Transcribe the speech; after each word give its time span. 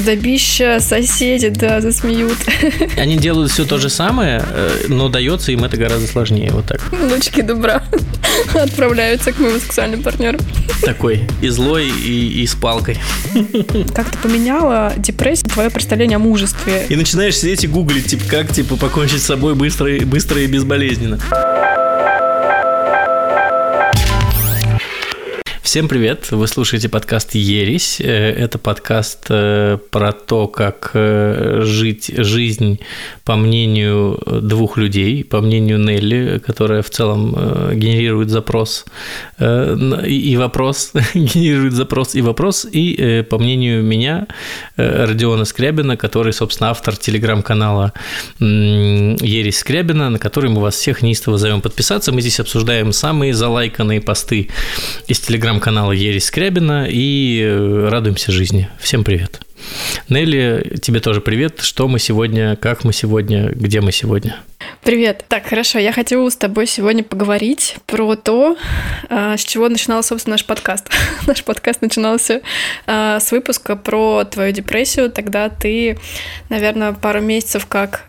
Добища, 0.00 0.78
соседи, 0.80 1.48
да, 1.48 1.80
засмеют. 1.80 2.38
Они 2.96 3.16
делают 3.16 3.50
все 3.50 3.64
то 3.64 3.78
же 3.78 3.88
самое, 3.88 4.42
э, 4.46 4.84
но 4.88 5.08
дается 5.08 5.52
им 5.52 5.64
это 5.64 5.76
гораздо 5.76 6.06
сложнее, 6.06 6.50
вот 6.52 6.66
так. 6.66 6.80
Лучки 7.10 7.40
добра 7.40 7.82
отправляются 8.54 9.32
к 9.32 9.38
моему 9.38 9.58
сексуальному 9.58 10.02
партнеру. 10.02 10.38
Такой, 10.82 11.26
и 11.40 11.48
злой, 11.48 11.88
и, 11.88 12.42
и 12.42 12.46
с 12.46 12.54
палкой. 12.54 12.98
Как 13.94 14.10
ты 14.10 14.18
поменяла 14.18 14.92
депрессию, 14.96 15.50
твое 15.50 15.70
представление 15.70 16.16
о 16.16 16.20
мужестве? 16.20 16.86
И 16.88 16.96
начинаешь 16.96 17.36
сидеть 17.36 17.64
и 17.64 17.66
гуглить, 17.66 18.06
типа, 18.06 18.24
как, 18.28 18.52
типа, 18.52 18.76
покончить 18.76 19.22
с 19.22 19.26
собой 19.26 19.54
быстро, 19.54 19.88
быстро 20.04 20.40
и 20.40 20.46
безболезненно. 20.46 21.18
Всем 25.66 25.88
привет! 25.88 26.30
Вы 26.30 26.46
слушаете 26.46 26.88
подкаст 26.88 27.34
«Ересь». 27.34 28.00
Э, 28.00 28.04
это 28.06 28.56
подкаст 28.56 29.26
э, 29.30 29.78
про 29.90 30.12
то, 30.12 30.46
как 30.46 30.92
э, 30.94 31.62
жить 31.64 32.08
жизнь 32.16 32.78
по 33.24 33.34
мнению 33.34 34.22
двух 34.42 34.76
людей, 34.76 35.24
по 35.24 35.40
мнению 35.40 35.80
Нелли, 35.80 36.38
которая 36.38 36.82
в 36.82 36.90
целом 36.90 37.32
генерирует 37.74 38.30
запрос 38.30 38.84
и 39.40 40.36
вопрос, 40.38 40.92
генерирует 41.14 41.72
запрос 41.72 42.14
и 42.14 42.22
вопрос, 42.22 42.64
и 42.70 43.24
по 43.28 43.38
мнению 43.38 43.82
меня, 43.82 44.28
Родиона 44.76 45.44
Скрябина, 45.44 45.96
который, 45.96 46.32
собственно, 46.32 46.70
автор 46.70 46.96
телеграм-канала 46.96 47.92
«Ересь 48.38 49.58
Скрябина», 49.58 50.10
на 50.10 50.20
который 50.20 50.48
мы 50.48 50.60
вас 50.60 50.76
всех 50.76 51.02
неистово 51.02 51.36
зовем 51.36 51.60
подписаться. 51.60 52.12
Мы 52.12 52.20
здесь 52.20 52.38
обсуждаем 52.38 52.92
самые 52.92 53.34
залайканные 53.34 54.00
посты 54.00 54.50
из 55.08 55.18
телеграм 55.18 55.55
телеграм-канала 55.56 55.92
Ересь 55.92 56.26
Скрябина 56.26 56.86
и 56.88 57.40
э, 57.42 57.88
радуемся 57.88 58.30
жизни. 58.30 58.68
Всем 58.78 59.04
привет. 59.04 59.40
Нелли, 60.08 60.76
тебе 60.82 61.00
тоже 61.00 61.20
привет. 61.20 61.60
Что 61.60 61.88
мы 61.88 61.98
сегодня, 61.98 62.56
как 62.56 62.84
мы 62.84 62.92
сегодня, 62.92 63.50
где 63.52 63.80
мы 63.80 63.90
сегодня? 63.90 64.36
Привет. 64.82 65.24
Так, 65.28 65.46
хорошо, 65.46 65.78
я 65.78 65.92
хочу 65.92 66.28
с 66.28 66.36
тобой 66.36 66.66
сегодня 66.66 67.02
поговорить 67.02 67.76
про 67.86 68.16
то, 68.16 68.56
э, 69.08 69.36
с 69.38 69.44
чего 69.44 69.68
начинался, 69.68 70.10
собственно, 70.10 70.34
наш 70.34 70.44
подкаст. 70.44 70.90
наш 71.26 71.42
подкаст 71.42 71.80
начинался 71.80 72.42
э, 72.86 73.18
с 73.18 73.32
выпуска 73.32 73.76
про 73.76 74.24
твою 74.24 74.52
депрессию. 74.52 75.10
Тогда 75.10 75.48
ты, 75.48 75.98
наверное, 76.50 76.92
пару 76.92 77.20
месяцев 77.22 77.66
как 77.66 78.04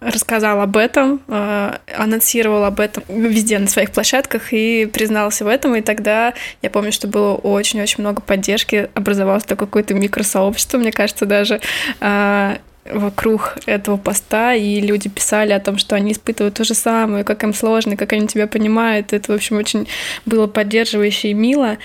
рассказал 0.00 0.60
об 0.60 0.76
этом, 0.76 1.20
э, 1.28 1.78
анонсировал 1.96 2.64
об 2.64 2.80
этом 2.80 3.02
везде 3.08 3.58
на 3.58 3.66
своих 3.66 3.90
площадках 3.92 4.52
и 4.52 4.86
признался 4.86 5.44
в 5.44 5.48
этом. 5.48 5.74
И 5.76 5.80
тогда 5.80 6.34
я 6.62 6.70
помню, 6.70 6.92
что 6.92 7.08
было 7.08 7.34
очень-очень 7.34 8.02
много 8.02 8.20
поддержки, 8.22 8.90
образовалось 8.94 9.44
такое 9.44 9.66
какое-то 9.66 9.94
микросообщество, 9.94 10.78
мне 10.78 10.92
кажется, 10.92 11.26
даже 11.26 11.60
э, 12.00 12.56
вокруг 12.92 13.58
этого 13.66 13.96
поста, 13.96 14.54
и 14.54 14.80
люди 14.80 15.08
писали 15.08 15.52
о 15.52 15.60
том, 15.60 15.78
что 15.78 15.96
они 15.96 16.12
испытывают 16.12 16.54
то 16.54 16.64
же 16.64 16.74
самое, 16.74 17.24
как 17.24 17.42
им 17.42 17.52
сложно, 17.54 17.96
как 17.96 18.12
они 18.12 18.26
тебя 18.26 18.46
понимают. 18.46 19.12
Это, 19.12 19.32
в 19.32 19.34
общем, 19.34 19.56
очень 19.56 19.88
было 20.24 20.46
поддерживающе 20.46 21.30
и 21.30 21.34
мило. 21.34 21.78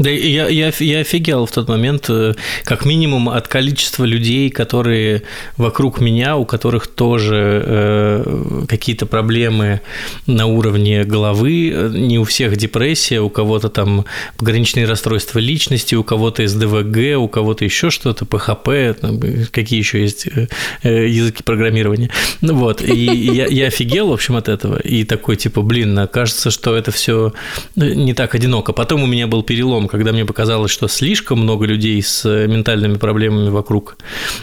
Да, 0.00 0.08
я, 0.08 0.48
я, 0.48 0.72
я 0.78 1.00
офигел 1.00 1.44
в 1.44 1.52
тот 1.52 1.68
момент, 1.68 2.06
э, 2.08 2.32
как 2.64 2.86
минимум, 2.86 3.28
от 3.28 3.48
количества 3.48 4.06
людей, 4.06 4.48
которые 4.48 5.24
вокруг 5.58 6.00
меня, 6.00 6.38
у 6.38 6.46
которых 6.46 6.86
тоже 6.86 7.62
э, 7.66 8.64
какие-то 8.66 9.04
проблемы 9.04 9.82
на 10.26 10.46
уровне 10.46 11.04
головы, 11.04 11.90
не 11.92 12.18
у 12.18 12.24
всех 12.24 12.56
депрессия, 12.56 13.20
у 13.20 13.28
кого-то 13.28 13.68
там 13.68 14.06
пограничные 14.38 14.86
расстройства 14.86 15.38
личности, 15.38 15.94
у 15.94 16.02
кого-то 16.02 16.48
СДВГ, 16.48 17.18
у 17.18 17.28
кого-то 17.28 17.66
еще 17.66 17.90
что-то, 17.90 18.24
ПХП, 18.24 18.98
там, 18.98 19.20
какие 19.50 19.80
еще 19.80 20.00
есть 20.00 20.26
э, 20.28 20.48
э, 20.82 21.08
языки 21.08 21.42
программирования. 21.42 22.08
Ну 22.40 22.54
вот, 22.54 22.80
и 22.80 23.04
я, 23.04 23.46
я 23.48 23.66
офигел, 23.66 24.08
в 24.08 24.12
общем, 24.14 24.36
от 24.36 24.48
этого, 24.48 24.78
и 24.78 25.04
такой, 25.04 25.36
типа, 25.36 25.60
блин, 25.60 26.08
кажется, 26.10 26.50
что 26.50 26.74
это 26.74 26.90
все 26.90 27.34
не 27.76 28.14
так 28.14 28.34
одиноко. 28.34 28.72
Потом 28.72 29.02
у 29.02 29.06
меня 29.06 29.26
был 29.26 29.42
перелом, 29.42 29.89
когда 29.90 30.12
мне 30.12 30.24
показалось, 30.24 30.70
что 30.70 30.88
слишком 30.88 31.40
много 31.40 31.66
людей 31.66 32.02
с 32.02 32.24
ментальными 32.46 32.96
проблемами 32.96 33.48
вокруг, 33.48 33.96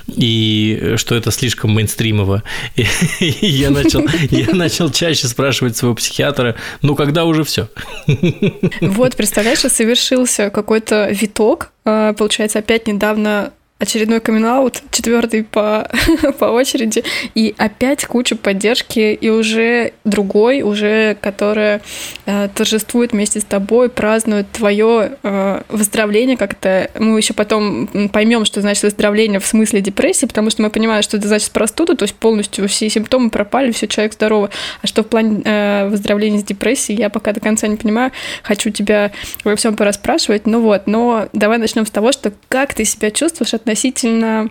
и 0.08 0.94
что 0.97 1.16
это 1.16 1.31
слишком 1.31 1.72
мейнстримово. 1.72 2.44
И, 3.19 3.47
я, 3.47 3.69
начал, 3.69 4.06
я 4.30 4.53
начал 4.53 4.91
чаще 4.91 5.28
спрашивать 5.28 5.78
своего 5.78 5.96
психиатра, 5.96 6.56
ну 6.81 6.96
когда 6.96 7.25
уже 7.25 7.44
все? 7.44 7.68
Вот, 8.81 9.16
представляешь, 9.16 9.59
совершился 9.59 10.50
какой-то 10.50 11.09
виток, 11.09 11.72
а, 11.86 12.13
получается, 12.13 12.59
опять 12.59 12.88
недавно 12.88 13.53
очередной 13.79 14.19
камин 14.19 14.47
четвертый 14.91 15.43
по, 15.43 15.89
по 16.39 16.45
очереди, 16.45 17.03
и 17.35 17.53
опять 17.57 18.05
куча 18.05 18.35
поддержки, 18.35 19.13
и 19.13 19.29
уже 19.29 19.93
другой, 20.03 20.61
уже 20.61 21.17
которая 21.21 21.81
э, 22.25 22.49
торжествует 22.55 23.11
вместе 23.11 23.39
с 23.39 23.43
тобой, 23.43 23.89
празднует 23.89 24.49
твое 24.51 25.17
э, 25.21 25.61
выздоровление 25.69 26.38
как-то. 26.38 26.89
Мы 26.97 27.17
еще 27.17 27.33
потом 27.33 27.88
поймем, 28.11 28.45
что 28.45 28.61
значит 28.61 28.83
выздоровление 28.83 29.39
в 29.39 29.45
смысле 29.45 29.81
депрессии, 29.81 30.25
потому 30.25 30.49
что 30.49 30.61
мы 30.63 30.69
понимаем, 30.69 31.03
что 31.03 31.17
это 31.17 31.27
значит 31.27 31.51
простуда, 31.51 31.95
то 31.95 32.03
есть 32.03 32.15
полностью 32.15 32.67
все 32.67 32.89
симптомы 32.89 33.29
пропали, 33.29 33.71
все, 33.71 33.88
человек 33.88 34.13
здоровый. 34.13 34.49
А 34.81 34.88
что 34.88 35.03
в 35.03 35.07
плане 35.07 35.41
э, 35.44 35.88
выздоровления 35.89 36.39
с 36.39 36.44
депрессией, 36.44 36.99
я 36.99 37.09
пока 37.09 37.33
до 37.33 37.41
конца 37.41 37.67
не 37.67 37.75
понимаю. 37.75 38.11
Хочу 38.44 38.71
тебя 38.71 39.11
во 39.44 39.55
всем 39.55 39.75
порасспрашивать. 39.75 40.47
Ну 40.47 40.61
вот, 40.61 40.88
но 40.88 41.27
давай 41.33 41.57
начнем 41.59 41.85
с 41.85 41.91
того, 41.91 42.11
что 42.11 42.31
как 42.47 42.73
ты 42.73 42.85
себя 42.85 43.11
чувствуешь 43.11 43.53
от 43.53 43.66
относительно 43.67 44.50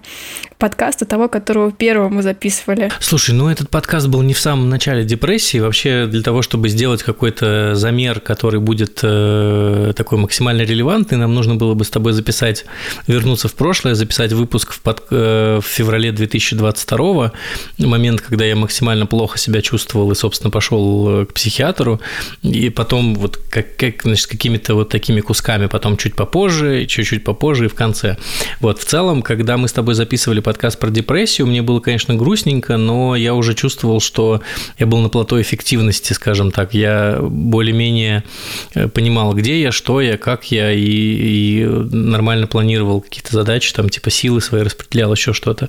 подкаста 0.59 1.05
того, 1.05 1.29
которого 1.29 1.71
первого 1.71 2.09
мы 2.09 2.23
записывали. 2.23 2.91
Слушай, 3.01 3.35
ну 3.35 3.49
этот 3.49 3.69
подкаст 3.69 4.09
был 4.09 4.23
не 4.23 4.35
в 4.35 4.41
самом 4.41 4.71
начале 4.71 5.05
депрессии. 5.05 5.59
Вообще 5.59 6.07
для 6.07 6.23
того, 6.23 6.43
чтобы 6.43 6.69
сделать 6.69 7.03
какой-то 7.03 7.75
замер, 7.75 8.21
который 8.21 8.61
будет 8.61 9.01
э, 9.03 9.93
такой 9.95 10.19
максимально 10.19 10.63
релевантный, 10.63 11.19
нам 11.19 11.35
нужно 11.35 11.57
было 11.57 11.75
бы 11.75 11.85
с 11.85 11.91
тобой 11.91 12.13
записать, 12.13 12.65
вернуться 13.07 13.49
в 13.49 13.55
прошлое, 13.55 13.95
записать 13.95 14.33
выпуск 14.33 14.73
в, 14.73 14.81
под, 14.81 15.03
э, 15.11 15.61
в 15.63 15.67
феврале 15.67 16.13
2022, 16.13 17.33
момент, 17.79 18.21
когда 18.23 18.45
я 18.45 18.57
максимально 18.57 19.07
плохо 19.07 19.39
себя 19.39 19.61
чувствовал 19.61 20.11
и, 20.11 20.15
собственно, 20.15 20.51
пошел 20.51 21.23
э, 21.23 21.27
к 21.27 21.35
психиатру, 21.35 22.01
и 22.43 22.71
потом 22.71 23.15
вот 23.15 23.37
как, 23.51 23.77
как 23.77 24.03
значит, 24.03 24.27
какими-то 24.27 24.75
вот 24.75 24.89
такими 24.89 25.21
кусками, 25.21 25.67
потом 25.67 25.97
чуть 25.97 26.15
попозже, 26.15 26.87
чуть-чуть 26.87 27.25
попозже 27.25 27.67
и 27.67 27.69
в 27.69 27.75
конце. 27.75 28.17
Вот 28.61 28.81
в 28.81 28.85
целом, 28.85 29.23
когда 29.23 29.57
мы 29.57 29.69
с 29.69 29.73
тобой 29.73 29.95
записывали 29.95 30.41
подкаст 30.47 30.79
про 30.79 30.91
депрессию, 30.91 31.49
мне 31.49 31.61
было, 31.61 31.81
конечно, 31.81 32.15
грустненько, 32.15 32.77
но 32.77 33.17
я 33.17 33.35
уже 33.35 33.53
чувствовал, 33.53 34.01
что 34.01 34.43
я 34.79 34.87
был 34.87 34.99
на 34.99 35.09
плато 35.09 35.43
эффективности, 35.43 36.13
скажем 36.13 36.53
так. 36.53 36.73
Я 36.73 37.19
более-менее 37.21 38.23
э, 38.75 38.87
понимал, 38.87 39.35
где 39.35 39.61
я, 39.61 39.73
что 39.73 40.01
я, 40.01 40.17
как 40.17 40.53
я, 40.53 40.71
и, 40.71 40.85
и 40.85 41.65
нормально 41.65 42.47
планировал 42.47 43.01
какие-то 43.01 43.33
задачи, 43.33 43.75
там, 43.75 43.89
типа 43.89 44.09
силы 44.11 44.41
свои 44.41 44.63
распределял, 44.63 45.13
еще 45.13 45.33
что-то. 45.33 45.69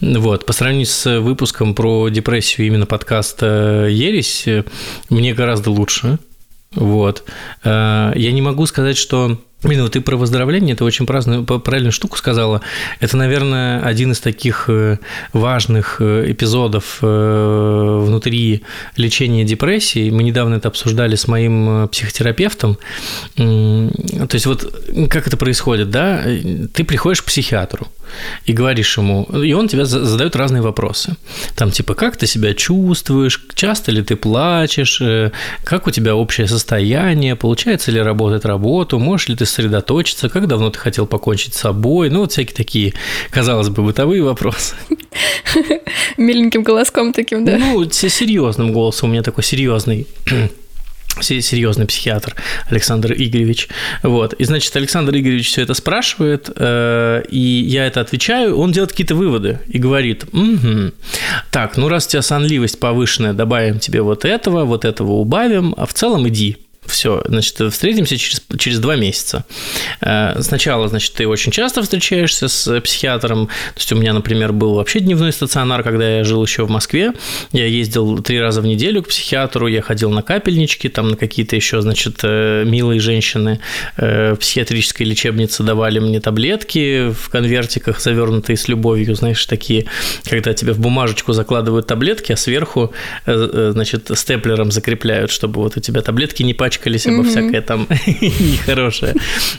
Вот. 0.00 0.44
По 0.44 0.52
сравнению 0.52 0.86
с 0.86 1.20
выпуском 1.20 1.72
про 1.76 2.08
депрессию 2.08 2.66
именно 2.66 2.84
подкаста 2.84 3.86
«Ересь», 3.88 4.48
э, 4.48 4.64
мне 5.08 5.34
гораздо 5.34 5.70
лучше. 5.70 6.18
Вот. 6.74 7.22
Э, 7.62 8.12
я 8.16 8.32
не 8.32 8.42
могу 8.42 8.66
сказать, 8.66 8.96
что 8.96 9.38
Блин, 9.62 9.82
вот 9.82 9.92
ты 9.92 10.02
про 10.02 10.16
выздоровление, 10.16 10.74
это 10.74 10.84
очень 10.84 11.06
праздную, 11.06 11.42
правильную 11.44 11.90
штуку 11.90 12.18
сказала. 12.18 12.60
Это, 13.00 13.16
наверное, 13.16 13.80
один 13.80 14.12
из 14.12 14.20
таких 14.20 14.66
э, 14.68 14.98
важных 15.32 15.96
э, 16.00 16.30
эпизодов 16.30 16.98
э, 17.00 18.02
внутри 18.04 18.62
лечения 18.96 19.44
депрессии. 19.44 20.10
Мы 20.10 20.24
недавно 20.24 20.56
это 20.56 20.68
обсуждали 20.68 21.16
с 21.16 21.26
моим 21.26 21.88
психотерапевтом. 21.88 22.76
То 23.36 24.34
есть 24.34 24.44
вот 24.44 24.62
как 25.08 25.26
это 25.26 25.38
происходит, 25.38 25.88
да? 25.90 26.22
Ты 26.74 26.84
приходишь 26.84 27.22
к 27.22 27.24
психиатру, 27.24 27.88
и 28.44 28.52
говоришь 28.52 28.98
ему, 28.98 29.24
и 29.24 29.52
он 29.54 29.68
тебе 29.68 29.84
задает 29.86 30.36
разные 30.36 30.62
вопросы. 30.62 31.16
Там 31.54 31.70
типа, 31.70 31.94
как 31.94 32.16
ты 32.16 32.26
себя 32.26 32.54
чувствуешь, 32.54 33.44
часто 33.54 33.90
ли 33.90 34.02
ты 34.02 34.16
плачешь, 34.16 35.02
как 35.64 35.86
у 35.86 35.90
тебя 35.90 36.14
общее 36.14 36.46
состояние, 36.46 37.36
получается 37.36 37.90
ли 37.90 38.00
работать 38.00 38.44
работу, 38.44 38.98
можешь 38.98 39.28
ли 39.28 39.36
ты 39.36 39.46
сосредоточиться, 39.56 40.28
как 40.28 40.46
давно 40.46 40.70
ты 40.70 40.78
хотел 40.78 41.06
покончить 41.06 41.54
с 41.54 41.60
собой, 41.60 42.10
ну 42.10 42.20
вот 42.20 42.32
всякие 42.32 42.54
такие, 42.54 42.94
казалось 43.30 43.68
бы, 43.68 43.82
бытовые 43.82 44.22
вопросы. 44.22 44.74
Миленьким 46.16 46.62
голоском 46.62 47.12
таким, 47.12 47.44
да? 47.44 47.56
Ну, 47.56 47.88
серьезным 47.90 48.72
голосом, 48.72 49.08
у 49.08 49.12
меня 49.12 49.22
такой 49.22 49.44
серьезный 49.44 50.06
серьезный 51.20 51.86
психиатр 51.86 52.34
Александр 52.68 53.14
Игоревич. 53.14 53.68
Вот. 54.02 54.34
И, 54.34 54.44
значит, 54.44 54.76
Александр 54.76 55.16
Игоревич 55.16 55.48
все 55.48 55.62
это 55.62 55.72
спрашивает, 55.72 56.50
э, 56.54 57.22
и 57.30 57.38
я 57.38 57.86
это 57.86 58.02
отвечаю, 58.02 58.58
он 58.58 58.72
делает 58.72 58.90
какие-то 58.90 59.14
выводы 59.14 59.60
и 59.66 59.78
говорит, 59.78 60.24
угу, 60.32 60.92
так, 61.50 61.78
ну 61.78 61.88
раз 61.88 62.06
у 62.06 62.10
тебя 62.10 62.22
сонливость 62.22 62.78
повышенная, 62.78 63.32
добавим 63.32 63.78
тебе 63.78 64.02
вот 64.02 64.26
этого, 64.26 64.66
вот 64.66 64.84
этого 64.84 65.12
убавим, 65.12 65.74
а 65.78 65.86
в 65.86 65.94
целом 65.94 66.28
иди. 66.28 66.58
Все, 66.86 67.22
значит, 67.26 67.60
встретимся 67.72 68.16
через, 68.16 68.42
через 68.58 68.78
два 68.78 68.96
месяца. 68.96 69.44
Э, 70.00 70.40
сначала, 70.40 70.88
значит, 70.88 71.14
ты 71.14 71.26
очень 71.26 71.52
часто 71.52 71.82
встречаешься 71.82 72.48
с 72.48 72.80
психиатром. 72.80 73.46
То 73.46 73.78
есть 73.78 73.92
у 73.92 73.96
меня, 73.96 74.12
например, 74.12 74.52
был 74.52 74.74
вообще 74.74 75.00
дневной 75.00 75.32
стационар, 75.32 75.82
когда 75.82 76.18
я 76.18 76.24
жил 76.24 76.44
еще 76.44 76.64
в 76.64 76.70
Москве. 76.70 77.12
Я 77.52 77.66
ездил 77.66 78.18
три 78.18 78.40
раза 78.40 78.60
в 78.60 78.66
неделю 78.66 79.02
к 79.02 79.08
психиатру, 79.08 79.66
я 79.66 79.82
ходил 79.82 80.10
на 80.10 80.22
капельнички, 80.22 80.88
там 80.88 81.08
на 81.08 81.16
какие-то 81.16 81.56
еще, 81.56 81.80
значит, 81.80 82.20
э, 82.22 82.64
милые 82.64 83.00
женщины 83.00 83.60
э, 83.96 84.34
в 84.34 84.38
психиатрической 84.38 85.06
лечебнице 85.06 85.62
давали 85.62 85.98
мне 85.98 86.20
таблетки 86.20 87.10
в 87.10 87.28
конвертиках, 87.28 88.00
завернутые 88.00 88.56
с 88.56 88.68
любовью, 88.68 89.14
знаешь, 89.14 89.44
такие, 89.46 89.86
когда 90.24 90.54
тебе 90.54 90.72
в 90.72 90.80
бумажечку 90.80 91.32
закладывают 91.32 91.86
таблетки, 91.86 92.32
а 92.32 92.36
сверху, 92.36 92.92
значит, 93.26 94.10
степлером 94.14 94.70
закрепляют, 94.70 95.30
чтобы 95.30 95.60
вот 95.60 95.76
у 95.76 95.80
тебя 95.80 96.02
таблетки 96.02 96.42
не 96.42 96.54
пачкались 96.54 96.75
пачкались 96.76 97.06
обо 97.06 97.24
всякое 97.24 97.62
там 97.62 97.86
нехорошее. 98.06 99.14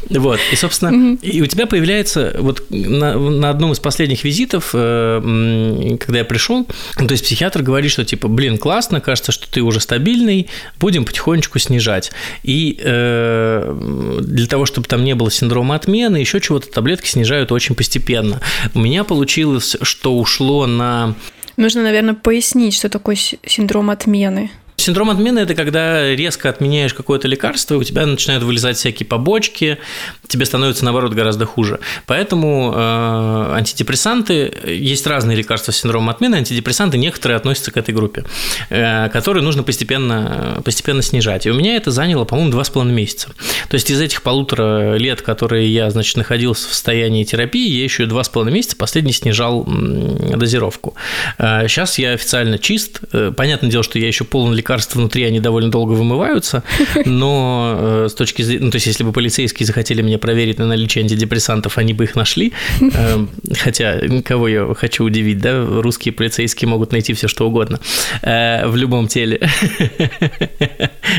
Вот. 0.09 0.39
И, 0.51 0.55
собственно, 0.55 1.17
и 1.21 1.41
у 1.41 1.45
тебя 1.45 1.65
появляется 1.65 2.35
вот 2.39 2.65
на, 2.69 3.17
на 3.17 3.49
одном 3.49 3.71
из 3.71 3.79
последних 3.79 4.23
визитов, 4.23 4.71
э, 4.73 5.97
когда 5.99 6.19
я 6.19 6.25
пришел, 6.25 6.65
то 6.95 7.11
есть 7.11 7.23
психиатр 7.23 7.61
говорит, 7.61 7.91
что 7.91 8.05
типа, 8.05 8.27
блин, 8.27 8.57
классно, 8.57 9.01
кажется, 9.01 9.31
что 9.31 9.49
ты 9.51 9.61
уже 9.61 9.79
стабильный, 9.79 10.47
будем 10.79 11.05
потихонечку 11.05 11.59
снижать. 11.59 12.11
И 12.43 12.79
э, 12.81 14.19
для 14.21 14.47
того, 14.47 14.65
чтобы 14.65 14.87
там 14.87 15.03
не 15.03 15.15
было 15.15 15.31
синдрома 15.31 15.75
отмены, 15.75 16.17
еще 16.17 16.39
чего-то, 16.39 16.69
таблетки 16.69 17.07
снижают 17.07 17.51
очень 17.51 17.75
постепенно. 17.75 18.41
У 18.73 18.79
меня 18.79 19.03
получилось, 19.03 19.75
что 19.81 20.17
ушло 20.17 20.67
на... 20.67 21.15
Нужно, 21.55 21.81
наверное, 21.83 22.13
пояснить, 22.13 22.75
что 22.75 22.89
такое 22.89 23.15
синдром 23.15 23.89
отмены. 23.89 24.51
Синдром 24.79 25.09
отмены– 25.09 25.39
это 25.41 25.55
когда 25.55 26.13
резко 26.13 26.49
отменяешь 26.49 26.93
какое-то 26.93 27.27
лекарство, 27.27 27.73
и 27.73 27.77
у 27.77 27.83
тебя 27.83 28.05
начинают 28.05 28.43
вылезать 28.43 28.77
всякие 28.77 29.07
побочки, 29.07 29.79
тебе 30.27 30.45
становится, 30.45 30.85
наоборот, 30.85 31.13
гораздо 31.13 31.47
хуже. 31.47 31.79
Поэтому 32.05 32.73
э, 32.75 33.53
антидепрессанты, 33.55 34.53
есть 34.67 35.07
разные 35.07 35.35
лекарства 35.35 35.71
с 35.71 35.77
синдромом 35.77 36.09
отмены, 36.09 36.35
антидепрессанты 36.35 36.99
некоторые 36.99 37.37
относятся 37.37 37.71
к 37.71 37.77
этой 37.77 37.93
группе, 37.93 38.23
э, 38.69 39.09
которые 39.09 39.43
нужно 39.43 39.63
постепенно, 39.63 40.61
постепенно 40.63 41.01
снижать. 41.01 41.47
И 41.47 41.49
у 41.49 41.55
меня 41.55 41.75
это 41.75 41.89
заняло, 41.89 42.25
по-моему, 42.25 42.51
два 42.51 42.63
с 42.63 42.69
половиной 42.69 42.95
месяца. 42.95 43.29
То 43.69 43.73
есть 43.73 43.89
из 43.89 43.99
этих 43.99 44.21
полутора 44.21 44.95
лет, 44.97 45.23
которые 45.23 45.73
я, 45.73 45.89
значит, 45.89 46.17
находился 46.17 46.69
в 46.69 46.73
состоянии 46.73 47.23
терапии, 47.23 47.67
я 47.67 47.83
еще 47.83 48.05
два 48.05 48.23
с 48.23 48.29
половиной 48.29 48.53
месяца 48.57 48.75
последний 48.75 49.13
снижал 49.13 49.65
дозировку. 49.65 50.93
Э, 51.39 51.67
сейчас 51.67 51.97
я 51.97 52.11
официально 52.11 52.59
чист. 52.59 53.01
Э, 53.11 53.33
понятное 53.35 53.71
дело, 53.71 53.83
что 53.83 53.97
я 53.97 54.05
еще 54.05 54.23
полон 54.23 54.53
лекарств 54.53 54.66
лекарства 54.67 54.99
внутри, 54.99 55.23
они 55.23 55.39
довольно 55.39 55.71
долго 55.71 55.93
вымываются, 55.93 56.63
но 57.05 57.75
э, 57.79 58.07
с 58.09 58.13
точки 58.13 58.41
зрения, 58.41 58.65
ну, 58.65 58.71
то 58.71 58.75
есть, 58.75 58.87
если 58.87 59.03
бы 59.03 59.13
полицейские 59.13 59.65
захотели 59.65 60.01
меня 60.01 60.17
проверить 60.17 60.59
на 60.59 60.65
наличие 60.65 61.03
антидепрессантов, 61.03 61.77
они 61.77 61.93
бы 61.93 62.03
их 62.03 62.15
нашли, 62.15 62.51
э, 62.81 63.25
хотя, 63.57 64.01
кого 64.25 64.47
я 64.47 64.73
хочу 64.73 65.05
удивить, 65.05 65.39
да, 65.39 65.65
русские 65.65 66.13
полицейские 66.13 66.67
могут 66.67 66.91
найти 66.91 67.13
все 67.13 67.29
что 67.29 67.47
угодно 67.47 67.79
э, 68.21 68.67
в 68.67 68.75
любом 68.75 69.07
теле. 69.07 69.49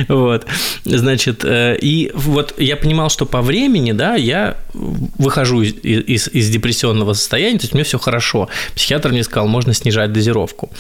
Вот, 0.07 0.47
значит, 0.85 1.45
и 1.47 2.13
вот 2.15 2.55
я 2.59 2.77
понимал, 2.77 3.09
что 3.09 3.25
по 3.27 3.41
времени, 3.41 3.93
да, 3.93 4.15
я 4.15 4.59
выхожу 4.75 5.63
из, 5.63 5.75
из, 5.83 6.29
из 6.29 6.51
депрессионного 6.51 7.15
состояния, 7.15 7.59
то 7.59 7.65
есть 7.65 7.75
мне 7.75 7.85
все 7.85 7.99
хорошо. 7.99 8.49
Психиатр 8.75 9.11
мне 9.11 9.25
сказал, 9.25 9.49
можно 9.49 9.73
снижать 9.73 10.13
дозировку. 10.13 10.71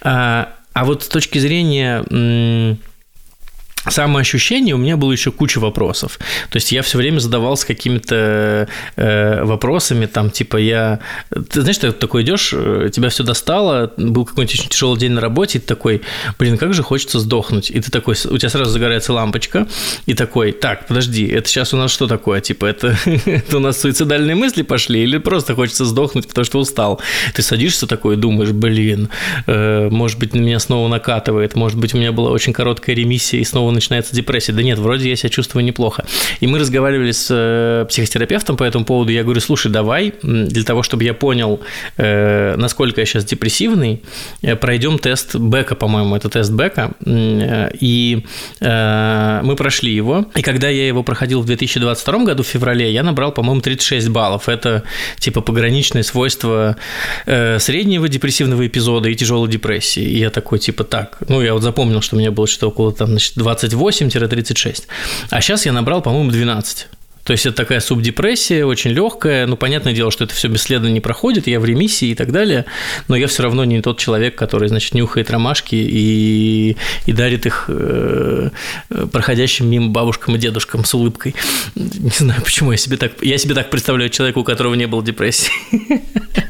А, 0.00 0.54
а 0.72 0.84
вот 0.84 1.02
с 1.02 1.08
точки 1.08 1.38
зрения 1.38 2.04
самоощущение 3.88 4.74
у 4.74 4.78
меня 4.78 4.96
было 4.96 5.12
еще 5.12 5.32
куча 5.32 5.58
вопросов. 5.58 6.18
То 6.50 6.56
есть 6.56 6.72
я 6.72 6.82
все 6.82 6.98
время 6.98 7.18
задавался 7.18 7.66
какими-то 7.66 8.68
э, 8.96 9.44
вопросами, 9.44 10.06
там, 10.06 10.30
типа, 10.30 10.56
я... 10.56 11.00
Ты 11.30 11.62
знаешь, 11.62 11.78
ты 11.78 11.92
такой 11.92 12.22
идешь, 12.22 12.52
э, 12.52 12.90
тебя 12.92 13.08
все 13.08 13.24
достало, 13.24 13.92
был 13.96 14.24
какой-нибудь 14.24 14.54
очень 14.54 14.68
тяжелый 14.68 14.98
день 14.98 15.12
на 15.12 15.20
работе, 15.20 15.58
и 15.58 15.60
ты 15.60 15.66
такой, 15.66 16.02
блин, 16.38 16.58
как 16.58 16.74
же 16.74 16.82
хочется 16.82 17.18
сдохнуть. 17.18 17.70
И 17.70 17.80
ты 17.80 17.90
такой, 17.90 18.14
у 18.30 18.38
тебя 18.38 18.48
сразу 18.48 18.70
загорается 18.70 19.12
лампочка, 19.12 19.66
и 20.06 20.14
такой, 20.14 20.52
так, 20.52 20.86
подожди, 20.86 21.26
это 21.26 21.48
сейчас 21.48 21.74
у 21.74 21.76
нас 21.76 21.90
что 21.90 22.06
такое? 22.06 22.40
Типа, 22.40 22.66
это, 22.66 22.96
это 23.26 23.56
у 23.56 23.60
нас 23.60 23.80
суицидальные 23.80 24.36
мысли 24.36 24.62
пошли, 24.62 25.02
или 25.02 25.18
просто 25.18 25.54
хочется 25.54 25.84
сдохнуть, 25.84 26.28
потому 26.28 26.44
что 26.44 26.60
устал? 26.60 27.00
Ты 27.34 27.42
садишься 27.42 27.86
такой 27.86 28.16
думаешь, 28.16 28.50
блин, 28.50 29.08
э, 29.46 29.88
может 29.90 30.18
быть, 30.18 30.34
на 30.34 30.40
меня 30.40 30.60
снова 30.60 30.88
накатывает, 30.88 31.56
может 31.56 31.78
быть, 31.78 31.94
у 31.94 31.98
меня 31.98 32.12
была 32.12 32.30
очень 32.30 32.52
короткая 32.52 32.94
ремиссия, 32.94 33.40
и 33.40 33.44
снова 33.44 33.71
начинается 33.72 34.14
депрессия. 34.14 34.52
Да 34.52 34.62
нет, 34.62 34.78
вроде 34.78 35.08
я 35.08 35.16
себя 35.16 35.30
чувствую 35.30 35.64
неплохо. 35.64 36.04
И 36.40 36.46
мы 36.46 36.58
разговаривали 36.58 37.12
с 37.12 37.28
э, 37.30 37.86
психотерапевтом 37.88 38.56
по 38.56 38.64
этому 38.64 38.84
поводу. 38.84 39.12
Я 39.12 39.22
говорю, 39.22 39.40
слушай, 39.40 39.70
давай 39.70 40.14
для 40.22 40.64
того, 40.64 40.82
чтобы 40.82 41.04
я 41.04 41.14
понял, 41.14 41.60
э, 41.96 42.56
насколько 42.56 43.00
я 43.00 43.06
сейчас 43.06 43.24
депрессивный, 43.24 44.02
э, 44.42 44.56
пройдем 44.56 44.98
тест 44.98 45.36
Бека, 45.36 45.74
по-моему, 45.74 46.16
это 46.16 46.28
тест 46.28 46.50
Бека. 46.52 46.92
И 47.00 48.24
мы 48.60 49.56
прошли 49.56 49.92
его. 49.92 50.26
И 50.34 50.42
когда 50.42 50.68
я 50.68 50.86
его 50.86 51.02
проходил 51.02 51.40
в 51.40 51.46
2022 51.46 52.24
году, 52.24 52.42
в 52.42 52.46
феврале, 52.46 52.92
я 52.92 53.02
набрал, 53.02 53.32
по-моему, 53.32 53.60
36 53.60 54.08
баллов. 54.08 54.48
Это 54.48 54.82
типа 55.18 55.40
пограничное 55.40 56.02
свойство 56.02 56.76
среднего 57.24 58.08
депрессивного 58.08 58.66
эпизода 58.66 59.08
и 59.08 59.14
тяжелой 59.14 59.48
депрессии. 59.48 60.02
И 60.02 60.18
я 60.18 60.30
такой, 60.30 60.58
типа, 60.58 60.84
так, 60.84 61.18
ну, 61.28 61.40
я 61.40 61.54
вот 61.54 61.62
запомнил, 61.62 62.00
что 62.00 62.16
у 62.16 62.18
меня 62.18 62.30
было 62.30 62.46
что-то 62.46 62.68
около 62.68 62.92
там, 62.92 63.08
значит, 63.08 63.34
20 63.36 63.61
28-36. 63.66 64.84
А 65.30 65.40
сейчас 65.40 65.66
я 65.66 65.72
набрал, 65.72 66.02
по-моему, 66.02 66.30
12. 66.30 66.86
То 67.24 67.32
есть 67.32 67.46
это 67.46 67.56
такая 67.56 67.80
субдепрессия, 67.80 68.64
очень 68.64 68.90
легкая. 68.90 69.46
Ну, 69.46 69.56
понятное 69.56 69.92
дело, 69.92 70.10
что 70.10 70.24
это 70.24 70.34
все 70.34 70.48
бесследно 70.48 70.88
не 70.88 71.00
проходит, 71.00 71.46
я 71.46 71.60
в 71.60 71.64
ремиссии 71.64 72.08
и 72.08 72.14
так 72.14 72.32
далее, 72.32 72.64
но 73.08 73.16
я 73.16 73.28
все 73.28 73.44
равно 73.44 73.64
не 73.64 73.80
тот 73.80 73.98
человек, 73.98 74.34
который, 74.34 74.68
значит, 74.68 74.94
нюхает 74.94 75.30
ромашки 75.30 75.76
и, 75.76 76.76
и 77.06 77.12
дарит 77.12 77.46
их 77.46 77.66
э, 77.68 78.50
проходящим 79.12 79.70
мимо 79.70 79.90
бабушкам 79.90 80.34
и 80.34 80.38
дедушкам 80.38 80.84
с 80.84 80.94
улыбкой. 80.94 81.34
Не 81.76 82.10
знаю, 82.10 82.42
почему 82.42 82.72
я 82.72 82.78
себе 82.78 82.96
так... 82.96 83.12
Я 83.22 83.38
себе 83.38 83.54
так 83.54 83.70
представляю 83.70 84.10
человека, 84.10 84.38
у 84.38 84.44
которого 84.44 84.74
не 84.74 84.86
было 84.86 85.02
депрессии. 85.02 85.52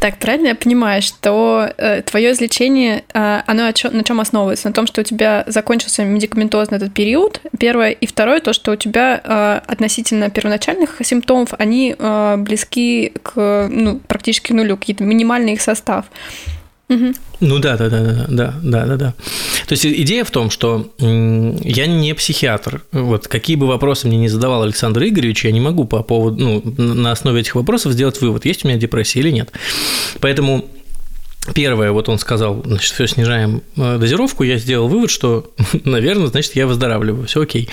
Так, 0.01 0.19
правильно 0.19 0.49
я 0.49 0.55
понимаю, 0.55 1.03
что 1.03 1.73
э, 1.77 2.03
твое 2.03 2.33
излечение, 2.33 3.05
э, 3.13 3.43
оно 3.47 3.65
на 3.65 3.73
чем 3.73 4.21
основывается? 4.21 4.69
На 4.69 4.75
том, 4.75 4.87
что 4.87 5.03
у 5.03 5.05
тебя 5.05 5.45
закончился 5.47 6.05
медикаментозный 6.05 6.79
этот 6.79 6.93
период, 6.93 7.41
первое, 7.59 7.91
и 7.91 8.07
второе, 8.07 8.41
то, 8.41 8.53
что 8.53 8.73
у 8.73 8.77
тебя 8.77 9.21
э, 9.23 9.61
относительно 9.67 10.31
первоначально 10.31 10.62
первоначальных 10.63 11.07
симптомов, 11.07 11.55
они 11.59 11.95
э, 11.99 12.37
близки 12.39 13.13
к 13.23 13.69
ну, 13.71 14.01
практически 14.07 14.53
нулю, 14.53 14.77
какие-то 14.77 15.05
минимальный 15.05 15.55
их 15.55 15.63
состав. 15.63 16.07
Угу. 16.89 17.13
Ну 17.41 17.59
да, 17.59 17.77
да, 17.77 17.89
да, 17.89 18.01
да, 18.01 18.27
да, 18.29 18.55
да, 18.63 18.87
да, 18.87 18.97
да. 18.97 19.15
То 19.67 19.73
есть 19.73 19.87
идея 19.87 20.25
в 20.25 20.31
том, 20.31 20.51
что 20.51 20.93
я 20.99 21.87
не 21.87 22.15
психиатр. 22.15 22.83
Вот 22.93 23.29
какие 23.29 23.57
бы 23.57 23.67
вопросы 23.67 24.07
мне 24.07 24.19
не 24.19 24.29
задавал 24.29 24.63
Александр 24.63 25.03
Игоревич, 25.05 25.45
я 25.45 25.53
не 25.53 25.61
могу 25.61 25.85
по 25.85 26.03
поводу, 26.03 26.45
ну, 26.45 26.63
на 26.77 27.13
основе 27.13 27.41
этих 27.41 27.55
вопросов 27.55 27.93
сделать 27.93 28.21
вывод, 28.21 28.45
есть 28.45 28.65
у 28.65 28.69
меня 28.69 28.77
депрессия 28.77 29.21
или 29.21 29.31
нет. 29.31 29.53
Поэтому 30.21 30.67
Первое, 31.55 31.91
вот 31.91 32.09
он 32.09 32.21
сказал, 32.21 32.63
значит, 32.65 32.93
все 32.95 33.09
снижаем 33.09 33.63
э, 33.77 33.99
дозировку, 33.99 34.45
я 34.45 34.59
сделал 34.59 34.87
вывод, 34.87 35.11
что, 35.11 35.51
наверное, 35.85 36.29
значит, 36.29 36.55
я 36.55 36.69
выздоравливаю, 36.69 37.27
все 37.27 37.43
окей. 37.43 37.69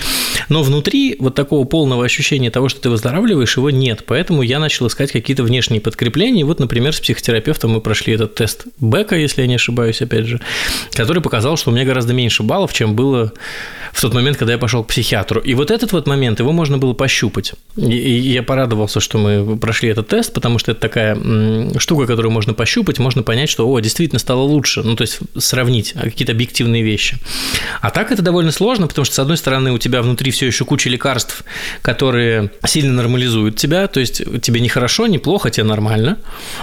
Но 0.48 0.64
внутри 0.64 1.16
вот 1.20 1.36
такого 1.36 1.64
полного 1.64 2.04
ощущения 2.04 2.50
того, 2.50 2.68
что 2.68 2.80
ты 2.80 2.90
выздоравливаешь, 2.90 3.56
его 3.56 3.70
нет, 3.70 4.02
поэтому 4.06 4.42
я 4.42 4.58
начал 4.58 4.88
искать 4.88 5.12
какие-то 5.12 5.44
внешние 5.44 5.80
подкрепления. 5.80 6.44
Вот, 6.44 6.58
например, 6.58 6.92
с 6.92 7.00
психотерапевтом 7.00 7.70
мы 7.70 7.80
прошли 7.80 8.14
этот 8.14 8.34
тест 8.34 8.66
Бека, 8.80 9.14
если 9.14 9.42
я 9.42 9.46
не 9.46 9.54
ошибаюсь, 9.54 10.02
опять 10.02 10.26
же, 10.26 10.40
который 10.92 11.22
показал, 11.22 11.56
что 11.56 11.70
у 11.70 11.72
меня 11.72 11.84
гораздо 11.84 12.12
меньше 12.12 12.42
баллов, 12.42 12.72
чем 12.72 12.96
было 12.96 13.32
в 13.92 14.00
тот 14.00 14.14
момент, 14.14 14.36
когда 14.36 14.52
я 14.52 14.58
пошел 14.58 14.82
к 14.82 14.88
психиатру. 14.88 15.40
И 15.40 15.54
вот 15.54 15.70
этот 15.70 15.92
вот 15.92 16.08
момент, 16.08 16.40
его 16.40 16.50
можно 16.50 16.76
было 16.78 16.92
пощупать. 16.92 17.52
И 17.76 18.32
я 18.32 18.42
порадовался, 18.42 18.98
что 18.98 19.18
мы 19.18 19.56
прошли 19.56 19.90
этот 19.90 20.08
тест, 20.08 20.32
потому 20.34 20.58
что 20.58 20.72
это 20.72 20.80
такая 20.80 21.16
штука, 21.78 22.06
которую 22.06 22.32
можно 22.32 22.52
пощупать, 22.52 22.98
можно 22.98 23.22
понять, 23.22 23.48
что 23.48 23.59
что, 23.60 23.70
о, 23.70 23.80
действительно 23.80 24.18
стало 24.18 24.40
лучше, 24.40 24.82
ну, 24.82 24.96
то 24.96 25.02
есть 25.02 25.18
сравнить 25.36 25.92
какие-то 25.92 26.32
объективные 26.32 26.82
вещи. 26.82 27.18
А 27.82 27.90
так 27.90 28.10
это 28.10 28.22
довольно 28.22 28.52
сложно, 28.52 28.86
потому 28.86 29.04
что, 29.04 29.16
с 29.16 29.18
одной 29.18 29.36
стороны, 29.36 29.70
у 29.72 29.76
тебя 29.76 30.00
внутри 30.00 30.30
все 30.30 30.46
еще 30.46 30.64
куча 30.64 30.88
лекарств, 30.88 31.44
которые 31.82 32.52
сильно 32.64 32.94
нормализуют 32.94 33.56
тебя, 33.56 33.86
то 33.86 34.00
есть 34.00 34.22
тебе 34.40 34.60
не 34.60 34.70
хорошо, 34.70 35.08
не 35.08 35.18
плохо, 35.18 35.50
тебе 35.50 35.64
нормально, 35.64 36.16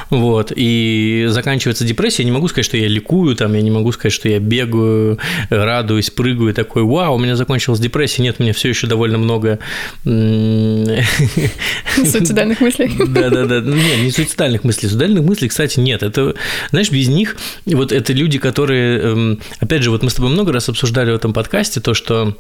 вот, 0.09 0.51
и 0.55 1.27
заканчивается 1.29 1.85
депрессия, 1.85 2.23
я 2.23 2.25
не 2.25 2.31
могу 2.31 2.47
сказать, 2.47 2.65
что 2.65 2.77
я 2.77 2.87
ликую, 2.87 3.35
там, 3.35 3.53
я 3.53 3.61
не 3.61 3.69
могу 3.69 3.91
сказать, 3.91 4.13
что 4.13 4.27
я 4.27 4.39
бегаю, 4.39 5.19
радуюсь, 5.51 6.09
прыгаю, 6.09 6.55
такой, 6.55 6.81
вау, 6.81 7.13
у 7.13 7.19
меня 7.19 7.35
закончилась 7.35 7.79
депрессия, 7.79 8.23
нет, 8.23 8.37
у 8.39 8.43
меня 8.43 8.53
все 8.53 8.69
еще 8.69 8.87
довольно 8.87 9.19
много... 9.19 9.59
Суицидальных 10.03 12.59
мыслей. 12.59 12.91
Да-да-да, 13.07 13.59
нет, 13.59 13.99
не 13.99 14.09
суицидальных 14.09 14.63
мыслей, 14.63 14.89
суицидальных 14.89 15.23
мыслей, 15.23 15.49
кстати, 15.49 15.79
нет, 15.79 16.01
это, 16.01 16.33
знаешь, 16.71 16.86
знаешь, 16.87 16.91
без 16.91 17.07
них, 17.07 17.37
вот 17.65 17.91
это 17.91 18.13
люди, 18.13 18.39
которые, 18.39 18.99
эм, 18.99 19.39
опять 19.59 19.83
же, 19.83 19.91
вот 19.91 20.03
мы 20.03 20.09
с 20.09 20.13
тобой 20.13 20.31
много 20.31 20.51
раз 20.51 20.69
обсуждали 20.69 21.11
в 21.11 21.15
этом 21.15 21.33
подкасте 21.33 21.79
то, 21.79 21.93
что 21.93 22.35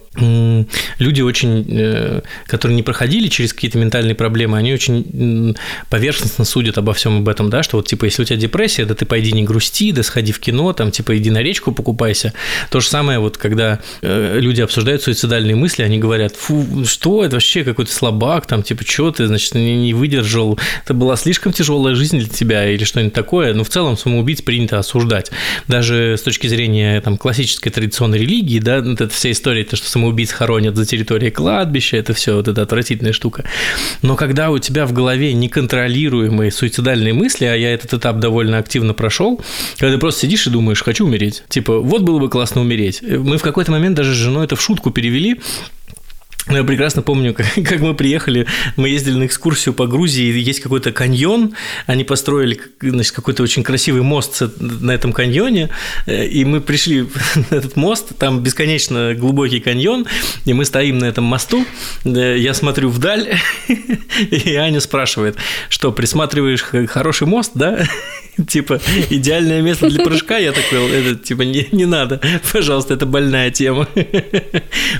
люди 0.99 1.21
очень, 1.21 1.65
э, 1.69 2.21
которые 2.47 2.75
не 2.75 2.83
проходили 2.83 3.27
через 3.27 3.53
какие-то 3.53 3.77
ментальные 3.77 4.15
проблемы, 4.15 4.57
они 4.57 4.73
очень 4.73 5.55
поверхностно 5.89 6.45
судят 6.45 6.77
обо 6.77 6.93
всем 6.93 7.19
об 7.19 7.29
этом, 7.29 7.49
да, 7.49 7.63
что 7.63 7.77
вот, 7.77 7.87
типа, 7.87 8.05
если 8.05 8.23
у 8.23 8.25
тебя 8.25 8.37
депрессия, 8.37 8.85
да 8.85 8.95
ты 8.95 9.05
пойди 9.05 9.31
не 9.31 9.43
грусти, 9.43 9.91
да 9.91 10.03
сходи 10.03 10.31
в 10.31 10.39
кино, 10.39 10.73
там, 10.73 10.91
типа, 10.91 11.17
иди 11.17 11.29
на 11.29 11.41
речку 11.41 11.71
покупайся. 11.71 12.33
То 12.69 12.79
же 12.79 12.87
самое 12.87 13.19
вот, 13.19 13.37
когда 13.37 13.79
э, 14.01 14.39
люди 14.39 14.61
обсуждают 14.61 15.01
суицидальные 15.03 15.55
мысли, 15.55 15.83
они 15.83 15.99
говорят, 15.99 16.35
фу, 16.35 16.85
что? 16.85 17.23
Это 17.23 17.35
вообще 17.35 17.63
какой-то 17.63 17.91
слабак, 17.91 18.45
там, 18.45 18.63
типа, 18.63 18.83
что 18.85 19.11
ты, 19.11 19.27
значит, 19.27 19.55
не, 19.55 19.93
выдержал, 19.93 20.59
это 20.83 20.93
была 20.93 21.15
слишком 21.15 21.53
тяжелая 21.53 21.95
жизнь 21.95 22.19
для 22.19 22.29
тебя 22.29 22.69
или 22.69 22.83
что-нибудь 22.83 23.13
такое, 23.13 23.53
но 23.53 23.63
в 23.63 23.69
целом 23.69 23.97
самоубийц 24.37 24.41
принято 24.41 24.79
осуждать. 24.79 25.31
Даже 25.67 26.15
с 26.17 26.21
точки 26.21 26.47
зрения 26.47 27.01
там, 27.01 27.17
классической 27.17 27.69
традиционной 27.69 28.19
религии, 28.19 28.59
да, 28.59 28.81
вот 28.81 29.01
эта 29.01 29.13
вся 29.13 29.31
история, 29.31 29.63
то, 29.63 29.75
что 29.75 29.89
самоубийц 29.89 30.31
хоронят 30.31 30.75
за 30.75 30.85
территорией 30.85 31.31
кладбища, 31.31 31.97
это 31.97 32.13
все 32.13 32.35
вот 32.35 32.47
эта 32.47 32.61
отвратительная 32.61 33.13
штука. 33.13 33.43
Но 34.01 34.15
когда 34.15 34.49
у 34.49 34.59
тебя 34.59 34.85
в 34.85 34.93
голове 34.93 35.33
неконтролируемые 35.33 36.51
суицидальные 36.51 37.13
мысли, 37.13 37.45
а 37.45 37.55
я 37.55 37.73
этот 37.73 37.93
этап 37.93 38.19
довольно 38.19 38.57
активно 38.57 38.93
прошел, 38.93 39.41
когда 39.77 39.93
ты 39.93 39.99
просто 39.99 40.21
сидишь 40.21 40.47
и 40.47 40.49
думаешь, 40.49 40.83
хочу 40.83 41.05
умереть. 41.05 41.43
Типа, 41.49 41.79
вот 41.79 42.01
было 42.01 42.19
бы 42.19 42.29
классно 42.29 42.61
умереть. 42.61 43.01
Мы 43.01 43.37
в 43.37 43.41
какой-то 43.41 43.71
момент 43.71 43.95
даже 43.95 44.13
с 44.13 44.17
женой 44.17 44.45
это 44.45 44.55
в 44.55 44.61
шутку 44.61 44.91
перевели, 44.91 45.39
я 46.49 46.63
прекрасно 46.63 47.01
помню, 47.01 47.33
как, 47.35 47.47
как 47.63 47.79
мы 47.79 47.93
приехали, 47.93 48.47
мы 48.75 48.89
ездили 48.89 49.15
на 49.15 49.25
экскурсию 49.25 49.73
по 49.73 49.87
Грузии, 49.87 50.37
есть 50.37 50.61
какой-то 50.61 50.91
каньон, 50.91 51.53
они 51.85 52.03
построили 52.03 52.59
значит, 52.81 53.13
какой-то 53.13 53.43
очень 53.43 53.63
красивый 53.63 54.01
мост 54.01 54.41
на 54.59 54.91
этом 54.91 55.13
каньоне, 55.13 55.69
э, 56.05 56.27
и 56.27 56.45
мы 56.45 56.61
пришли 56.61 57.07
на 57.51 57.55
этот 57.55 57.75
мост, 57.75 58.17
там 58.17 58.41
бесконечно 58.41 59.13
глубокий 59.15 59.59
каньон, 59.59 60.05
и 60.45 60.53
мы 60.53 60.65
стоим 60.65 60.99
на 60.99 61.05
этом 61.05 61.23
мосту, 61.23 61.65
я 62.03 62.53
смотрю 62.53 62.89
вдаль, 62.89 63.37
и 63.67 64.55
Аня 64.55 64.79
спрашивает, 64.79 65.37
что, 65.69 65.91
присматриваешь 65.91 66.63
хороший 66.87 67.27
мост, 67.27 67.51
да? 67.55 67.87
типа, 68.45 68.79
идеальное 69.09 69.61
место 69.61 69.89
для 69.89 70.03
прыжка, 70.03 70.37
я 70.37 70.51
такой, 70.51 70.89
это, 70.91 71.15
типа, 71.15 71.41
не, 71.41 71.67
не 71.71 71.85
надо, 71.85 72.21
пожалуйста, 72.51 72.93
это 72.93 73.05
больная 73.05 73.51
тема. 73.51 73.87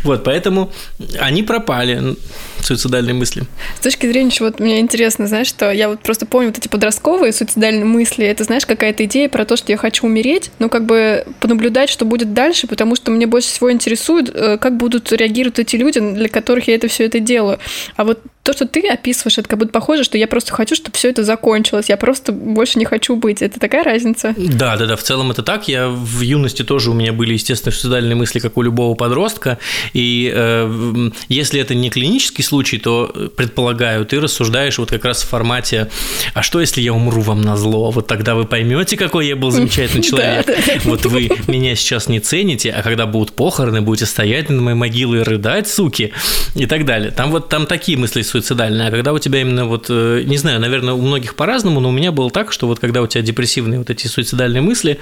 вот, 0.04 0.24
поэтому 0.24 0.72
они 1.20 1.37
пропали, 1.44 2.16
суицидальные 2.62 3.14
мысли. 3.14 3.44
С 3.78 3.82
точки 3.82 4.08
зрения, 4.08 4.32
вот 4.40 4.60
мне 4.60 4.80
интересно, 4.80 5.28
знаешь, 5.28 5.48
что 5.48 5.72
я 5.72 5.90
вот 5.90 6.02
просто 6.02 6.26
помню 6.26 6.50
вот 6.50 6.58
эти 6.58 6.68
подростковые 6.68 7.32
суицидальные 7.34 7.86
мысли, 7.86 8.26
это, 8.26 8.44
знаешь, 8.44 8.66
какая-то 8.66 9.06
идея 9.06 9.30
про 9.30 9.46
то, 9.46 9.58
что 9.58 9.72
я 9.72 9.78
хочу 9.78 10.06
умереть, 10.06 10.52
но 10.60 10.70
как 10.70 10.86
бы 10.86 11.26
понаблюдать, 11.40 11.90
что 11.90 12.06
будет 12.06 12.34
дальше, 12.34 12.68
потому 12.68 12.96
что 12.96 13.12
мне 13.12 13.28
больше 13.28 13.50
всего 13.50 13.72
интересует, 13.72 14.30
э, 14.34 14.58
как 14.58 14.78
будут 14.78 15.12
реагировать 15.12 15.60
эти 15.60 15.76
люди, 15.76 16.00
для 16.00 16.30
которых 16.30 16.68
я 16.68 16.76
это 16.76 16.88
все 16.88 17.06
это 17.06 17.20
делаю. 17.20 17.60
А 17.96 18.04
вот 18.04 18.20
то, 18.48 18.54
что 18.54 18.66
ты 18.66 18.88
описываешь, 18.88 19.38
это 19.38 19.50
как 19.50 19.60
будто 19.60 19.74
похоже, 19.74 20.06
что 20.06 20.18
я 20.18 20.26
просто 20.26 20.54
хочу, 20.54 20.74
чтобы 20.74 20.96
все 20.96 21.10
это 21.10 21.26
закончилось. 21.26 21.90
Я 21.90 21.98
просто 21.98 22.32
больше 22.32 22.80
не 22.80 22.86
хочу 22.86 23.18
быть. 23.18 23.42
Это 23.42 23.60
такая 23.60 23.84
разница? 23.84 24.34
Да, 24.38 24.78
да, 24.78 24.86
да. 24.86 24.96
В 24.96 25.04
целом 25.04 25.32
это 25.32 25.44
так. 25.44 25.68
Я 25.68 25.90
в 25.90 26.22
юности 26.22 26.64
тоже 26.64 26.92
у 26.92 26.94
меня 26.94 27.12
были, 27.12 27.34
естественно, 27.34 27.74
суицидальные 27.74 28.16
мысли, 28.16 28.40
как 28.40 28.56
у 28.56 28.62
любого 28.62 28.96
подростка. 28.96 29.58
И 29.92 30.32
э, 30.34 31.10
если 31.30 31.60
это 31.60 31.76
не 31.76 31.90
клинический 31.90 32.44
случай, 32.44 32.78
то 32.78 33.32
предполагаю, 33.36 34.06
ты 34.06 34.20
рассуждаешь 34.20 34.78
вот 34.78 34.90
как 34.90 35.06
раз 35.06 35.24
в 35.24 35.28
формате: 35.28 35.90
а 36.34 36.42
что, 36.42 36.62
если 36.62 36.82
я 36.82 36.94
умру 36.94 37.22
вам 37.22 37.42
на 37.42 37.58
зло? 37.58 37.92
Вот 37.92 38.08
тогда 38.08 38.36
вы 38.36 38.46
поймете, 38.46 38.98
какой 38.98 39.28
я 39.28 39.36
был 39.36 39.52
замечательный 39.58 40.04
человек. 40.04 40.48
Вот 40.86 41.06
вы 41.06 41.30
меня 41.48 41.76
сейчас 41.76 42.08
не 42.08 42.20
цените, 42.20 42.72
а 42.72 42.82
когда 42.82 43.06
будут 43.06 43.34
похороны, 43.34 43.82
будете 43.82 44.06
стоять 44.06 44.50
на 44.50 44.62
моей 44.62 44.78
могиле 44.78 45.20
и 45.20 45.24
рыдать, 45.24 45.68
суки, 45.68 46.14
и 46.56 46.66
так 46.66 46.86
далее. 46.86 47.12
Там 47.12 47.32
вот 47.32 47.50
там 47.50 47.66
такие 47.66 47.98
мысли 47.98 48.22
суицидальная, 48.22 48.88
а 48.88 48.92
когда 48.92 49.14
у 49.14 49.20
тебя 49.20 49.42
именно 49.42 49.66
вот, 49.66 49.88
э, 49.90 50.24
не 50.26 50.38
знаю, 50.38 50.60
наверное, 50.60 50.94
у 50.94 51.02
многих 51.02 51.36
по-разному, 51.36 51.80
но 51.80 51.90
у 51.90 51.92
меня 51.92 52.12
было 52.12 52.30
так, 52.30 52.52
что 52.52 52.68
вот 52.68 52.80
когда 52.80 53.02
у 53.02 53.08
тебя 53.08 53.22
депрессивные 53.22 53.80
вот 53.80 53.90
эти 53.90 54.08
суицидальные 54.08 54.62
мысли, 54.62 55.00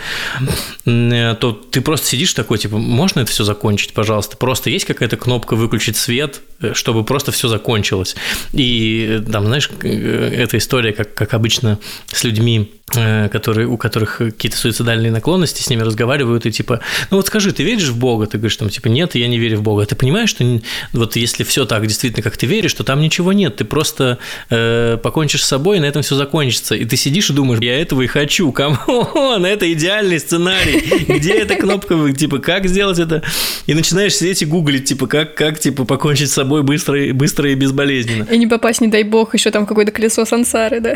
э, 0.86 1.36
то 1.40 1.52
ты 1.52 1.82
просто 1.82 2.08
сидишь 2.08 2.34
такой, 2.34 2.58
типа, 2.58 2.78
можно 2.78 3.22
это 3.22 3.32
все 3.32 3.44
закончить, 3.44 3.94
пожалуйста? 3.94 4.38
Просто 4.38 4.70
есть 4.70 4.86
какая-то 4.86 5.18
кнопка 5.18 5.56
выключить 5.56 5.98
свет, 5.98 6.15
э, 6.62 6.74
чтобы 6.74 7.04
просто 7.04 7.32
все 7.32 7.48
закончилось. 7.48 8.16
И 8.54 9.22
там, 9.32 9.46
знаешь, 9.46 9.70
эта 9.82 10.58
история, 10.58 10.94
как, 10.94 11.14
как 11.14 11.34
обычно 11.34 11.80
с 12.08 12.24
людьми, 12.24 12.72
которые, 12.88 13.68
у 13.68 13.78
которых 13.78 14.18
какие-то 14.18 14.58
суицидальные 14.58 15.12
наклонности, 15.12 15.62
с 15.62 15.70
ними 15.70 15.82
разговаривают, 15.82 16.46
и 16.46 16.52
типа, 16.52 16.82
ну 17.10 17.18
вот 17.18 17.28
скажи, 17.28 17.52
ты 17.52 17.64
веришь 17.64 17.90
в 17.90 17.98
Бога? 17.98 18.28
Ты 18.28 18.38
говоришь, 18.38 18.56
там, 18.58 18.70
типа, 18.70 18.88
нет, 18.88 19.16
я 19.16 19.28
не 19.28 19.40
верю 19.40 19.58
в 19.58 19.64
Бога. 19.64 19.86
Ты 19.86 19.96
понимаешь, 19.96 20.30
что 20.30 20.62
вот 20.94 21.16
если 21.16 21.44
все 21.44 21.66
так 21.66 21.86
действительно, 21.88 22.24
как 22.24 22.38
ты 22.38 22.46
веришь, 22.46 22.74
то 22.74 22.84
там 22.84 23.02
ничего 23.02 23.34
нет, 23.34 23.56
ты 23.56 23.66
просто 23.66 24.20
э, 24.50 24.98
покончишь 25.02 25.44
с 25.44 25.48
собой, 25.48 25.78
и 25.78 25.80
на 25.80 25.86
этом 25.86 26.04
все 26.04 26.16
закончится. 26.16 26.76
И 26.76 26.86
ты 26.86 26.96
сидишь 26.96 27.30
и 27.32 27.34
думаешь, 27.34 27.60
я 27.62 27.82
этого 27.82 28.04
и 28.04 28.08
хочу, 28.08 28.52
come 28.52 29.05
on, 29.05 29.46
это 29.46 29.72
идеальный 29.74 30.20
сценарий, 30.20 31.18
где 31.18 31.34
эта 31.34 31.56
кнопка, 31.56 32.14
типа, 32.14 32.38
как 32.38 32.68
сделать 32.68 33.00
это? 33.00 33.24
И 33.66 33.74
начинаешь 33.74 34.16
сидеть 34.16 34.44
и 34.44 34.46
гуглить, 34.46 34.86
типа, 34.86 35.08
как, 35.08 35.36
как 35.36 35.60
типа, 35.60 35.86
покончить 35.86 36.05
с 36.14 36.34
собой 36.34 36.64
быстро, 36.64 37.14
быстро 37.14 37.52
и 37.52 37.56
безболезненно. 37.56 38.28
И 38.32 38.38
не 38.38 38.48
попасть, 38.48 38.82
не 38.82 38.88
дай 38.88 39.04
бог, 39.04 39.34
еще 39.34 39.52
там 39.52 39.66
какое-то 39.66 39.92
колесо 39.92 40.26
сансары, 40.26 40.80
да? 40.80 40.96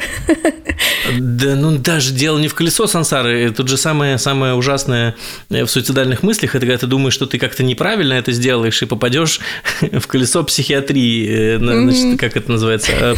Да, 1.20 1.56
ну 1.56 1.78
даже 1.78 2.14
дело 2.14 2.38
не 2.38 2.48
в 2.48 2.56
колесо 2.56 2.88
сансары, 2.88 3.52
тут 3.52 3.68
же 3.68 3.78
самое, 3.78 4.18
самое 4.18 4.54
ужасное 4.54 5.16
в 5.50 5.68
суицидальных 5.68 6.24
мыслях, 6.24 6.56
это 6.56 6.66
когда 6.66 6.78
ты 6.78 6.88
думаешь, 6.88 7.14
что 7.14 7.26
ты 7.26 7.38
как-то 7.38 7.64
неправильно 7.64 8.14
это 8.14 8.32
сделаешь 8.32 8.82
и 8.82 8.86
попадешь 8.86 9.40
в 9.82 10.08
колесо 10.08 10.44
психиатрии, 10.44 11.28
э, 11.30 11.58
значит, 11.58 12.20
как 12.20 12.38
это 12.38 12.52
называется, 12.52 12.92
э, 12.92 13.16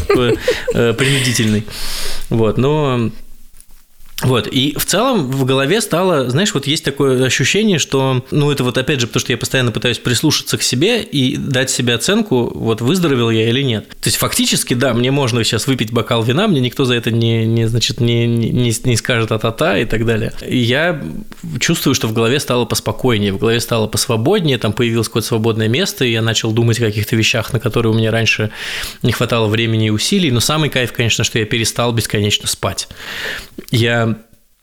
э, 0.73 0.93
принудительный. 0.93 1.65
Вот, 2.29 2.57
но 2.57 3.11
вот, 4.21 4.47
и 4.47 4.75
в 4.77 4.85
целом 4.85 5.31
в 5.31 5.45
голове 5.45 5.81
стало, 5.81 6.29
знаешь, 6.29 6.53
вот 6.53 6.67
есть 6.67 6.85
такое 6.85 7.23
ощущение, 7.25 7.79
что, 7.79 8.23
ну, 8.29 8.51
это 8.51 8.63
вот 8.63 8.77
опять 8.77 8.99
же, 8.99 9.07
потому 9.07 9.21
что 9.21 9.31
я 9.31 9.37
постоянно 9.37 9.71
пытаюсь 9.71 9.97
прислушаться 9.97 10.57
к 10.57 10.61
себе 10.61 11.01
и 11.01 11.37
дать 11.37 11.71
себе 11.71 11.95
оценку, 11.95 12.51
вот 12.53 12.81
выздоровел 12.81 13.31
я 13.31 13.49
или 13.49 13.63
нет. 13.63 13.89
То 13.89 14.07
есть 14.07 14.17
фактически, 14.17 14.75
да, 14.75 14.93
мне 14.93 15.09
можно 15.09 15.43
сейчас 15.43 15.65
выпить 15.65 15.91
бокал 15.91 16.23
вина, 16.23 16.47
мне 16.47 16.59
никто 16.59 16.85
за 16.85 16.95
это 16.95 17.09
не, 17.09 17.45
не 17.45 17.67
значит, 17.67 17.99
не, 17.99 18.27
не, 18.27 18.73
не 18.83 18.97
скажет 18.97 19.31
а-та-та 19.31 19.79
и 19.79 19.85
так 19.85 20.05
далее. 20.05 20.33
И 20.47 20.57
я 20.57 21.01
чувствую, 21.59 21.95
что 21.95 22.07
в 22.07 22.13
голове 22.13 22.39
стало 22.39 22.65
поспокойнее, 22.65 23.33
в 23.33 23.39
голове 23.39 23.59
стало 23.59 23.87
посвободнее, 23.87 24.59
там 24.59 24.73
появилось 24.73 25.07
какое-то 25.07 25.29
свободное 25.29 25.67
место, 25.67 26.05
и 26.05 26.11
я 26.11 26.21
начал 26.21 26.51
думать 26.51 26.79
о 26.79 26.85
каких-то 26.85 27.15
вещах, 27.15 27.53
на 27.53 27.59
которые 27.59 27.91
у 27.91 27.95
меня 27.95 28.11
раньше 28.11 28.51
не 29.01 29.11
хватало 29.11 29.47
времени 29.47 29.87
и 29.87 29.89
усилий, 29.89 30.29
но 30.29 30.39
самый 30.39 30.69
кайф, 30.69 30.93
конечно, 30.93 31.23
что 31.23 31.39
я 31.39 31.45
перестал 31.45 31.91
бесконечно 31.91 32.47
спать. 32.47 32.87
Я 33.71 34.10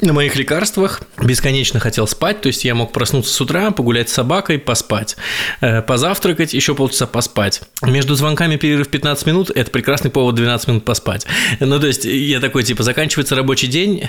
на 0.01 0.13
моих 0.13 0.37
лекарствах, 0.37 1.03
бесконечно 1.21 1.81
хотел 1.81 2.07
спать, 2.07 2.41
то 2.41 2.47
есть 2.47 2.65
я 2.65 2.77
мог 2.77 2.93
проснуться 2.93 3.35
с 3.35 3.41
утра, 3.41 3.73
погулять 3.73 4.09
с 4.09 4.13
собакой, 4.13 4.61
поспать, 4.61 5.17
э, 5.61 5.83
позавтракать, 5.83 6.55
еще 6.55 6.77
полчаса 6.77 7.09
поспать. 7.09 7.63
Между 7.83 8.15
звонками 8.15 8.55
перерыв 8.55 8.91
15 8.91 9.27
минут– 9.27 9.51
это 9.55 9.73
прекрасный 9.73 10.13
повод 10.13 10.37
12 10.37 10.69
минут 10.69 10.85
поспать. 10.85 11.27
Ну, 11.59 11.81
то 11.81 11.89
есть 11.89 12.05
я 12.05 12.39
такой, 12.39 12.63
типа, 12.63 12.85
заканчивается 12.85 13.35
рабочий 13.35 13.67
день, 13.67 14.09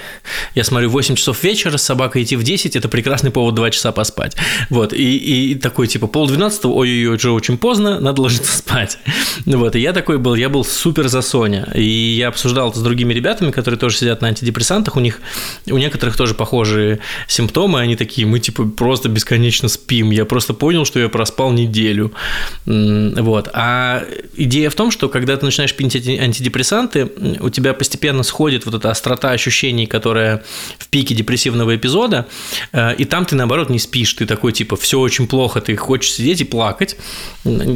я 0.53 0.63
смотрю 0.63 0.91
8 0.91 1.15
часов 1.15 1.43
вечера, 1.43 1.75
с 1.77 1.81
собакой 1.81 2.21
идти 2.21 2.35
в 2.35 2.43
10– 2.43 2.75
это 2.75 2.87
прекрасный 2.87 3.31
повод 3.31 3.55
2 3.55 3.71
часа 3.71 3.91
поспать. 3.91 4.35
Вот, 4.69 4.93
и, 4.93 5.53
и 5.53 5.55
такой, 5.55 5.87
типа, 5.87 6.05
пол 6.05 6.27
12 6.27 6.65
ой-ой-ой, 6.65 7.15
уже 7.15 7.31
очень 7.31 7.57
поздно, 7.57 7.99
надо 7.99 8.21
ложиться 8.21 8.55
спать. 8.55 8.99
Вот, 9.47 9.75
и 9.75 9.79
я 9.79 9.91
такой 9.91 10.19
был, 10.19 10.35
я 10.35 10.49
был 10.49 10.63
супер 10.63 11.07
за 11.07 11.23
Соня, 11.23 11.67
и 11.73 11.81
я 11.81 12.27
обсуждал 12.27 12.69
это 12.69 12.77
с 12.77 12.83
другими 12.83 13.11
ребятами, 13.11 13.49
которые 13.49 13.79
тоже 13.79 13.97
сидят 13.97 14.21
на 14.21 14.27
антидепрессантах, 14.27 14.95
у 14.95 14.99
них 14.99 15.19
некоторых 15.79 16.15
тоже 16.15 16.35
похожие 16.35 16.99
симптомы, 17.27 17.79
они 17.79 17.95
такие, 17.95 18.27
мы 18.27 18.39
типа 18.39 18.65
просто 18.65 19.09
бесконечно 19.09 19.67
спим, 19.69 20.11
я 20.11 20.25
просто 20.25 20.53
понял, 20.53 20.85
что 20.85 20.99
я 20.99 21.09
проспал 21.09 21.51
неделю, 21.51 22.11
вот. 22.65 23.49
А 23.53 24.03
идея 24.35 24.69
в 24.69 24.75
том, 24.75 24.91
что 24.91 25.09
когда 25.09 25.35
ты 25.37 25.45
начинаешь 25.45 25.73
пить 25.75 25.95
антидепрессанты, 25.95 27.11
у 27.39 27.49
тебя 27.49 27.73
постепенно 27.73 28.23
сходит 28.23 28.65
вот 28.65 28.75
эта 28.75 28.91
острота 28.91 29.31
ощущений, 29.31 29.85
которая 29.85 30.43
в 30.77 30.87
пике 30.87 31.15
депрессивного 31.15 31.75
эпизода, 31.75 32.27
э, 32.71 32.95
и 32.95 33.05
там 33.05 33.25
ты 33.25 33.35
наоборот 33.35 33.69
не 33.69 33.79
спишь, 33.79 34.13
ты 34.13 34.25
такой 34.25 34.51
типа 34.51 34.75
все 34.75 34.99
очень 34.99 35.27
плохо, 35.27 35.61
ты 35.61 35.75
хочешь 35.75 36.11
сидеть 36.13 36.41
и 36.41 36.43
плакать, 36.43 36.97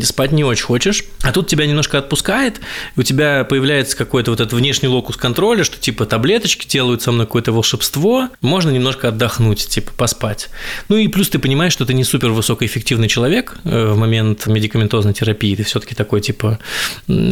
спать 0.03 0.31
не 0.31 0.43
очень 0.43 0.65
хочешь, 0.65 1.03
а 1.21 1.31
тут 1.31 1.47
тебя 1.47 1.65
немножко 1.65 1.97
отпускает, 1.97 2.59
у 2.95 3.03
тебя 3.03 3.43
появляется 3.43 3.95
какой-то 3.97 4.31
вот 4.31 4.39
этот 4.39 4.53
внешний 4.53 4.89
локус 4.89 5.17
контроля, 5.17 5.63
что 5.63 5.79
типа 5.79 6.05
таблеточки 6.05 6.67
делают 6.67 7.01
со 7.01 7.11
мной 7.11 7.25
какое-то 7.25 7.51
волшебство, 7.51 7.92
большинство, 7.93 8.29
можно 8.41 8.69
немножко 8.71 9.09
отдохнуть, 9.09 9.67
типа 9.67 9.91
поспать. 9.97 10.49
Ну 10.89 10.97
и 10.97 11.07
плюс 11.07 11.29
ты 11.29 11.39
понимаешь, 11.39 11.73
что 11.73 11.85
ты 11.85 11.93
не 11.93 12.03
супер 12.03 12.29
высокоэффективный 12.29 13.07
человек 13.07 13.55
э, 13.63 13.91
в 13.91 13.97
момент 13.97 14.47
медикаментозной 14.47 15.13
терапии, 15.13 15.55
ты 15.55 15.63
все-таки 15.63 15.95
такой 15.95 16.21
типа 16.21 16.59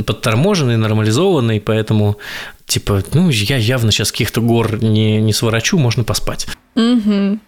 подторможенный, 0.05 0.77
нормализованный, 0.77 1.59
поэтому 1.59 2.17
типа, 2.65 3.03
ну, 3.13 3.29
я 3.29 3.57
явно 3.57 3.91
сейчас 3.91 4.11
каких-то 4.11 4.41
гор 4.41 4.81
не, 4.81 5.21
не 5.21 5.33
сворачу, 5.33 5.77
можно 5.77 6.03
поспать. 6.03 6.47
Угу. 6.75 7.39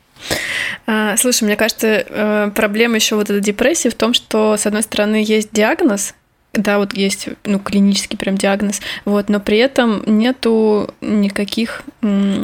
Слушай, 1.18 1.44
мне 1.44 1.56
кажется, 1.56 1.88
э, 1.88 2.52
проблема 2.56 2.96
еще 2.96 3.16
вот 3.16 3.30
этой 3.30 3.42
депрессии 3.42 3.90
в 3.90 3.96
том, 3.96 4.14
что, 4.14 4.58
с 4.58 4.66
одной 4.66 4.84
стороны, 4.84 5.24
есть 5.26 5.50
диагноз, 5.52 6.14
да, 6.54 6.78
вот 6.78 6.94
есть, 6.94 7.30
ну, 7.46 7.58
клинический 7.58 8.16
прям 8.16 8.38
диагноз, 8.38 8.80
вот, 9.06 9.28
но 9.28 9.40
при 9.40 9.58
этом 9.58 10.04
нету 10.06 10.94
никаких 11.02 11.82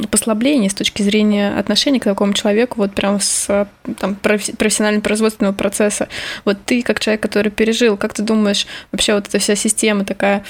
послаблений 0.10 0.70
с 0.70 0.74
точки 0.74 1.04
зрения 1.04 1.56
отношения 1.58 2.00
к 2.00 2.06
такому 2.06 2.34
человеку, 2.34 2.78
вот 2.78 2.94
прям 2.96 3.20
с 3.20 3.68
там, 4.00 4.16
профессионально-производственного 4.16 5.54
процесса. 5.54 6.10
Вот 6.44 6.58
ты, 6.66 6.82
как 6.82 7.00
человек, 7.00 7.22
который 7.22 7.52
пережил, 7.52 7.98
как 7.98 8.16
ты 8.16 8.24
думаешь, 8.24 8.66
вообще 8.92 9.14
вот 9.14 9.28
эта 9.28 9.38
вся 9.38 9.56
система 9.56 10.06
такая 10.06 10.44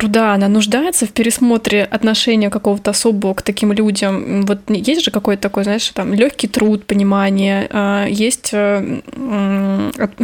труда, 0.00 0.34
она 0.34 0.48
нуждается 0.48 1.06
в 1.06 1.10
пересмотре 1.10 1.84
отношения 1.84 2.48
какого-то 2.48 2.90
особого 2.90 3.34
к 3.34 3.42
таким 3.42 3.72
людям. 3.72 4.46
Вот 4.46 4.58
есть 4.68 5.04
же 5.04 5.10
какой-то 5.10 5.42
такой, 5.42 5.64
знаешь, 5.64 5.88
там 5.90 6.14
легкий 6.14 6.48
труд, 6.48 6.86
понимание, 6.86 7.66
а, 7.70 8.06
есть, 8.06 8.50
э, 8.52 9.00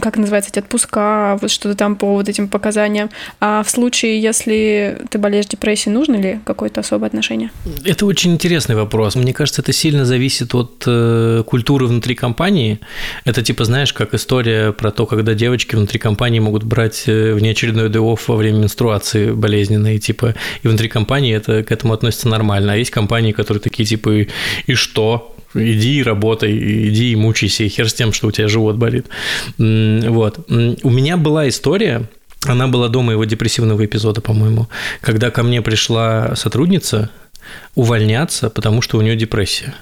как 0.01 0.17
называется, 0.17 0.51
эти 0.51 0.61
отпуска, 0.61 1.39
вот 1.43 1.51
что-то 1.51 1.77
там 1.77 1.97
по 1.97 2.15
вот 2.15 2.29
этим 2.29 2.49
показаниям. 2.49 3.11
А 3.41 3.63
в 3.63 3.69
случае, 3.69 4.23
если 4.23 5.03
ты 5.11 5.19
болеешь 5.19 5.47
депрессией, 5.47 5.95
нужно 5.95 6.17
ли 6.17 6.41
какое-то 6.45 6.81
особое 6.81 7.09
отношение? 7.09 7.51
Это 7.85 8.07
очень 8.07 8.33
интересный 8.33 8.77
вопрос. 8.77 9.15
Мне 9.17 9.35
кажется, 9.35 9.61
это 9.61 9.73
сильно 9.73 10.07
зависит 10.07 10.55
от 10.55 10.85
э, 10.87 11.43
культуры 11.47 11.87
внутри 11.87 12.15
компании. 12.15 12.81
Это 13.27 13.43
типа, 13.43 13.65
знаешь, 13.65 13.93
как 13.93 14.15
история 14.15 14.73
про 14.73 14.91
то, 14.91 15.05
когда 15.05 15.35
девочки 15.35 15.77
внутри 15.77 15.99
компании 15.99 16.41
могут 16.41 16.65
брать 16.65 17.05
э, 17.07 17.35
внеочередной 17.35 17.91
ДОФ 17.91 18.29
во 18.29 18.37
время 18.37 18.61
менструации 18.61 19.33
болезнь 19.33 19.66
болезненные, 19.67 19.99
типа, 19.99 20.35
и 20.63 20.69
внутри 20.69 20.89
компании 20.89 21.35
это 21.35 21.63
к 21.63 21.73
этому 21.73 21.93
относится 21.93 22.29
нормально. 22.29 22.73
А 22.73 22.77
есть 22.77 22.91
компании, 22.91 23.33
которые 23.33 23.61
такие, 23.61 23.85
типа, 23.85 24.11
и, 24.11 24.29
и 24.67 24.75
что? 24.75 25.33
иди 25.55 26.01
и 26.01 26.03
работай, 26.03 26.53
иди 26.89 27.13
и 27.13 27.17
мучайся, 27.17 27.65
и 27.65 27.69
хер 27.69 27.89
с 27.89 27.95
тем, 27.95 28.13
что 28.13 28.27
у 28.27 28.31
тебя 28.31 28.47
живот 28.47 28.77
болит. 28.77 29.07
Вот. 29.57 30.39
У 30.49 30.91
меня 30.91 31.17
была 31.17 31.49
история, 31.49 32.03
она 32.45 32.67
была 32.67 32.89
до 32.89 33.01
моего 33.01 33.25
депрессивного 33.25 33.83
эпизода, 33.87 34.21
по-моему, 34.21 34.69
когда 35.01 35.31
ко 35.31 35.43
мне 35.43 35.63
пришла 35.63 36.37
сотрудница 36.37 37.09
увольняться, 37.75 38.51
потому 38.51 38.83
что 38.83 38.99
у 38.99 39.03
нее 39.03 39.17
депрессия. 39.17 39.75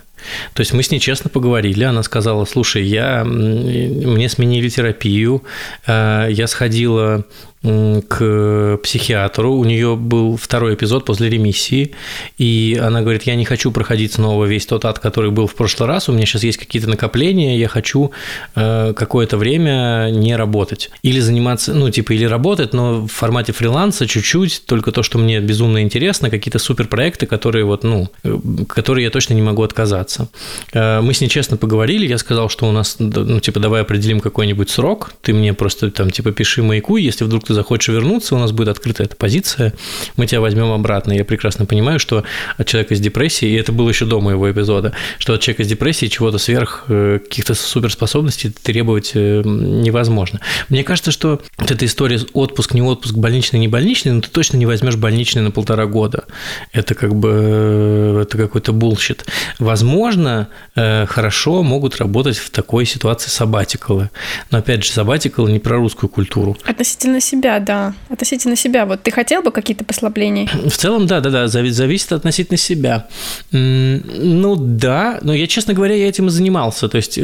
То 0.54 0.60
есть 0.60 0.72
мы 0.72 0.82
с 0.82 0.90
ней 0.90 1.00
честно 1.00 1.28
поговорили, 1.28 1.84
она 1.84 2.02
сказала, 2.02 2.44
слушай, 2.44 2.84
я, 2.84 3.24
мне 3.24 4.28
сменили 4.28 4.68
терапию, 4.68 5.42
э, 5.86 6.28
я 6.30 6.46
сходила 6.46 7.24
к 7.64 8.78
психиатру. 8.82 9.54
У 9.54 9.64
нее 9.64 9.96
был 9.96 10.36
второй 10.36 10.74
эпизод 10.74 11.04
после 11.04 11.30
ремиссии, 11.30 11.94
и 12.36 12.78
она 12.80 13.00
говорит, 13.00 13.22
я 13.22 13.34
не 13.36 13.44
хочу 13.44 13.72
проходить 13.72 14.14
снова 14.14 14.44
весь 14.44 14.66
тот 14.66 14.84
ад, 14.84 14.98
который 14.98 15.30
был 15.30 15.46
в 15.46 15.54
прошлый 15.54 15.88
раз, 15.88 16.08
у 16.08 16.12
меня 16.12 16.26
сейчас 16.26 16.44
есть 16.44 16.58
какие-то 16.58 16.88
накопления, 16.88 17.58
я 17.58 17.68
хочу 17.68 18.12
э, 18.54 18.92
какое-то 18.94 19.38
время 19.38 20.10
не 20.10 20.36
работать. 20.36 20.90
Или 21.02 21.20
заниматься, 21.20 21.72
ну, 21.72 21.90
типа, 21.90 22.12
или 22.12 22.24
работать, 22.24 22.74
но 22.74 23.06
в 23.06 23.08
формате 23.08 23.52
фриланса 23.52 24.06
чуть-чуть, 24.06 24.64
только 24.66 24.92
то, 24.92 25.02
что 25.02 25.18
мне 25.18 25.40
безумно 25.40 25.80
интересно, 25.82 26.30
какие-то 26.30 26.58
суперпроекты, 26.58 27.26
которые 27.26 27.64
вот, 27.64 27.82
ну, 27.82 28.08
э, 28.24 28.38
которые 28.68 29.04
я 29.04 29.10
точно 29.10 29.34
не 29.34 29.42
могу 29.42 29.62
отказаться. 29.62 30.28
Э, 30.74 31.00
мы 31.00 31.14
с 31.14 31.20
ней 31.22 31.28
честно 31.28 31.56
поговорили, 31.56 32.06
я 32.06 32.18
сказал, 32.18 32.50
что 32.50 32.68
у 32.68 32.72
нас, 32.72 32.96
ну, 32.98 33.40
типа, 33.40 33.58
давай 33.58 33.80
определим 33.80 34.20
какой-нибудь 34.20 34.68
срок, 34.68 35.12
ты 35.22 35.32
мне 35.32 35.54
просто 35.54 35.90
там, 35.90 36.10
типа, 36.10 36.32
пиши 36.32 36.62
маяку, 36.62 36.98
если 36.98 37.24
вдруг 37.24 37.44
ты 37.44 37.53
захочешь 37.54 37.88
вернуться, 37.88 38.34
у 38.34 38.38
нас 38.38 38.52
будет 38.52 38.68
открыта 38.68 39.02
эта 39.02 39.16
позиция, 39.16 39.72
мы 40.16 40.26
тебя 40.26 40.40
возьмем 40.40 40.72
обратно. 40.72 41.12
Я 41.12 41.24
прекрасно 41.24 41.66
понимаю, 41.66 41.98
что 41.98 42.24
от 42.56 42.66
человека 42.66 42.94
с 42.94 43.00
депрессией, 43.00 43.54
и 43.54 43.58
это 43.58 43.72
было 43.72 43.88
еще 43.88 44.04
до 44.04 44.20
моего 44.20 44.50
эпизода, 44.50 44.92
что 45.18 45.34
от 45.34 45.40
человека 45.40 45.64
с 45.64 45.68
депрессией 45.68 46.10
чего-то 46.10 46.38
сверх 46.38 46.84
э, 46.88 47.20
каких-то 47.22 47.54
суперспособностей 47.54 48.50
требовать 48.50 49.12
э, 49.14 49.42
невозможно. 49.44 50.40
Мне 50.68 50.84
кажется, 50.84 51.10
что 51.10 51.40
вот 51.58 51.70
эта 51.70 51.84
история 51.86 52.20
отпуск, 52.32 52.74
не 52.74 52.82
отпуск, 52.82 53.14
больничный, 53.14 53.58
не 53.58 53.68
больничный, 53.68 54.12
но 54.12 54.20
ты 54.20 54.28
точно 54.28 54.56
не 54.56 54.66
возьмешь 54.66 54.96
больничный 54.96 55.42
на 55.42 55.50
полтора 55.50 55.86
года. 55.86 56.24
Это 56.72 56.94
как 56.94 57.14
бы 57.14 57.30
э, 57.32 58.20
это 58.22 58.38
какой-то 58.38 58.72
bullshit. 58.72 59.26
Возможно, 59.58 60.48
хорошо 60.74 61.62
могут 61.62 61.96
работать 61.96 62.36
в 62.36 62.50
такой 62.50 62.86
ситуации 62.86 63.30
сабатикалы. 63.30 64.10
Но 64.50 64.58
опять 64.58 64.84
же, 64.84 64.90
сабатикалы 64.90 65.52
не 65.52 65.58
про 65.58 65.76
русскую 65.76 66.10
культуру. 66.10 66.56
Относительно 66.64 67.20
себя 67.20 67.43
себя, 67.44 67.60
да. 67.60 67.94
Относительно 68.08 68.56
себя. 68.56 68.86
Вот 68.86 69.02
ты 69.02 69.10
хотел 69.10 69.42
бы 69.42 69.50
какие-то 69.50 69.84
послабления? 69.84 70.48
В 70.64 70.76
целом, 70.76 71.06
да, 71.06 71.20
да, 71.20 71.30
да, 71.30 71.48
зависит 71.48 72.12
относительно 72.12 72.56
себя. 72.56 73.06
Ну 73.52 74.56
да, 74.56 75.18
но 75.22 75.34
я, 75.34 75.46
честно 75.46 75.74
говоря, 75.74 75.94
я 75.94 76.08
этим 76.08 76.28
и 76.28 76.30
занимался. 76.30 76.88
То 76.88 76.96
есть 76.96 77.18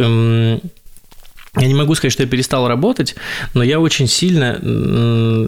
я 1.57 1.67
не 1.67 1.75
могу 1.75 1.97
сказать, 1.97 2.13
что 2.13 2.23
я 2.23 2.29
перестал 2.29 2.69
работать, 2.69 3.17
но 3.55 3.65
я 3.65 3.81
очень 3.81 4.07
сильно, 4.07 4.57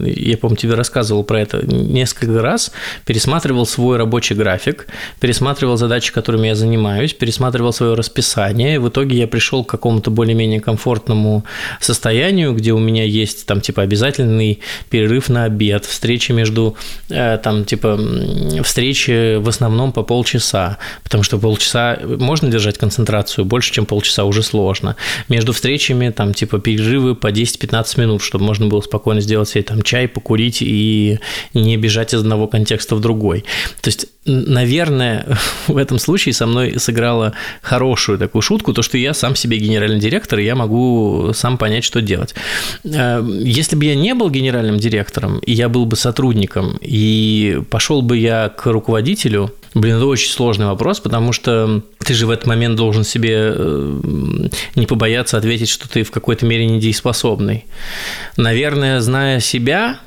я, 0.05 0.37
помню, 0.37 0.57
тебе 0.57 0.75
рассказывал 0.75 1.23
про 1.23 1.41
это 1.41 1.65
несколько 1.65 2.43
раз, 2.43 2.73
пересматривал 3.07 3.67
свой 3.67 3.99
рабочий 3.99 4.35
график, 4.35 4.89
пересматривал 5.21 5.77
задачи, 5.77 6.13
которыми 6.13 6.49
я 6.49 6.57
занимаюсь, 6.57 7.13
пересматривал 7.15 7.73
свое 7.73 7.95
расписание, 7.95 8.75
и 8.75 8.79
в 8.79 8.89
итоге 8.89 9.17
я 9.17 9.29
пришел 9.29 9.65
к 9.65 9.71
какому-то 9.71 10.11
более-менее 10.11 10.61
комфортному 10.61 11.45
состоянию, 11.81 12.53
где 12.53 12.73
у 12.73 12.81
меня 12.81 13.05
есть 13.05 13.47
там 13.47 13.61
типа 13.61 13.83
обязательный 13.83 14.59
перерыв 14.91 15.29
на 15.29 15.45
обед, 15.45 15.85
встречи 15.85 16.33
между 16.33 16.77
э, 17.11 17.39
там 17.39 17.65
типа 17.65 17.97
встречи 18.65 19.37
в 19.37 19.49
основном 19.49 19.93
по 19.93 20.03
полчаса, 20.03 20.79
потому 21.05 21.23
что 21.23 21.39
полчаса 21.39 21.97
можно 22.03 22.51
держать 22.51 22.77
концентрацию, 22.77 23.45
больше, 23.45 23.73
чем 23.73 23.87
полчаса 23.87 24.25
уже 24.25 24.43
сложно. 24.43 24.97
Между 25.29 25.53
встречами 25.53 25.92
встречами, 25.93 26.11
там, 26.11 26.35
типа, 26.35 26.59
перерывы 26.59 27.15
по 27.15 27.31
10-15 27.31 28.01
минут, 28.01 28.23
чтобы 28.23 28.45
можно 28.45 28.67
было 28.67 28.81
спокойно 28.81 29.21
сделать 29.21 29.49
себе 29.49 29.63
там 29.63 29.83
чай, 29.83 30.09
покурить 30.09 30.59
и 30.61 31.19
не 31.55 31.77
бежать 31.77 32.15
из 32.15 32.21
одного 32.21 32.47
контекста 32.49 32.97
в 32.97 33.01
другой. 33.01 33.45
То 33.81 33.89
есть, 33.89 34.07
наверное, 34.25 35.39
в 35.67 35.77
этом 35.77 35.99
случае 35.99 36.33
со 36.33 36.47
мной 36.47 36.79
сыграла 36.79 37.33
хорошую 37.61 38.19
такую 38.19 38.43
шутку, 38.43 38.73
то, 38.73 38.83
что 38.83 38.99
я 38.99 39.15
сам 39.15 39.37
себе 39.37 39.59
генеральный 39.59 40.01
директор, 40.01 40.39
и 40.39 40.45
я 40.45 40.55
могу 40.55 41.33
сам 41.35 41.59
понять, 41.59 41.85
что 41.85 42.01
делать. 42.01 42.35
Э, 42.85 43.25
если 43.41 43.77
бы 43.77 43.85
я 43.85 43.95
не 43.95 44.15
был 44.15 44.31
генеральным 44.31 44.79
директором, 44.79 45.39
и 45.39 45.53
я 45.53 45.69
был 45.69 45.87
бы 45.87 45.97
сотрудником, 45.97 46.79
и 46.81 47.61
пошел 47.71 48.03
бы 48.03 48.17
я 48.17 48.49
к 48.49 48.67
руководителю, 48.67 49.53
Блин, 49.75 49.97
это 49.97 50.05
очень 50.05 50.31
сложный 50.31 50.67
вопрос, 50.67 51.01
потому 51.01 51.33
что 51.33 51.83
ты 51.99 52.13
же 52.13 52.27
в 52.27 52.31
этот 52.31 52.47
момент 52.47 52.77
должен 52.77 53.05
себе 53.05 53.55
э, 53.55 53.99
не 54.75 54.87
побояться 54.87 55.39
ответить, 55.39 55.71
что 55.71 55.89
ты 55.89 56.03
в 56.03 56.11
какой-то 56.11 56.45
мере 56.45 56.67
недееспособный. 56.67 57.65
Наверное, 58.37 59.01
зная 59.01 59.41
себя, 59.41 59.99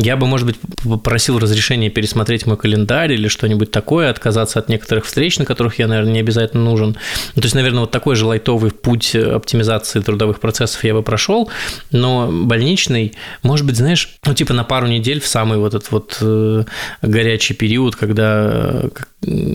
я 0.00 0.16
бы, 0.16 0.28
может 0.28 0.46
быть, 0.46 0.56
попросил 0.84 1.40
разрешения 1.40 1.90
пересмотреть 1.90 2.46
мой 2.46 2.56
календарь 2.56 3.12
или 3.12 3.26
что-нибудь 3.26 3.72
такое, 3.72 4.10
отказаться 4.10 4.60
от 4.60 4.68
некоторых 4.68 5.04
встреч, 5.04 5.38
на 5.40 5.44
которых 5.44 5.80
я, 5.80 5.88
наверное, 5.88 6.12
не 6.12 6.20
обязательно 6.20 6.62
нужен. 6.62 6.96
Ну, 7.34 7.42
то 7.42 7.46
есть, 7.46 7.56
наверное, 7.56 7.80
вот 7.80 7.90
такой 7.90 8.14
же 8.14 8.24
лайтовый 8.24 8.70
путь 8.70 9.16
оптимизации 9.16 9.98
трудовых 9.98 10.38
процессов 10.38 10.84
я 10.84 10.94
бы 10.94 11.02
прошел, 11.02 11.50
но 11.90 12.30
больничный, 12.30 13.14
может 13.42 13.66
быть, 13.66 13.76
знаешь, 13.76 14.16
ну, 14.24 14.34
типа 14.34 14.54
на 14.54 14.62
пару 14.62 14.86
недель 14.86 15.20
в 15.20 15.26
самый 15.26 15.58
вот 15.58 15.74
этот 15.74 15.90
вот 15.90 16.18
э, 16.20 16.62
горячий 17.02 17.54
период, 17.54 17.96
когда, 17.96 18.84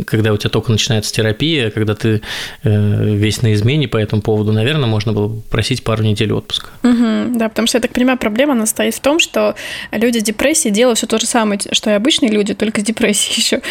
когда 0.05 0.33
у 0.33 0.37
тебя 0.37 0.49
только 0.49 0.71
начинается 0.71 1.13
терапия, 1.13 1.69
когда 1.69 1.95
ты 1.95 2.21
э, 2.63 3.15
весь 3.15 3.41
на 3.41 3.53
измене 3.53 3.87
по 3.87 3.97
этому 3.97 4.21
поводу, 4.21 4.51
наверное, 4.51 4.87
можно 4.87 5.13
было 5.13 5.29
просить 5.49 5.83
пару 5.83 6.03
недель 6.03 6.33
отпуска. 6.33 6.69
Угу, 6.83 7.37
да, 7.37 7.47
потому 7.47 7.67
что, 7.67 7.77
я 7.77 7.81
так 7.81 7.93
понимаю, 7.93 8.17
проблема, 8.17 8.53
она 8.53 8.65
стоит 8.65 8.93
в 8.93 8.99
том, 8.99 9.19
что 9.19 9.55
люди 9.91 10.19
депрессии 10.19 10.69
делают 10.69 10.97
все 10.97 11.07
то 11.07 11.17
же 11.17 11.25
самое, 11.25 11.61
что 11.71 11.89
и 11.89 11.93
обычные 11.93 12.29
люди, 12.29 12.53
только 12.53 12.81
с 12.81 12.83
депрессией 12.83 13.37
еще, 13.37 13.61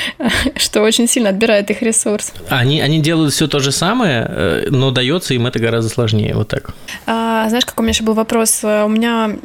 что 0.56 0.82
очень 0.82 1.06
сильно 1.06 1.28
отбирает 1.28 1.70
их 1.70 1.82
ресурс. 1.82 2.32
Они, 2.48 2.80
они 2.80 3.00
делают 3.00 3.34
все 3.34 3.46
то 3.46 3.58
же 3.58 3.70
самое, 3.70 4.26
э, 4.28 4.66
но 4.70 4.90
дается 4.92 5.34
им 5.34 5.46
это 5.46 5.58
гораздо 5.58 5.90
сложнее, 5.90 6.34
вот 6.34 6.48
так. 6.48 6.70
А, 7.06 7.48
знаешь, 7.48 7.66
как 7.66 7.78
у 7.78 7.82
меня 7.82 7.90
еще 7.90 8.04
был 8.04 8.14
вопрос? 8.14 8.60
У 8.64 8.88
меня 8.88 9.36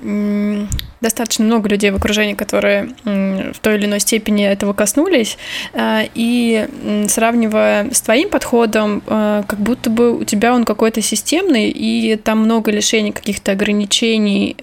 достаточно 1.01 1.45
много 1.45 1.69
людей 1.69 1.91
в 1.91 1.95
окружении, 1.95 2.33
которые 2.33 2.89
в 3.03 3.59
той 3.61 3.75
или 3.75 3.85
иной 3.85 3.99
степени 3.99 4.45
этого 4.45 4.73
коснулись, 4.73 5.37
а, 5.73 6.03
и 6.13 6.67
сравнивая 7.07 7.91
с 7.91 8.01
твоим 8.01 8.29
подходом, 8.29 9.03
а, 9.07 9.43
как 9.43 9.59
будто 9.59 9.89
бы 9.89 10.17
у 10.17 10.23
тебя 10.23 10.53
он 10.53 10.65
какой-то 10.65 11.01
системный, 11.01 11.69
и 11.69 12.15
там 12.15 12.39
много 12.39 12.71
лишений, 12.71 13.11
каких-то 13.11 13.51
ограничений, 13.51 14.55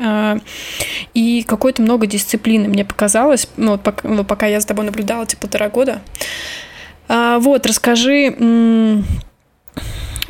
и 1.14 1.44
какой-то 1.46 1.82
много 1.82 2.06
дисциплины, 2.06 2.68
мне 2.68 2.84
показалось, 2.84 3.48
ну, 3.56 3.72
вот 3.72 3.82
пока, 3.82 4.24
пока 4.24 4.46
я 4.46 4.60
за 4.60 4.66
тобой 4.66 4.84
наблюдала 4.84 5.24
эти 5.24 5.36
полтора 5.36 5.68
года. 5.68 6.02
А, 7.08 7.38
вот, 7.38 7.66
расскажи, 7.66 8.34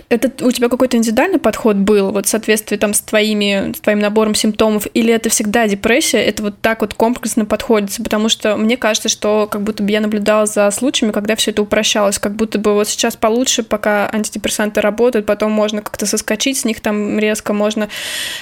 это 0.09 0.45
у 0.45 0.51
тебя 0.51 0.69
какой-то 0.69 0.97
индивидуальный 0.97 1.39
подход 1.39 1.77
был, 1.77 2.13
вот 2.13 2.27
в 2.27 2.29
соответствии 2.29 2.77
там 2.77 2.95
с 2.95 3.01
твоими, 3.01 3.73
с 3.77 3.81
твоим 3.81 3.99
набором 3.99 4.35
симптомов, 4.35 4.87
или 4.95 5.13
это 5.13 5.29
всегда 5.29 5.67
депрессия, 5.67 6.19
это 6.19 6.43
вот 6.43 6.55
так 6.61 6.81
вот 6.81 6.95
комплексно 6.95 7.45
подходится, 7.45 8.03
потому 8.03 8.29
что 8.29 8.57
мне 8.57 8.77
кажется, 8.77 9.09
что 9.09 9.49
как 9.51 9.63
будто 9.63 9.83
бы 9.83 9.91
я 9.91 10.01
наблюдала 10.01 10.47
за 10.47 10.71
случаями, 10.71 11.13
когда 11.13 11.37
все 11.37 11.51
это 11.51 11.63
упрощалось, 11.63 12.19
как 12.19 12.35
будто 12.37 12.59
бы 12.59 12.75
вот 12.75 12.89
сейчас 12.89 13.17
получше, 13.17 13.63
пока 13.63 14.09
антидепрессанты 14.13 14.81
работают, 14.81 15.27
потом 15.27 15.53
можно 15.53 15.83
как-то 15.83 16.07
соскочить 16.07 16.59
с 16.59 16.65
них 16.65 16.81
там 16.81 17.19
резко, 17.19 17.53
можно 17.53 17.89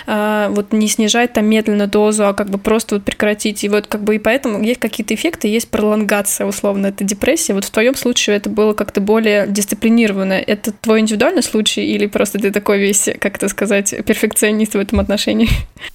э, 0.07 0.47
вот 0.51 0.73
не 0.73 0.89
снижать 0.89 1.33
там 1.33 1.47
медленно 1.47 1.87
дозу, 1.87 2.27
а 2.27 2.35
как 2.35 2.51
бы 2.51 2.59
просто 2.59 2.97
вот 2.97 3.05
прекратить, 3.05 3.65
и 3.65 3.69
вот 3.69 3.87
как 3.87 4.03
бы 4.03 4.17
и 4.17 4.19
поэтому 4.19 4.63
есть 4.63 4.81
какие-то 4.81 5.15
эффекты, 5.15 5.49
есть 5.49 5.69
пролонгация 5.69 6.47
условно, 6.47 6.89
это 6.89 7.05
депрессия, 7.05 7.55
вот 7.55 7.65
в 7.65 7.71
твоем 7.71 7.95
случае 7.95 8.37
это 8.37 8.51
было 8.51 8.73
как-то 8.73 9.01
более 9.01 9.47
дисциплинированно, 9.47 10.35
это 10.35 10.73
твой 10.73 11.01
индивидуальный 11.01 11.43
случай, 11.53 11.95
или 11.95 12.07
просто 12.07 12.39
ты 12.39 12.51
такой 12.51 12.79
весь, 12.79 13.09
как 13.21 13.37
это 13.37 13.49
сказать, 13.49 13.95
перфекционист 14.07 14.75
в 14.75 14.79
этом 14.79 15.01
отношении? 15.01 15.49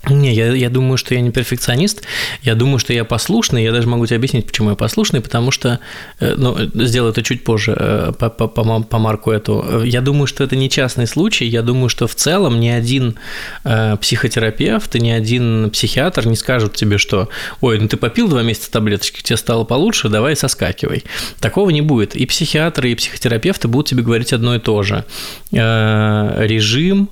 Не, 0.09 0.33
я, 0.33 0.53
я 0.53 0.69
думаю, 0.69 0.97
что 0.97 1.15
я 1.15 1.21
не 1.21 1.31
перфекционист, 1.31 2.03
я 2.43 2.55
думаю, 2.55 2.79
что 2.79 2.93
я 2.93 3.03
послушный, 3.03 3.63
я 3.63 3.71
даже 3.71 3.87
могу 3.87 4.05
тебе 4.05 4.17
объяснить, 4.17 4.45
почему 4.45 4.69
я 4.69 4.75
послушный, 4.75 5.21
потому 5.21 5.51
что, 5.51 5.79
э, 6.19 6.35
ну, 6.37 6.55
сделаю 6.85 7.11
это 7.11 7.23
чуть 7.23 7.43
позже, 7.43 7.75
э, 7.77 8.11
по, 8.19 8.29
по, 8.29 8.47
по, 8.47 8.83
по 8.83 8.99
марку 8.99 9.31
эту, 9.31 9.83
я 9.83 10.01
думаю, 10.01 10.27
что 10.27 10.43
это 10.43 10.55
не 10.55 10.69
частный 10.69 11.07
случай, 11.07 11.45
я 11.45 11.61
думаю, 11.61 11.89
что 11.89 12.07
в 12.07 12.15
целом 12.15 12.59
ни 12.59 12.69
один 12.69 13.15
э, 13.63 13.97
психотерапевт 13.97 14.95
и 14.95 14.99
ни 14.99 15.09
один 15.09 15.69
психиатр 15.71 16.27
не 16.27 16.35
скажут 16.35 16.75
тебе, 16.75 16.97
что, 16.97 17.29
ой, 17.61 17.79
ну 17.79 17.87
ты 17.87 17.97
попил 17.97 18.27
два 18.27 18.43
месяца 18.43 18.71
таблеточки, 18.71 19.21
тебе 19.23 19.37
стало 19.37 19.63
получше, 19.63 20.09
давай 20.09 20.35
соскакивай. 20.35 21.03
Такого 21.39 21.69
не 21.69 21.81
будет. 21.81 22.15
И 22.15 22.25
психиатры, 22.25 22.91
и 22.91 22.95
психотерапевты 22.95 23.67
будут 23.67 23.87
тебе 23.87 24.03
говорить 24.03 24.33
одно 24.33 24.55
и 24.55 24.59
то 24.59 24.83
же. 24.83 25.05
Э, 25.51 26.45
режим, 26.45 27.09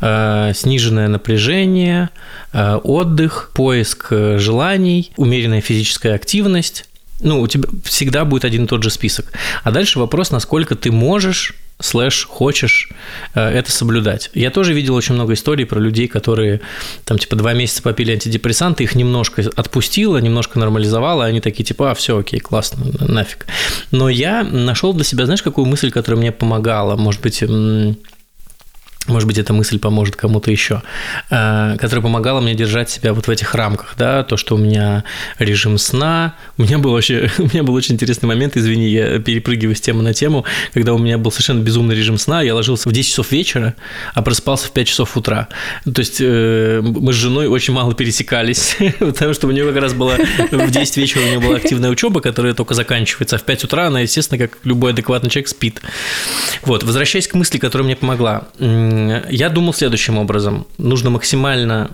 э, 0.00 0.52
сниженное 0.54 1.08
напряжение, 1.08 2.10
э, 2.52 2.74
отдых, 2.82 3.52
поиск 3.54 4.08
желаний, 4.10 5.12
умеренная 5.16 5.60
физическая 5.60 6.14
активность. 6.16 6.88
Ну, 7.20 7.40
у 7.40 7.46
тебя 7.46 7.68
всегда 7.84 8.24
будет 8.24 8.44
один 8.44 8.64
и 8.64 8.66
тот 8.66 8.82
же 8.82 8.90
список. 8.90 9.32
А 9.62 9.70
дальше 9.70 9.98
вопрос, 9.98 10.30
насколько 10.32 10.74
ты 10.74 10.90
можешь 10.90 11.54
слэш 11.78 12.26
хочешь 12.26 12.90
это 13.34 13.70
соблюдать. 13.70 14.30
Я 14.34 14.50
тоже 14.50 14.72
видел 14.72 14.94
очень 14.94 15.14
много 15.14 15.34
историй 15.34 15.66
про 15.66 15.78
людей, 15.78 16.08
которые 16.08 16.60
там 17.04 17.18
типа 17.18 17.36
два 17.36 17.52
месяца 17.52 17.82
попили 17.82 18.12
антидепрессанты, 18.12 18.84
их 18.84 18.94
немножко 18.94 19.42
отпустило, 19.56 20.18
немножко 20.18 20.58
нормализовало, 20.58 21.24
они 21.24 21.40
такие 21.40 21.64
типа, 21.64 21.90
а, 21.90 21.94
все, 21.94 22.18
окей, 22.18 22.40
классно, 22.40 22.86
нафиг. 23.06 23.46
Но 23.90 24.08
я 24.08 24.42
нашел 24.42 24.92
для 24.92 25.04
себя, 25.04 25.26
знаешь, 25.26 25.42
какую 25.42 25.66
мысль, 25.66 25.90
которая 25.90 26.20
мне 26.20 26.32
помогала, 26.32 26.96
может 26.96 27.20
быть, 27.20 27.42
может 29.08 29.26
быть, 29.26 29.38
эта 29.38 29.52
мысль 29.52 29.78
поможет 29.78 30.16
кому-то 30.16 30.50
еще, 30.50 30.82
э, 31.30 31.76
которая 31.78 32.02
помогала 32.02 32.40
мне 32.40 32.54
держать 32.54 32.90
себя 32.90 33.12
вот 33.12 33.26
в 33.26 33.30
этих 33.30 33.54
рамках, 33.54 33.94
да, 33.98 34.22
то, 34.24 34.36
что 34.36 34.56
у 34.56 34.58
меня 34.58 35.04
режим 35.38 35.78
сна, 35.78 36.34
у 36.58 36.62
меня 36.62 36.78
был 36.78 36.92
вообще, 36.92 37.30
у 37.38 37.44
меня 37.44 37.62
был 37.62 37.74
очень 37.74 37.94
интересный 37.94 38.26
момент, 38.26 38.56
извини, 38.56 38.88
я 38.88 39.18
перепрыгиваю 39.18 39.76
с 39.76 39.80
темы 39.80 40.02
на 40.02 40.14
тему, 40.14 40.44
когда 40.72 40.94
у 40.94 40.98
меня 40.98 41.18
был 41.18 41.30
совершенно 41.30 41.62
безумный 41.62 41.94
режим 41.94 42.18
сна, 42.18 42.42
я 42.42 42.54
ложился 42.54 42.88
в 42.88 42.92
10 42.92 43.10
часов 43.10 43.32
вечера, 43.32 43.74
а 44.14 44.22
просыпался 44.22 44.68
в 44.68 44.72
5 44.72 44.88
часов 44.88 45.16
утра, 45.16 45.48
то 45.84 46.00
есть 46.00 46.18
э, 46.20 46.80
мы 46.82 47.12
с 47.12 47.16
женой 47.16 47.46
очень 47.46 47.74
мало 47.74 47.94
пересекались, 47.94 48.76
потому 48.98 49.34
что 49.34 49.46
у 49.46 49.50
нее 49.50 49.66
как 49.66 49.82
раз 49.82 49.94
была 49.94 50.14
в 50.50 50.70
10 50.70 50.96
вечера 50.96 51.22
у 51.22 51.26
нее 51.26 51.40
была 51.40 51.56
активная 51.56 51.90
учеба, 51.90 52.20
которая 52.20 52.54
только 52.54 52.74
заканчивается, 52.74 53.36
а 53.36 53.38
в 53.38 53.42
5 53.42 53.64
утра 53.64 53.86
она, 53.86 54.00
естественно, 54.00 54.38
как 54.38 54.58
любой 54.64 54.92
адекватный 54.92 55.30
человек, 55.30 55.48
спит. 55.48 55.80
Вот, 56.62 56.82
возвращаясь 56.82 57.28
к 57.28 57.34
мысли, 57.34 57.58
которая 57.58 57.86
мне 57.86 57.96
помогла, 57.96 58.48
я 59.30 59.48
думал 59.48 59.72
следующим 59.72 60.18
образом. 60.18 60.66
Нужно 60.78 61.10
максимально 61.10 61.90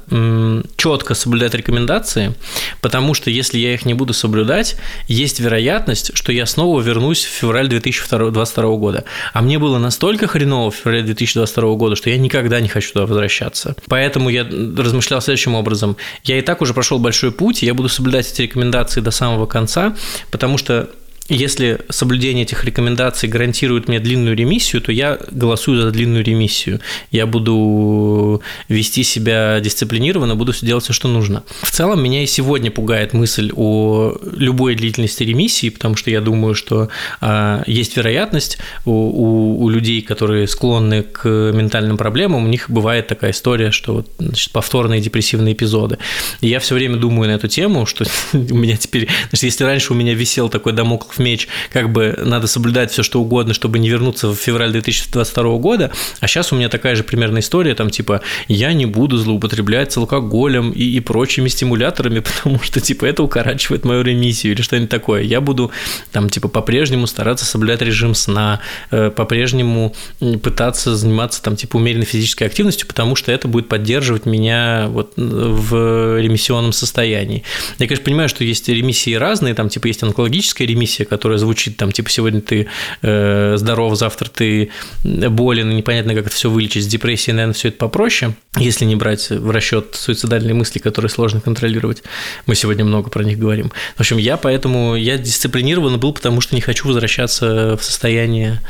четко 0.76 1.14
соблюдать 1.14 1.54
рекомендации, 1.54 2.34
потому 2.80 3.14
что 3.14 3.30
если 3.30 3.58
я 3.58 3.74
их 3.74 3.84
не 3.84 3.94
буду 3.94 4.12
соблюдать, 4.12 4.76
есть 5.08 5.40
вероятность, 5.40 6.12
что 6.14 6.32
я 6.32 6.46
снова 6.46 6.80
вернусь 6.80 7.24
в 7.24 7.28
февраль 7.28 7.68
2022 7.68 8.76
года. 8.76 9.04
А 9.32 9.42
мне 9.42 9.58
было 9.58 9.78
настолько 9.78 10.26
хреново 10.26 10.70
в 10.70 10.76
феврале 10.76 11.02
2022 11.02 11.74
года, 11.74 11.96
что 11.96 12.10
я 12.10 12.18
никогда 12.18 12.60
не 12.60 12.68
хочу 12.68 12.92
туда 12.92 13.06
возвращаться. 13.06 13.74
Поэтому 13.88 14.28
я 14.28 14.44
размышлял 14.44 15.20
следующим 15.20 15.54
образом. 15.54 15.96
Я 16.24 16.38
и 16.38 16.42
так 16.42 16.62
уже 16.62 16.74
прошел 16.74 16.98
большой 16.98 17.32
путь, 17.32 17.62
я 17.62 17.74
буду 17.74 17.88
соблюдать 17.88 18.30
эти 18.30 18.42
рекомендации 18.42 19.00
до 19.00 19.10
самого 19.10 19.46
конца, 19.46 19.96
потому 20.30 20.58
что 20.58 20.88
если 21.28 21.78
соблюдение 21.88 22.44
этих 22.44 22.64
рекомендаций 22.64 23.28
гарантирует 23.28 23.88
мне 23.88 24.00
длинную 24.00 24.36
ремиссию, 24.36 24.82
то 24.82 24.90
я 24.90 25.18
голосую 25.30 25.80
за 25.80 25.90
длинную 25.90 26.24
ремиссию. 26.24 26.80
Я 27.10 27.26
буду 27.26 28.42
вести 28.68 29.04
себя 29.04 29.60
дисциплинированно, 29.60 30.34
буду 30.34 30.52
делать 30.62 30.84
все, 30.84 30.92
что 30.92 31.08
нужно. 31.08 31.44
В 31.62 31.70
целом, 31.70 32.02
меня 32.02 32.22
и 32.22 32.26
сегодня 32.26 32.70
пугает 32.70 33.12
мысль 33.12 33.52
о 33.54 34.16
любой 34.36 34.74
длительности 34.74 35.22
ремиссии, 35.22 35.68
потому 35.68 35.96
что 35.96 36.10
я 36.10 36.20
думаю, 36.20 36.54
что 36.54 36.88
а, 37.20 37.62
есть 37.66 37.96
вероятность 37.96 38.58
у, 38.84 38.90
у, 38.90 39.62
у 39.62 39.68
людей, 39.68 40.02
которые 40.02 40.48
склонны 40.48 41.02
к 41.02 41.28
ментальным 41.28 41.96
проблемам, 41.96 42.44
у 42.44 42.48
них 42.48 42.68
бывает 42.68 43.06
такая 43.06 43.30
история, 43.30 43.70
что 43.70 44.04
значит, 44.18 44.50
повторные 44.52 45.00
депрессивные 45.00 45.54
эпизоды. 45.54 45.98
И 46.40 46.48
я 46.48 46.58
все 46.58 46.74
время 46.74 46.96
думаю 46.96 47.30
на 47.30 47.34
эту 47.34 47.46
тему, 47.46 47.86
что 47.86 48.04
у 48.32 48.56
меня 48.56 48.76
теперь, 48.76 49.08
значит, 49.30 49.44
если 49.44 49.64
раньше 49.64 49.92
у 49.92 49.96
меня 49.96 50.14
висел 50.14 50.48
такой 50.48 50.72
домоклов 51.12 51.18
меч, 51.18 51.48
как 51.70 51.90
бы 51.90 52.18
надо 52.22 52.46
соблюдать 52.46 52.90
все 52.90 53.02
что 53.02 53.20
угодно, 53.20 53.54
чтобы 53.54 53.78
не 53.78 53.88
вернуться 53.88 54.28
в 54.28 54.36
февраль 54.36 54.72
2022 54.72 55.56
года, 55.58 55.90
а 56.20 56.26
сейчас 56.26 56.52
у 56.52 56.56
меня 56.56 56.68
такая 56.68 56.96
же 56.96 57.04
примерная 57.04 57.40
история, 57.40 57.74
там 57.74 57.90
типа 57.90 58.22
я 58.48 58.72
не 58.72 58.86
буду 58.86 59.16
злоупотреблять 59.16 59.92
с 59.92 59.96
алкоголем 59.96 60.70
и, 60.70 60.82
и 60.82 61.00
прочими 61.00 61.48
стимуляторами, 61.48 62.20
потому 62.42 62.60
что 62.60 62.80
типа 62.80 63.06
это 63.06 63.22
укорачивает 63.22 63.84
мою 63.84 64.02
ремиссию 64.02 64.54
или 64.54 64.62
что-нибудь 64.62 64.90
такое. 64.90 65.22
Я 65.22 65.40
буду 65.40 65.70
там 66.12 66.28
типа 66.28 66.48
по-прежнему 66.48 67.06
стараться 67.06 67.44
соблюдать 67.44 67.82
режим 67.82 68.14
сна, 68.14 68.60
э, 68.90 69.10
по-прежнему 69.10 69.94
пытаться 70.42 70.96
заниматься 70.96 71.42
там 71.42 71.56
типа 71.56 71.76
умеренной 71.76 72.06
физической 72.06 72.44
активностью, 72.44 72.86
потому 72.86 73.16
что 73.16 73.32
это 73.32 73.48
будет 73.48 73.68
поддерживать 73.68 74.26
меня 74.26 74.86
вот 74.88 75.12
в 75.16 76.20
ремиссионном 76.20 76.72
состоянии. 76.72 77.42
Я, 77.78 77.86
конечно, 77.86 78.04
понимаю, 78.04 78.28
что 78.28 78.44
есть 78.44 78.68
ремиссии 78.68 79.14
разные, 79.14 79.54
там 79.54 79.68
типа 79.68 79.86
есть 79.86 80.02
онкологическая 80.02 80.66
ремиссия, 80.66 81.01
версия, 81.02 81.04
которая 81.04 81.38
звучит 81.38 81.76
там, 81.76 81.92
типа, 81.92 82.10
сегодня 82.10 82.40
ты 82.40 82.66
э, 83.02 83.54
здоров, 83.56 83.96
завтра 83.96 84.28
ты 84.28 84.70
болен, 85.04 85.70
и 85.70 85.74
непонятно, 85.74 86.14
как 86.14 86.26
это 86.26 86.34
все 86.34 86.50
вылечить. 86.50 86.84
С 86.84 86.86
депрессией, 86.86 87.34
наверное, 87.34 87.54
все 87.54 87.68
это 87.68 87.78
попроще, 87.78 88.32
если 88.56 88.84
не 88.84 88.96
брать 88.96 89.30
в 89.30 89.50
расчет 89.50 89.94
суицидальные 89.94 90.54
мысли, 90.54 90.78
которые 90.78 91.10
сложно 91.10 91.40
контролировать. 91.40 92.02
Мы 92.46 92.54
сегодня 92.54 92.84
много 92.84 93.10
про 93.10 93.24
них 93.24 93.38
говорим. 93.38 93.72
В 93.96 94.00
общем, 94.00 94.18
я 94.18 94.36
поэтому, 94.36 94.96
я 94.96 95.18
дисциплинированно 95.18 95.98
был, 95.98 96.12
потому 96.12 96.40
что 96.40 96.54
не 96.54 96.60
хочу 96.60 96.88
возвращаться 96.88 97.76
в 97.76 97.82
состояние 97.82 98.60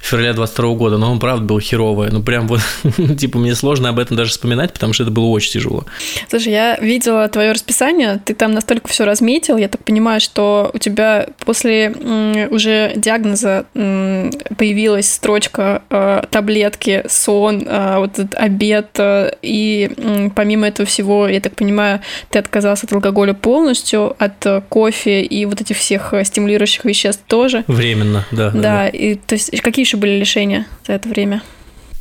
февраля 0.00 0.32
22 0.32 0.74
года, 0.74 0.98
но 0.98 1.10
он, 1.10 1.18
правда, 1.18 1.44
был 1.44 1.60
херовое. 1.60 2.10
Ну, 2.10 2.22
прям 2.22 2.48
вот, 2.48 2.60
типа, 3.18 3.38
мне 3.38 3.54
сложно 3.54 3.88
об 3.88 3.98
этом 3.98 4.16
даже 4.16 4.30
вспоминать, 4.30 4.72
потому 4.72 4.92
что 4.92 5.04
это 5.04 5.12
было 5.12 5.26
очень 5.26 5.52
тяжело. 5.52 5.84
Слушай, 6.28 6.52
я 6.52 6.76
видела 6.76 7.28
твое 7.28 7.52
расписание, 7.52 8.20
ты 8.24 8.34
там 8.34 8.52
настолько 8.52 8.88
все 8.88 9.04
разметил, 9.04 9.56
я 9.56 9.68
так 9.68 9.84
понимаю, 9.84 10.20
что 10.20 10.70
у 10.72 10.78
тебя 10.78 11.28
после 11.44 11.79
уже 11.88 12.92
диагноза 12.96 13.66
появилась 13.72 15.12
строчка 15.12 15.82
э, 15.90 16.22
таблетки, 16.30 17.04
сон, 17.08 17.66
э, 17.66 17.98
вот 17.98 18.18
этот 18.18 18.34
обед, 18.34 18.88
э, 18.98 19.32
и 19.42 19.90
помимо 20.34 20.68
этого 20.68 20.86
всего, 20.86 21.28
я 21.28 21.40
так 21.40 21.54
понимаю, 21.54 22.00
ты 22.30 22.38
отказался 22.38 22.86
от 22.86 22.92
алкоголя 22.92 23.34
полностью, 23.34 24.16
от 24.18 24.64
кофе 24.68 25.22
и 25.22 25.44
вот 25.46 25.60
этих 25.60 25.76
всех 25.76 26.14
стимулирующих 26.22 26.84
веществ 26.84 27.22
тоже. 27.26 27.64
Временно, 27.66 28.26
да. 28.30 28.50
Да, 28.50 28.60
да. 28.60 28.88
и 28.88 29.14
то 29.14 29.34
есть 29.34 29.60
какие 29.60 29.84
еще 29.84 29.96
были 29.96 30.18
лишения 30.18 30.66
за 30.86 30.94
это 30.94 31.08
время? 31.08 31.42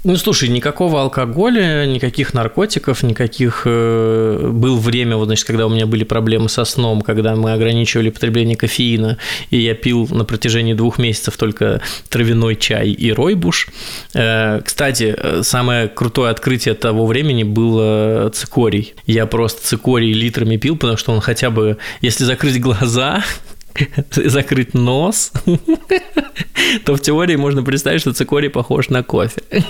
Ну, 0.06 0.16
слушай, 0.16 0.48
никакого 0.48 1.02
алкоголя, 1.02 1.86
никаких 1.86 2.34
наркотиков, 2.34 3.04
никаких... 3.04 3.64
Э, 3.66 4.50
был 4.50 4.78
время, 4.78 5.18
вот, 5.18 5.26
значит, 5.26 5.46
когда 5.46 5.66
у 5.66 5.70
меня 5.70 5.86
были 5.88 6.06
проблемы 6.06 6.48
со 6.48 6.64
сном, 6.64 7.02
когда 7.02 7.36
мы 7.36 7.52
ограничивали 7.52 8.10
потребление 8.10 8.56
кофеина, 8.56 9.18
и 9.50 9.58
я 9.58 9.76
пил 9.76 10.08
на 10.10 10.24
протяжении 10.24 10.74
двух 10.74 11.00
месяцев 11.00 11.36
только 11.36 11.82
травяной 12.08 12.56
чай 12.56 12.92
и 12.92 13.12
ройбуш. 13.12 13.68
Э, 14.14 14.62
кстати, 14.64 15.16
э, 15.18 15.44
самое 15.44 15.90
крутое 15.90 16.32
открытие 16.32 16.76
того 16.76 17.06
времени 17.06 17.44
было 17.44 18.30
цикорий. 18.34 18.94
Я 19.06 19.26
просто 19.26 19.68
цикорий 19.68 20.14
литрами 20.14 20.56
пил, 20.56 20.78
потому 20.78 20.96
что 20.96 21.12
он 21.12 21.20
хотя 21.20 21.50
бы, 21.50 21.78
если 22.00 22.24
закрыть 22.24 22.62
глаза, 22.62 23.22
закрыть 24.12 24.74
нос, 24.74 25.32
то 26.86 26.96
в 26.96 27.02
теории 27.02 27.36
можно 27.36 27.64
представить, 27.64 28.02
что 28.02 28.14
цикорий 28.14 28.50
похож 28.50 28.90
на 28.90 29.04
кофе. 29.04 29.42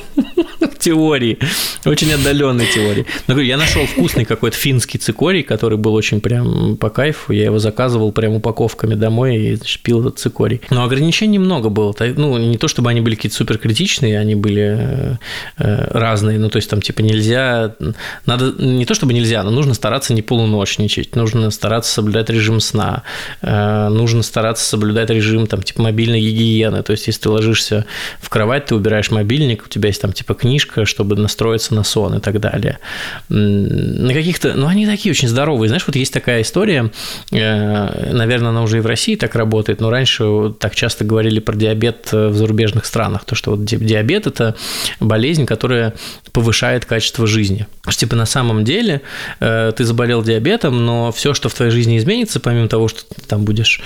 теории, 0.79 1.37
очень 1.85 2.11
отдаленной 2.13 2.65
теории. 2.65 3.05
Но 3.27 3.39
я 3.39 3.57
нашел 3.57 3.85
вкусный 3.85 4.25
какой-то 4.25 4.55
финский 4.55 4.97
цикорий, 4.97 5.43
который 5.43 5.77
был 5.77 5.93
очень 5.93 6.21
прям 6.21 6.77
по 6.77 6.89
кайфу. 6.89 7.33
Я 7.33 7.45
его 7.45 7.59
заказывал 7.59 8.11
прям 8.11 8.33
упаковками 8.33 8.95
домой 8.95 9.35
и 9.37 9.55
значит, 9.55 9.81
пил 9.81 10.01
этот 10.01 10.19
цикорий. 10.19 10.61
Но 10.69 10.83
ограничений 10.83 11.37
много 11.37 11.69
было. 11.69 11.93
Ну, 11.99 12.37
не 12.37 12.57
то 12.57 12.67
чтобы 12.67 12.89
они 12.89 13.01
были 13.01 13.15
какие-то 13.15 13.37
супер 13.37 13.57
критичные, 13.57 14.19
они 14.19 14.35
были 14.35 15.17
э, 15.57 15.87
разные. 15.91 16.39
Ну, 16.39 16.49
то 16.49 16.57
есть 16.57 16.69
там 16.69 16.81
типа 16.81 17.01
нельзя, 17.01 17.75
надо 18.25 18.53
не 18.57 18.85
то 18.85 18.93
чтобы 18.93 19.13
нельзя, 19.13 19.43
но 19.43 19.51
нужно 19.51 19.73
стараться 19.73 20.13
не 20.13 20.21
полуночничать, 20.21 21.15
нужно 21.15 21.51
стараться 21.51 21.91
соблюдать 21.91 22.29
режим 22.29 22.59
сна, 22.59 23.03
э, 23.41 23.89
нужно 23.99 24.23
стараться 24.23 24.63
соблюдать 24.63 25.09
режим 25.09 25.45
там 25.45 25.61
типа 25.61 25.81
мобильной 25.81 26.21
гигиены. 26.21 26.83
То 26.83 26.91
есть 26.91 27.07
если 27.07 27.21
ты 27.21 27.29
ложишься 27.29 27.85
в 28.21 28.29
кровать, 28.29 28.67
ты 28.67 28.75
убираешь 28.75 29.11
мобильник, 29.11 29.63
у 29.65 29.69
тебя 29.69 29.87
есть 29.87 30.01
там 30.01 30.13
типа 30.13 30.33
книжка, 30.33 30.85
чтобы 30.85 31.17
настроиться 31.17 31.75
на 31.75 31.83
сон 31.83 32.15
и 32.15 32.19
так 32.19 32.39
далее. 32.39 32.79
На 33.27 34.13
каких-то, 34.13 34.53
ну 34.53 34.67
они 34.67 34.85
такие 34.85 35.11
очень 35.11 35.27
здоровые. 35.27 35.67
Знаешь, 35.67 35.83
вот 35.85 35.95
есть 35.95 36.13
такая 36.13 36.41
история, 36.41 36.91
э, 37.31 38.13
наверное, 38.13 38.49
она 38.49 38.63
уже 38.63 38.77
и 38.77 38.81
в 38.81 38.85
России 38.85 39.15
так 39.15 39.35
работает, 39.35 39.81
но 39.81 39.89
раньше 39.89 40.53
так 40.59 40.75
часто 40.75 41.03
говорили 41.03 41.39
про 41.39 41.55
диабет 41.55 42.09
в 42.11 42.33
зарубежных 42.33 42.85
странах, 42.85 43.25
то 43.25 43.35
что 43.35 43.51
вот 43.51 43.65
диабет 43.65 44.27
это 44.27 44.55
болезнь, 44.99 45.45
которая 45.45 45.93
повышает 46.31 46.85
качество 46.85 47.27
жизни. 47.27 47.67
Что, 47.87 47.99
типа 47.99 48.15
на 48.15 48.25
самом 48.25 48.63
деле 48.63 49.01
э, 49.39 49.73
ты 49.75 49.83
заболел 49.83 50.23
диабетом, 50.23 50.85
но 50.85 51.11
все, 51.11 51.33
что 51.33 51.49
в 51.49 51.53
твоей 51.53 51.71
жизни 51.71 51.97
изменится, 51.97 52.39
помимо 52.39 52.67
того, 52.67 52.87
что 52.87 53.03
ты 53.03 53.21
там 53.27 53.43
будешь 53.43 53.81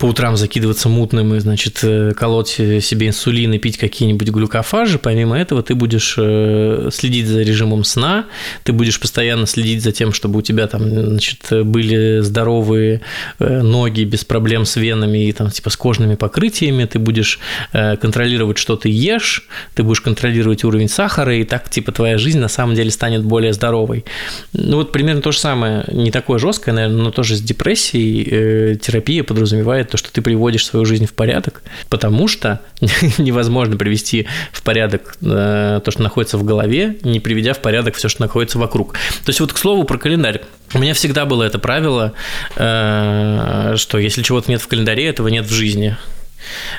по 0.00 0.06
утрам 0.06 0.34
закидываться 0.34 0.88
мутным 0.88 1.34
и, 1.34 1.40
значит, 1.40 1.80
э, 1.82 2.14
колоть 2.16 2.48
себе 2.48 3.08
инсулин 3.08 3.52
и 3.52 3.58
пить 3.58 3.76
какие-нибудь 3.76 4.30
глюкофажи. 4.30 4.98
Помимо 4.98 5.38
этого, 5.38 5.62
ты 5.62 5.74
будешь 5.74 6.14
э, 6.16 6.88
следить 6.90 7.26
за 7.26 7.42
режимом 7.42 7.84
сна, 7.84 8.24
ты 8.64 8.72
будешь 8.72 8.98
постоянно 8.98 9.46
следить 9.46 9.82
за 9.82 9.92
тем, 9.92 10.14
чтобы 10.14 10.38
у 10.38 10.42
тебя 10.42 10.68
там, 10.68 10.88
значит, 10.88 11.40
были 11.66 12.20
здоровые 12.20 13.02
э, 13.38 13.60
ноги 13.60 14.04
без 14.04 14.24
проблем 14.24 14.64
с 14.64 14.76
венами 14.76 15.28
и 15.28 15.32
там, 15.32 15.50
типа, 15.50 15.68
с 15.68 15.76
кожными 15.76 16.14
покрытиями, 16.14 16.86
ты 16.86 16.98
будешь 16.98 17.38
контролировать, 17.72 18.56
что 18.56 18.76
ты 18.76 18.88
ешь, 18.88 19.46
ты 19.74 19.82
будешь 19.82 20.00
контролировать 20.00 20.64
уровень 20.64 20.88
сахара, 20.88 21.36
и 21.36 21.44
так, 21.44 21.68
типа, 21.68 21.92
твоя 21.92 22.16
жизнь 22.16 22.38
на 22.38 22.48
самом 22.48 22.74
деле 22.74 22.90
станет 22.90 23.22
более 23.22 23.52
здоровой. 23.52 24.06
Ну, 24.54 24.76
вот 24.76 24.92
примерно 24.92 25.20
то 25.20 25.30
же 25.30 25.38
самое, 25.38 25.84
не 25.92 26.10
такое 26.10 26.38
жесткое, 26.38 26.74
наверное, 26.74 27.02
но 27.02 27.10
тоже 27.10 27.36
с 27.36 27.42
депрессией 27.42 28.76
терапия 28.76 29.24
подразумевает 29.24 29.89
то, 29.90 29.96
что 29.96 30.12
ты 30.12 30.22
приводишь 30.22 30.66
свою 30.66 30.84
жизнь 30.84 31.06
в 31.06 31.12
порядок, 31.12 31.62
потому 31.88 32.28
что 32.28 32.60
невозможно 33.18 33.76
привести 33.76 34.26
в 34.52 34.62
порядок 34.62 35.16
э, 35.22 35.80
то, 35.84 35.90
что 35.90 36.02
находится 36.02 36.38
в 36.38 36.44
голове, 36.44 36.96
не 37.02 37.20
приведя 37.20 37.52
в 37.52 37.60
порядок 37.60 37.96
все, 37.96 38.08
что 38.08 38.22
находится 38.22 38.58
вокруг. 38.58 38.94
То 38.94 39.28
есть 39.28 39.40
вот 39.40 39.52
к 39.52 39.58
слову 39.58 39.84
про 39.84 39.98
календарь. 39.98 40.42
У 40.72 40.78
меня 40.78 40.94
всегда 40.94 41.26
было 41.26 41.42
это 41.42 41.58
правило, 41.58 42.12
э, 42.56 43.74
что 43.76 43.98
если 43.98 44.22
чего-то 44.22 44.50
нет 44.50 44.62
в 44.62 44.68
календаре, 44.68 45.06
этого 45.06 45.28
нет 45.28 45.46
в 45.46 45.52
жизни. 45.52 45.96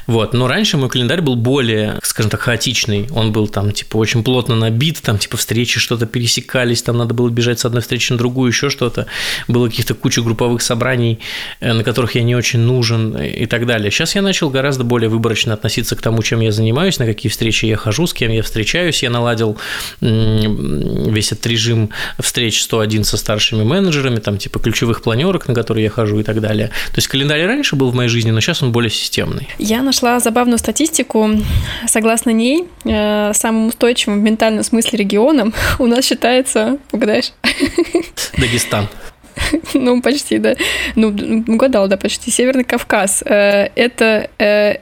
Вот. 0.08 0.34
Но 0.34 0.48
раньше 0.48 0.78
мой 0.78 0.90
календарь 0.90 1.22
был 1.22 1.36
более, 1.36 2.00
скажем 2.04 2.30
так, 2.32 2.42
хаотичный. 2.42 3.08
Он 3.12 3.32
был 3.32 3.48
там, 3.48 3.72
типа, 3.72 3.98
очень 3.98 4.24
плотно 4.24 4.56
набит, 4.56 5.02
там, 5.02 5.18
типа, 5.18 5.38
встречи 5.38 5.80
что-то 5.80 6.06
пересекались, 6.06 6.82
там 6.82 6.98
надо 6.98 7.14
было 7.14 7.30
бежать 7.30 7.60
с 7.60 7.66
одной 7.66 7.82
встречи 7.82 8.12
на 8.12 8.18
другую, 8.18 8.50
еще 8.50 8.70
что-то. 8.70 9.08
Было 9.48 9.70
каких-то 9.70 9.94
куча 9.94 10.22
групповых 10.22 10.62
собраний, 10.62 11.20
э, 11.60 11.74
на 11.74 11.84
которых 11.84 12.16
я 12.16 12.24
не 12.24 12.36
очень 12.36 12.60
нужен 12.60 13.18
и 13.18 13.46
так 13.46 13.66
далее. 13.66 13.92
Сейчас 13.92 14.16
я 14.16 14.22
начал 14.22 14.50
гораздо 14.50 14.84
более 14.84 15.10
выборочно 15.10 15.54
относиться 15.54 15.96
к 15.96 16.02
тому, 16.02 16.22
чем 16.24 16.42
я 16.42 16.52
занимаюсь, 16.52 17.00
на 17.00 17.06
какие 17.06 17.30
встречи 17.30 17.66
я 17.66 17.78
хожу, 17.78 18.08
с 18.08 18.14
кем 18.14 18.32
я 18.32 18.44
встречаюсь. 18.44 19.04
Я 19.04 19.10
наладил 19.10 19.58
весь 20.02 21.32
этот 21.32 21.48
режим 21.48 21.90
встреч 22.20 22.62
101 22.62 23.04
со 23.04 23.18
старшими 23.18 23.64
менеджерами, 23.64 24.20
там, 24.20 24.38
типа, 24.38 24.60
ключевых 24.60 25.02
планерок, 25.02 25.48
на 25.48 25.56
которые 25.56 25.86
я 25.86 25.90
хожу 25.90 26.20
и 26.20 26.24
так 26.24 26.42
далее. 26.42 26.68
То 26.68 26.98
есть 26.98 27.08
календарь 27.08 27.46
раньше 27.46 27.76
был 27.76 27.92
в 27.92 27.96
моей 27.96 28.10
жизни, 28.10 28.32
но 28.32 28.42
сейчас 28.42 28.62
он 28.62 28.72
более 28.72 28.90
системный. 28.90 29.48
Я 29.58 29.82
нашла 29.82 30.20
забавную 30.20 30.58
статистику. 30.58 31.30
Согласно 31.88 32.32
ней, 32.32 32.68
э, 32.86 33.32
самым 33.34 33.68
устойчивым 33.68 34.20
в 34.20 34.24
ментальном 34.24 34.64
смысле 34.64 35.00
регионом 35.00 35.54
у 35.80 35.88
нас 35.88 36.06
считается, 36.06 36.78
угадаешь? 36.92 37.32
Дагестан. 38.38 38.88
Ну, 39.74 40.02
почти, 40.02 40.38
да. 40.38 40.56
Ну, 40.96 41.08
угадал, 41.48 41.88
да, 41.88 41.98
почти. 41.98 42.32
Северный 42.32 42.64
Кавказ. 42.64 43.24
Э, 43.26 43.70
это 43.76 44.30
э, 44.38 44.78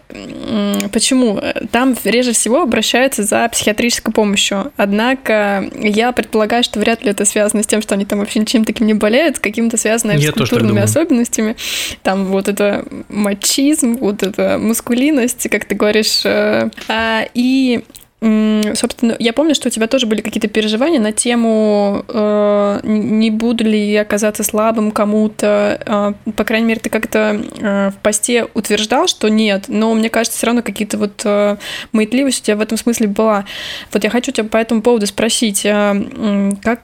почему? 0.91 1.41
Там 1.71 1.95
реже 2.03 2.33
всего 2.33 2.61
обращаются 2.61 3.23
за 3.23 3.47
психиатрической 3.49 4.13
помощью. 4.13 4.71
Однако 4.77 5.69
я 5.75 6.11
предполагаю, 6.11 6.63
что 6.63 6.79
вряд 6.79 7.03
ли 7.03 7.11
это 7.11 7.25
связано 7.25 7.63
с 7.63 7.67
тем, 7.67 7.81
что 7.81 7.95
они 7.95 8.05
там 8.05 8.19
вообще 8.19 8.39
ничем 8.39 8.65
таким 8.65 8.87
не 8.87 8.93
болеют, 8.93 9.37
с 9.37 9.39
каким-то 9.39 9.77
связанным 9.77 10.19
с 10.19 10.31
культурными 10.31 10.81
особенностями. 10.81 11.55
Там 12.03 12.25
вот 12.25 12.47
это 12.47 12.85
мачизм, 13.09 13.97
вот 13.97 14.23
это 14.23 14.57
мускулинность, 14.59 15.49
как 15.49 15.65
ты 15.65 15.75
говоришь. 15.75 16.21
Э, 16.25 16.69
а, 16.87 17.25
и 17.33 17.83
Собственно, 18.21 19.15
я 19.17 19.31
помню, 19.31 19.55
что 19.55 19.69
у 19.69 19.71
тебя 19.71 19.87
тоже 19.87 20.05
были 20.05 20.19
какие-то 20.19 20.49
переживания 20.49 20.99
на 20.99 21.13
тему, 21.13 22.03
э, 22.05 22.79
не 22.83 23.31
буду 23.31 23.63
ли 23.63 23.91
я 23.91 24.01
оказаться 24.01 24.43
слабым 24.43 24.91
кому-то. 24.91 25.81
Э, 26.25 26.31
по 26.33 26.43
крайней 26.43 26.67
мере, 26.67 26.81
ты 26.81 26.89
как-то 26.89 27.41
э, 27.59 27.91
в 27.91 27.95
посте 28.03 28.47
утверждал, 28.53 29.07
что 29.07 29.29
нет, 29.29 29.65
но 29.69 29.93
мне 29.93 30.09
кажется, 30.09 30.37
все 30.37 30.47
равно 30.47 30.61
какие-то 30.63 30.97
вот 30.97 31.21
э, 31.23 31.55
маятливость 31.93 32.41
у 32.41 32.45
тебя 32.45 32.57
в 32.57 32.61
этом 32.61 32.77
смысле 32.77 33.07
была. 33.07 33.45
Вот 33.93 34.03
я 34.03 34.09
хочу 34.09 34.33
тебя 34.33 34.49
по 34.49 34.57
этому 34.57 34.81
поводу 34.81 35.07
спросить, 35.07 35.65
э, 35.65 36.51
как, 36.61 36.81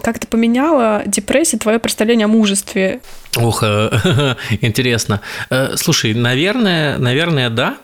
как 0.00 0.18
это 0.18 0.28
поменяла 0.28 1.02
депрессия 1.06 1.58
твое 1.58 1.80
представление 1.80 2.26
о 2.26 2.28
мужестве? 2.28 3.00
Ох, 3.36 3.64
э, 3.64 4.36
интересно. 4.60 5.22
Э, 5.50 5.74
слушай, 5.76 6.14
наверное, 6.14 6.98
наверное, 6.98 7.50
да. 7.50 7.78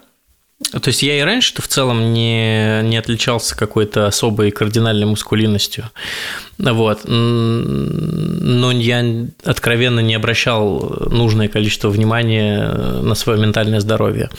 То 0.71 0.89
есть 0.89 1.03
я 1.03 1.19
и 1.19 1.23
раньше-то 1.23 1.63
в 1.63 1.69
целом 1.69 2.13
не, 2.13 2.83
не 2.83 2.97
отличался 2.97 3.57
какой-то 3.57 4.07
особой 4.07 4.51
кардинальной 4.51 5.07
мускулинностью. 5.07 5.91
Вот. 6.59 7.01
Но 7.05 8.71
я 8.73 9.05
откровенно 9.45 10.01
не 10.01 10.15
обращал 10.15 11.09
нужное 11.11 11.49
количество 11.49 11.89
внимания 11.89 12.69
на 13.03 13.15
свое 13.15 13.41
ментальное 13.41 13.81
здоровье. 13.81 14.31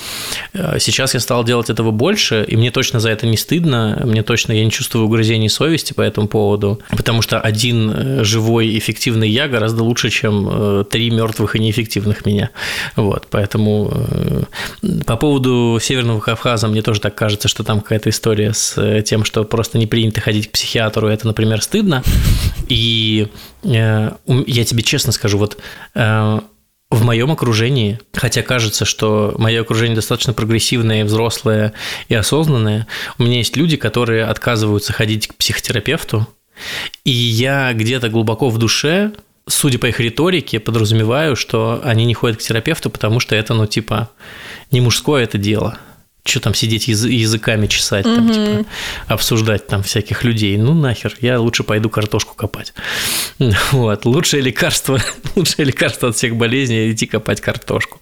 Сейчас 0.79 1.13
я 1.13 1.19
стал 1.19 1.43
делать 1.43 1.69
этого 1.69 1.91
больше, 1.91 2.45
и 2.47 2.55
мне 2.55 2.71
точно 2.71 2.99
за 2.99 3.09
это 3.09 3.27
не 3.27 3.37
стыдно, 3.37 4.01
мне 4.05 4.23
точно 4.23 4.53
я 4.53 4.63
не 4.63 4.71
чувствую 4.71 5.05
угрызений 5.05 5.49
совести 5.49 5.93
по 5.93 6.01
этому 6.01 6.27
поводу, 6.27 6.79
потому 6.89 7.21
что 7.21 7.39
один 7.39 7.91
э, 7.91 8.23
живой 8.23 8.77
эффективный 8.77 9.29
я 9.29 9.47
гораздо 9.47 9.83
лучше, 9.83 10.09
чем 10.09 10.47
э, 10.49 10.83
три 10.89 11.09
мертвых 11.09 11.55
и 11.55 11.59
неэффективных 11.59 12.25
меня. 12.25 12.51
Вот. 12.95 13.27
Поэтому 13.29 13.91
э, 13.93 14.43
по 15.05 15.17
поводу 15.17 15.79
Северного 15.81 16.14
Кавказа 16.19 16.67
мне 16.67 16.81
тоже 16.81 17.01
так 17.01 17.15
кажется, 17.15 17.47
что 17.47 17.63
там 17.63 17.81
какая-то 17.81 18.09
история 18.09 18.53
с 18.53 19.01
тем, 19.03 19.23
что 19.23 19.43
просто 19.43 19.77
не 19.77 19.87
принято 19.87 20.21
ходить 20.21 20.49
к 20.49 20.51
психиатру, 20.51 21.07
это, 21.07 21.27
например, 21.27 21.61
стыдно. 21.61 22.03
И 22.67 23.27
э, 23.63 24.11
я 24.25 24.65
тебе 24.65 24.83
честно 24.83 25.11
скажу, 25.11 25.37
вот 25.37 25.57
э, 25.93 26.39
в 26.89 27.03
моем 27.03 27.31
окружении, 27.31 27.99
хотя 28.13 28.41
кажется, 28.41 28.85
что 28.85 29.35
мое 29.37 29.61
окружение 29.61 29.95
достаточно 29.95 30.33
прогрессивное, 30.33 31.05
взрослое 31.05 31.73
и 32.09 32.15
осознанное, 32.15 32.87
у 33.17 33.23
меня 33.23 33.37
есть 33.37 33.57
люди, 33.57 33.75
которые 33.77 34.25
отказываются 34.25 34.93
ходить 34.93 35.27
к 35.27 35.35
психотерапевту, 35.35 36.27
и 37.03 37.11
я 37.11 37.73
где-то 37.73 38.09
глубоко 38.09 38.49
в 38.49 38.57
душе, 38.57 39.11
судя 39.47 39.77
по 39.77 39.87
их 39.87 39.99
риторике, 39.99 40.59
подразумеваю, 40.59 41.35
что 41.35 41.81
они 41.83 42.05
не 42.05 42.13
ходят 42.13 42.37
к 42.37 42.41
терапевту, 42.41 42.89
потому 42.89 43.19
что 43.19 43.35
это, 43.35 43.53
ну, 43.53 43.65
типа, 43.65 44.09
не 44.71 44.81
мужское 44.81 45.23
это 45.23 45.37
дело– 45.37 45.77
что 46.25 46.39
там 46.39 46.55
сидеть 46.55 46.87
язы- 46.87 47.11
языками 47.11 47.67
чесать, 47.67 48.03
там, 48.03 48.29
типа, 48.31 48.65
обсуждать 49.07 49.67
там 49.67 49.83
всяких 49.83 50.23
людей. 50.23 50.57
Ну 50.57 50.73
нахер, 50.73 51.15
я 51.21 51.39
лучше 51.39 51.63
пойду 51.63 51.89
картошку 51.89 52.33
копать. 52.35 52.73
Вот, 53.71 54.05
лучшее 54.05 54.41
лекарство, 54.41 54.99
лучшее 55.35 55.65
лекарство 55.65 56.09
от 56.09 56.15
всех 56.15 56.35
болезней– 56.35 56.91
идти 56.93 57.05
копать 57.05 57.41
картошку. 57.41 57.99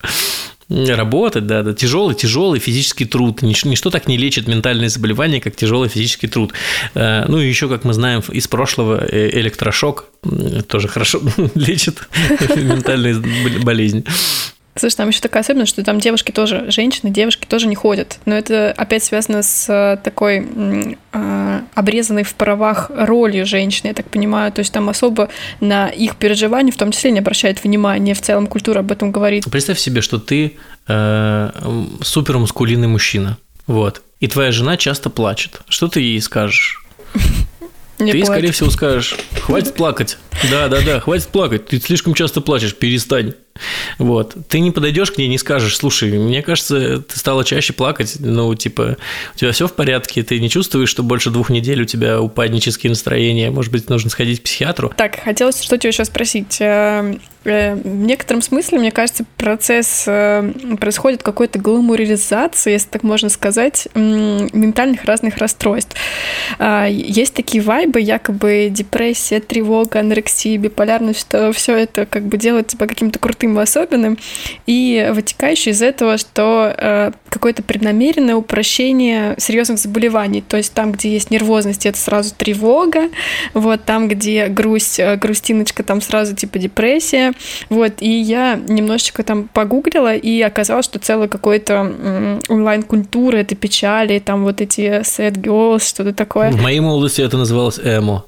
Работать, 0.69 1.45
да, 1.45 1.61
да, 1.61 1.73
тяжелый, 1.73 2.15
тяжелый 2.15 2.59
физический 2.59 3.05
труд. 3.05 3.43
Нич- 3.43 3.67
ничто 3.67 3.89
так 3.89 4.07
не 4.07 4.17
лечит 4.17 4.47
ментальные 4.47 4.89
заболевания, 4.89 5.41
как 5.41 5.55
тяжелый 5.55 5.89
физический 5.89 6.27
труд. 6.27 6.53
Э, 6.95 7.25
ну 7.27 7.39
и 7.39 7.47
еще, 7.47 7.67
как 7.67 7.83
мы 7.83 7.93
знаем 7.93 8.23
из 8.29 8.47
прошлого, 8.47 9.05
э, 9.05 9.29
электрошок 9.39 10.05
тоже 10.67 10.87
хорошо 10.87 11.21
лечит 11.55 12.07
ментальные 12.55 13.15
болезни. 13.61 14.05
Слушай, 14.75 14.95
там 14.95 15.09
еще 15.09 15.21
такая 15.21 15.43
особенность, 15.43 15.71
что 15.71 15.83
там 15.83 15.99
девушки 15.99 16.31
тоже, 16.31 16.71
женщины, 16.71 17.11
девушки 17.11 17.45
тоже 17.45 17.67
не 17.67 17.75
ходят. 17.75 18.19
Но 18.25 18.35
это 18.35 18.73
опять 18.75 19.03
связано 19.03 19.43
с 19.43 19.69
э, 19.69 19.97
такой 20.03 20.47
э, 21.11 21.61
обрезанной 21.75 22.23
в 22.23 22.33
правах 22.33 22.89
ролью 22.95 23.45
женщины, 23.45 23.89
я 23.89 23.93
так 23.93 24.09
понимаю. 24.09 24.51
То 24.51 24.59
есть 24.59 24.73
там 24.73 24.89
особо 24.89 25.29
на 25.59 25.89
их 25.89 26.15
переживания 26.15 26.71
в 26.71 26.77
том 26.77 26.91
числе 26.91 27.11
не 27.11 27.19
обращает 27.19 27.63
внимания. 27.63 28.15
В 28.15 28.21
целом 28.21 28.47
культура 28.47 28.79
об 28.79 28.91
этом 28.91 29.11
говорит. 29.11 29.45
Представь 29.51 29.77
себе, 29.77 30.01
что 30.01 30.17
ты 30.17 30.57
э, 30.87 31.51
супермускулинный 32.01 32.87
мужчина. 32.87 33.37
Вот. 33.67 34.01
И 34.19 34.27
твоя 34.27 34.51
жена 34.51 34.77
часто 34.77 35.11
плачет. 35.11 35.61
Что 35.67 35.87
ты 35.87 36.01
ей 36.01 36.19
скажешь? 36.19 36.83
Не 37.99 38.11
ты, 38.11 38.19
плачь. 38.19 38.27
скорее 38.27 38.51
всего, 38.51 38.69
скажешь, 38.69 39.15
хватит 39.41 39.75
плакать. 39.75 40.17
Да, 40.49 40.67
да, 40.67 40.81
да, 40.81 40.99
хватит 40.99 41.27
плакать. 41.27 41.67
Ты 41.67 41.79
слишком 41.79 42.13
часто 42.15 42.41
плачешь, 42.41 42.75
перестань. 42.75 43.33
Вот. 43.99 44.35
Ты 44.49 44.59
не 44.59 44.71
подойдешь 44.71 45.11
к 45.11 45.17
ней, 45.17 45.27
не 45.27 45.37
скажешь, 45.37 45.77
слушай, 45.77 46.11
мне 46.17 46.41
кажется, 46.41 46.99
ты 47.01 47.19
стала 47.19 47.43
чаще 47.43 47.73
плакать, 47.73 48.17
ну, 48.19 48.53
типа, 48.55 48.97
у 49.35 49.37
тебя 49.37 49.51
все 49.51 49.67
в 49.67 49.73
порядке, 49.73 50.23
ты 50.23 50.39
не 50.39 50.49
чувствуешь, 50.49 50.89
что 50.89 51.03
больше 51.03 51.29
двух 51.29 51.49
недель 51.49 51.81
у 51.81 51.85
тебя 51.85 52.21
упаднические 52.21 52.89
настроения, 52.89 53.51
может 53.51 53.71
быть, 53.71 53.89
нужно 53.89 54.09
сходить 54.09 54.41
к 54.41 54.43
психиатру? 54.43 54.91
Так, 54.95 55.19
хотелось 55.23 55.61
что 55.61 55.77
тебя 55.77 55.89
еще 55.89 56.05
спросить. 56.05 56.59
Э, 56.59 57.15
э, 57.43 57.75
в 57.75 57.87
некотором 57.87 58.41
смысле, 58.41 58.79
мне 58.79 58.91
кажется, 58.91 59.25
процесс 59.37 60.05
э, 60.07 60.51
происходит 60.79 61.23
какой-то 61.23 61.59
гламуризации, 61.59 62.73
если 62.73 62.89
так 62.89 63.03
можно 63.03 63.29
сказать, 63.29 63.87
ментальных 63.93 65.05
разных 65.05 65.37
расстройств. 65.37 65.95
А, 66.57 66.87
есть 66.87 67.33
такие 67.33 67.63
вайбы, 67.63 68.01
якобы 68.01 68.69
депрессия, 68.71 69.39
тревога, 69.39 69.99
анорексия, 69.99 70.57
биполярность, 70.57 71.21
что 71.21 71.51
все 71.53 71.77
это 71.77 72.05
как 72.05 72.25
бы 72.25 72.37
делает 72.37 72.67
тебя 72.67 72.87
каким-то 72.87 73.19
крутым 73.19 73.42
крутым 73.43 73.59
и 73.59 73.61
особенным, 73.63 74.17
и 74.65 75.09
вытекающее 75.13 75.73
из 75.73 75.81
этого, 75.81 76.17
что 76.17 76.73
э, 76.77 77.11
какое-то 77.29 77.63
преднамеренное 77.63 78.35
упрощение 78.35 79.35
серьезных 79.37 79.79
заболеваний. 79.79 80.41
То 80.41 80.57
есть 80.57 80.73
там, 80.73 80.91
где 80.91 81.09
есть 81.09 81.31
нервозность, 81.31 81.85
это 81.85 81.97
сразу 81.97 82.33
тревога, 82.35 83.09
вот 83.53 83.83
там, 83.83 84.07
где 84.07 84.47
грусть, 84.47 84.99
э, 84.99 85.15
грустиночка, 85.17 85.83
там 85.83 86.01
сразу 86.01 86.35
типа 86.35 86.59
депрессия. 86.59 87.33
Вот, 87.69 87.93
и 87.99 88.09
я 88.09 88.55
немножечко 88.67 89.23
там 89.23 89.49
погуглила, 89.53 90.15
и 90.15 90.41
оказалось, 90.41 90.85
что 90.85 90.99
целый 90.99 91.27
какой-то 91.27 92.39
онлайн-культура, 92.49 93.37
это 93.37 93.55
печали, 93.55 94.19
там 94.19 94.43
вот 94.43 94.61
эти 94.61 95.01
sad 95.01 95.33
girls, 95.33 95.87
что-то 95.89 96.13
такое. 96.13 96.51
В 96.51 96.61
моей 96.61 96.79
молодости 96.79 97.21
это 97.21 97.37
называлось 97.37 97.79
эмо. 97.79 98.25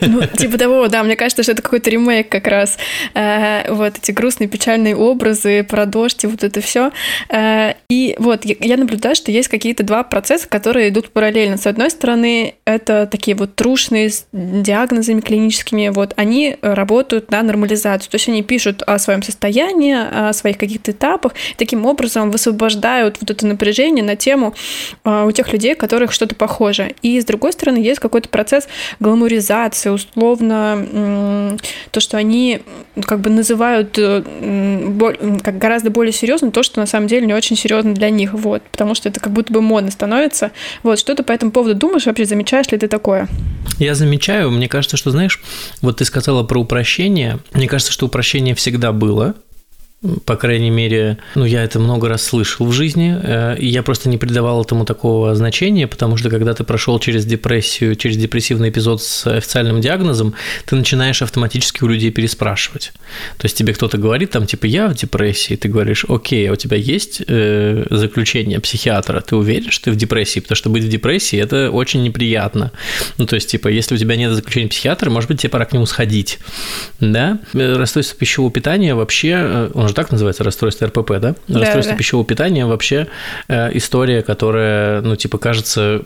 Ну, 0.00 0.26
типа 0.26 0.58
того, 0.58 0.88
да, 0.88 1.02
мне 1.02 1.16
кажется, 1.16 1.42
что 1.42 1.52
это 1.52 1.62
какой-то 1.62 1.90
ремейк 1.90 2.28
как 2.28 2.46
раз. 2.46 2.78
Э, 3.14 3.72
вот 3.72 3.94
эти 4.08 4.14
грустные, 4.14 4.48
печальные 4.48 4.96
образы 4.96 5.62
про 5.64 5.86
дождь 5.86 6.24
и 6.24 6.26
вот 6.26 6.42
это 6.42 6.60
все. 6.60 6.90
Э, 7.28 7.74
и 7.88 8.16
вот 8.18 8.44
я 8.44 8.76
наблюдаю, 8.76 9.14
что 9.14 9.30
есть 9.30 9.48
какие-то 9.48 9.82
два 9.82 10.02
процесса, 10.02 10.48
которые 10.48 10.88
идут 10.88 11.10
параллельно. 11.10 11.56
С 11.56 11.66
одной 11.66 11.90
стороны, 11.90 12.54
это 12.64 13.06
такие 13.06 13.36
вот 13.36 13.54
трушные 13.54 14.10
с 14.10 14.26
диагнозами 14.32 15.20
клиническими, 15.20 15.88
вот 15.88 16.14
они 16.16 16.56
работают 16.62 17.30
на 17.30 17.42
нормализацию. 17.42 18.10
То 18.10 18.14
есть 18.16 18.28
они 18.28 18.42
пишут 18.42 18.82
о 18.82 18.98
своем 18.98 19.22
состоянии, 19.22 19.94
о 19.94 20.32
своих 20.32 20.56
каких-то 20.58 20.92
этапах, 20.92 21.34
таким 21.56 21.84
образом 21.84 22.30
высвобождают 22.30 23.18
вот 23.20 23.30
это 23.30 23.46
напряжение 23.46 24.04
на 24.04 24.16
тему 24.16 24.54
э, 25.04 25.24
у 25.26 25.32
тех 25.32 25.52
людей, 25.52 25.74
у 25.74 25.76
которых 25.76 26.12
что-то 26.12 26.34
похоже. 26.34 26.94
И 27.02 27.20
с 27.20 27.24
другой 27.24 27.52
стороны, 27.52 27.78
есть 27.78 28.00
какой-то 28.00 28.28
процесс 28.28 28.68
гламуризации, 29.00 29.90
условно, 29.90 31.56
то, 31.90 32.00
что 32.00 32.16
они 32.16 32.62
как 33.04 33.20
бы 33.20 33.30
называют 33.30 33.97
как 33.98 35.58
гораздо 35.58 35.90
более 35.90 36.12
серьезно 36.12 36.50
то, 36.50 36.62
что 36.62 36.80
на 36.80 36.86
самом 36.86 37.06
деле 37.06 37.26
не 37.26 37.34
очень 37.34 37.56
серьезно 37.56 37.94
для 37.94 38.10
них, 38.10 38.32
вот, 38.34 38.62
потому 38.62 38.94
что 38.94 39.08
это 39.08 39.20
как 39.20 39.32
будто 39.32 39.52
бы 39.52 39.60
модно 39.60 39.90
становится. 39.90 40.50
Вот, 40.82 40.98
что 40.98 41.14
ты 41.14 41.22
по 41.22 41.32
этому 41.32 41.52
поводу 41.52 41.74
думаешь, 41.74 42.06
вообще 42.06 42.24
замечаешь 42.24 42.68
ли 42.68 42.78
ты 42.78 42.88
такое? 42.88 43.28
Я 43.78 43.94
замечаю, 43.94 44.50
мне 44.50 44.68
кажется, 44.68 44.96
что, 44.96 45.10
знаешь, 45.10 45.40
вот 45.82 45.98
ты 45.98 46.04
сказала 46.04 46.42
про 46.42 46.60
упрощение, 46.60 47.38
мне 47.52 47.68
кажется, 47.68 47.92
что 47.92 48.06
упрощение 48.06 48.54
всегда 48.54 48.92
было, 48.92 49.34
по 50.24 50.36
крайней 50.36 50.70
мере, 50.70 51.18
ну, 51.34 51.44
я 51.44 51.64
это 51.64 51.80
много 51.80 52.08
раз 52.08 52.22
слышал 52.22 52.66
в 52.66 52.72
жизни, 52.72 53.18
э, 53.20 53.56
и 53.58 53.66
я 53.66 53.82
просто 53.82 54.08
не 54.08 54.16
придавал 54.16 54.62
этому 54.62 54.84
такого 54.84 55.34
значения, 55.34 55.88
потому 55.88 56.16
что 56.16 56.30
когда 56.30 56.54
ты 56.54 56.62
прошел 56.62 57.00
через 57.00 57.26
депрессию, 57.26 57.96
через 57.96 58.16
депрессивный 58.16 58.68
эпизод 58.68 59.02
с 59.02 59.26
официальным 59.26 59.80
диагнозом, 59.80 60.34
ты 60.66 60.76
начинаешь 60.76 61.20
автоматически 61.20 61.82
у 61.82 61.88
людей 61.88 62.12
переспрашивать. 62.12 62.92
То 63.38 63.46
есть 63.46 63.56
тебе 63.56 63.74
кто-то 63.74 63.98
говорит, 63.98 64.30
там, 64.30 64.46
типа, 64.46 64.66
я 64.66 64.86
в 64.86 64.94
депрессии, 64.94 65.56
ты 65.56 65.68
говоришь, 65.68 66.04
окей, 66.08 66.48
а 66.48 66.52
у 66.52 66.56
тебя 66.56 66.76
есть 66.76 67.20
э, 67.26 67.84
заключение 67.90 68.60
психиатра, 68.60 69.20
ты 69.20 69.34
уверен, 69.34 69.72
что 69.72 69.86
ты 69.86 69.90
в 69.90 69.96
депрессии? 69.96 70.38
Потому 70.38 70.56
что 70.56 70.70
быть 70.70 70.84
в 70.84 70.88
депрессии– 70.88 71.38
это 71.40 71.72
очень 71.72 72.04
неприятно. 72.04 72.70
Ну, 73.16 73.26
то 73.26 73.34
есть, 73.34 73.50
типа, 73.50 73.66
если 73.66 73.96
у 73.96 73.98
тебя 73.98 74.14
нет 74.14 74.30
заключения 74.32 74.68
психиатра, 74.68 75.10
может 75.10 75.28
быть, 75.28 75.40
тебе 75.40 75.50
пора 75.50 75.64
к 75.64 75.72
нему 75.72 75.86
сходить, 75.86 76.38
да? 77.00 77.40
Э, 77.52 77.74
расстройство 77.76 78.16
пищевого 78.16 78.52
питания 78.52 78.94
вообще, 78.94 79.68
же 79.88 79.94
так 79.94 80.10
называется, 80.10 80.44
расстройство 80.44 80.86
РПП, 80.86 81.12
да? 81.20 81.34
да 81.48 81.60
расстройство 81.60 81.94
да. 81.94 81.98
пищевого 81.98 82.26
питания 82.26 82.66
вообще 82.66 83.08
э, 83.48 83.76
история, 83.76 84.22
которая, 84.22 85.00
ну, 85.02 85.16
типа, 85.16 85.38
кажется, 85.38 86.02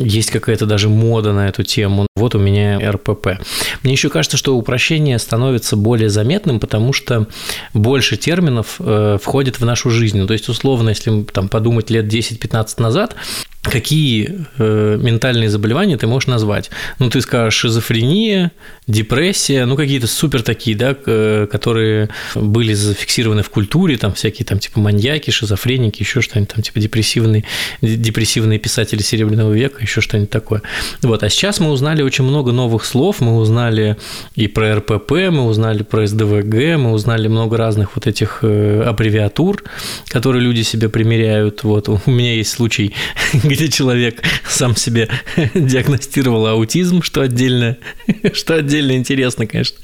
есть 0.00 0.30
какая-то 0.30 0.66
даже 0.66 0.88
мода 0.88 1.32
на 1.32 1.48
эту 1.48 1.62
тему. 1.62 2.06
Вот 2.16 2.34
у 2.34 2.38
меня 2.38 2.78
РПП. 2.90 3.40
Мне 3.82 3.92
еще 3.92 4.08
кажется, 4.08 4.36
что 4.36 4.56
упрощение 4.56 5.18
становится 5.18 5.76
более 5.76 6.10
заметным, 6.10 6.60
потому 6.60 6.92
что 6.92 7.28
больше 7.74 8.16
терминов 8.16 8.76
э, 8.78 9.18
входит 9.22 9.60
в 9.60 9.64
нашу 9.64 9.90
жизнь. 9.90 10.26
То 10.26 10.32
есть, 10.32 10.48
условно, 10.48 10.90
если 10.90 11.22
там 11.24 11.48
подумать 11.48 11.90
лет 11.90 12.12
10-15 12.12 12.82
назад, 12.82 13.14
какие 13.62 14.46
э, 14.58 14.98
ментальные 15.00 15.50
заболевания 15.50 15.96
ты 15.96 16.06
можешь 16.06 16.26
назвать? 16.28 16.70
Ну, 16.98 17.10
ты 17.10 17.20
скажешь 17.20 17.54
шизофрения, 17.54 18.52
депрессия, 18.86 19.66
ну, 19.66 19.76
какие-то 19.76 20.06
супер 20.06 20.42
такие, 20.42 20.76
да, 20.76 20.94
которые 20.94 22.08
были 22.34 22.72
зафиксированы 22.72 23.42
в 23.42 23.50
культуре, 23.50 23.96
там 23.96 24.14
всякие 24.14 24.46
там 24.46 24.58
типа 24.58 24.80
маньяки, 24.80 25.30
шизофреники, 25.30 26.02
еще 26.02 26.20
что-нибудь 26.20 26.54
там 26.54 26.62
типа 26.62 26.80
депрессивные, 26.80 27.44
депрессивные 27.82 28.58
писатели 28.58 29.02
Серебряного 29.02 29.52
века, 29.52 29.82
еще 29.90 30.00
что-нибудь 30.00 30.30
такое. 30.30 30.62
Вот, 31.02 31.22
а 31.22 31.28
сейчас 31.28 31.60
мы 31.60 31.70
узнали 31.70 32.02
очень 32.02 32.24
много 32.24 32.52
новых 32.52 32.84
слов, 32.84 33.20
мы 33.20 33.36
узнали 33.36 33.96
и 34.36 34.46
про 34.46 34.76
РПП, 34.76 35.10
мы 35.30 35.44
узнали 35.44 35.82
про 35.82 36.06
СДВГ, 36.06 36.78
мы 36.78 36.92
узнали 36.92 37.28
много 37.28 37.56
разных 37.56 37.96
вот 37.96 38.06
этих 38.06 38.38
э, 38.42 38.82
аббревиатур, 38.86 39.62
которые 40.06 40.42
люди 40.42 40.62
себе 40.62 40.88
примеряют. 40.88 41.64
Вот, 41.64 41.88
у 41.88 42.00
меня 42.06 42.34
есть 42.34 42.52
случай, 42.52 42.94
где 43.32 43.68
человек 43.68 44.22
сам 44.48 44.76
себе 44.76 45.08
диагностировал 45.54 46.46
аутизм, 46.46 47.02
что 47.02 47.22
отдельно, 47.22 47.76
что 48.32 48.54
отдельно 48.54 48.92
интересно, 48.92 49.46
конечно. 49.46 49.78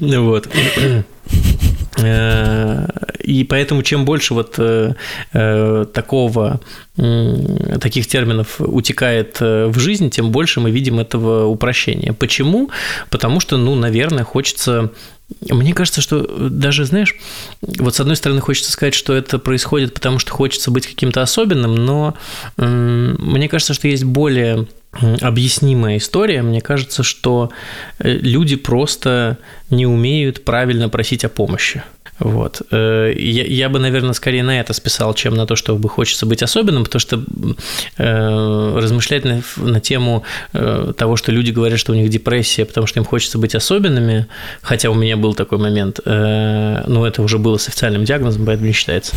Вот. 0.00 0.48
Э, 3.20 3.30
и 3.30 3.44
поэтому 3.44 3.82
чем 3.82 4.04
больше 4.04 4.34
вот 4.34 4.54
э, 4.58 4.94
э, 5.32 5.86
такого, 5.92 6.60
таких 7.80 8.06
терминов 8.06 8.60
утекает 8.60 9.40
в 9.40 9.78
жизнь, 9.78 10.10
тем 10.10 10.30
больше 10.30 10.60
мы 10.60 10.70
видим 10.70 10.98
этого 10.98 11.46
упрощения. 11.46 12.12
Почему? 12.12 12.70
Потому 13.08 13.40
что, 13.40 13.56
ну, 13.56 13.74
наверное, 13.74 14.24
хочется 14.24 14.90
мне 15.48 15.72
кажется, 15.72 16.00
что 16.00 16.26
даже, 16.50 16.84
знаешь, 16.84 17.14
вот 17.62 17.94
с 17.94 18.00
одной 18.00 18.16
стороны 18.16 18.40
хочется 18.40 18.72
сказать, 18.72 18.94
что 18.94 19.14
это 19.14 19.38
происходит, 19.38 19.94
потому 19.94 20.18
что 20.18 20.32
хочется 20.32 20.72
быть 20.72 20.88
каким-то 20.88 21.22
особенным, 21.22 21.76
но 21.76 22.16
мне 22.56 23.48
кажется, 23.48 23.72
что 23.72 23.86
есть 23.86 24.02
более 24.02 24.66
объяснимая 25.20 25.98
история. 25.98 26.42
Мне 26.42 26.60
кажется, 26.60 27.04
что 27.04 27.50
люди 28.00 28.56
просто 28.56 29.38
не 29.70 29.86
умеют 29.86 30.44
правильно 30.44 30.88
просить 30.88 31.24
о 31.24 31.28
помощи. 31.28 31.84
Вот. 32.20 32.62
Э, 32.70 33.12
я, 33.16 33.44
я 33.44 33.68
бы, 33.68 33.78
наверное, 33.78 34.12
скорее 34.12 34.42
на 34.42 34.60
это 34.60 34.72
списал, 34.72 35.14
чем 35.14 35.34
на 35.34 35.46
то, 35.46 35.56
что 35.56 35.74
бы 35.76 35.88
хочется 35.88 36.26
быть 36.26 36.42
особенным, 36.42 36.84
потому 36.84 37.00
что 37.00 37.24
э, 37.98 38.78
размышлять 38.78 39.24
на, 39.24 39.42
на 39.56 39.80
тему 39.80 40.22
э, 40.52 40.92
того, 40.96 41.16
что 41.16 41.32
люди 41.32 41.50
говорят, 41.50 41.78
что 41.78 41.92
у 41.92 41.94
них 41.94 42.10
депрессия, 42.10 42.64
потому 42.64 42.86
что 42.86 43.00
им 43.00 43.04
хочется 43.04 43.38
быть 43.38 43.54
особенными, 43.54 44.26
хотя 44.60 44.90
у 44.90 44.94
меня 44.94 45.16
был 45.16 45.34
такой 45.34 45.58
момент, 45.58 46.00
э, 46.04 46.84
но 46.86 47.06
это 47.06 47.22
уже 47.22 47.38
было 47.38 47.56
с 47.56 47.68
официальным 47.68 48.04
диагнозом, 48.04 48.44
поэтому 48.46 48.68
не 48.68 48.74
считается. 48.74 49.16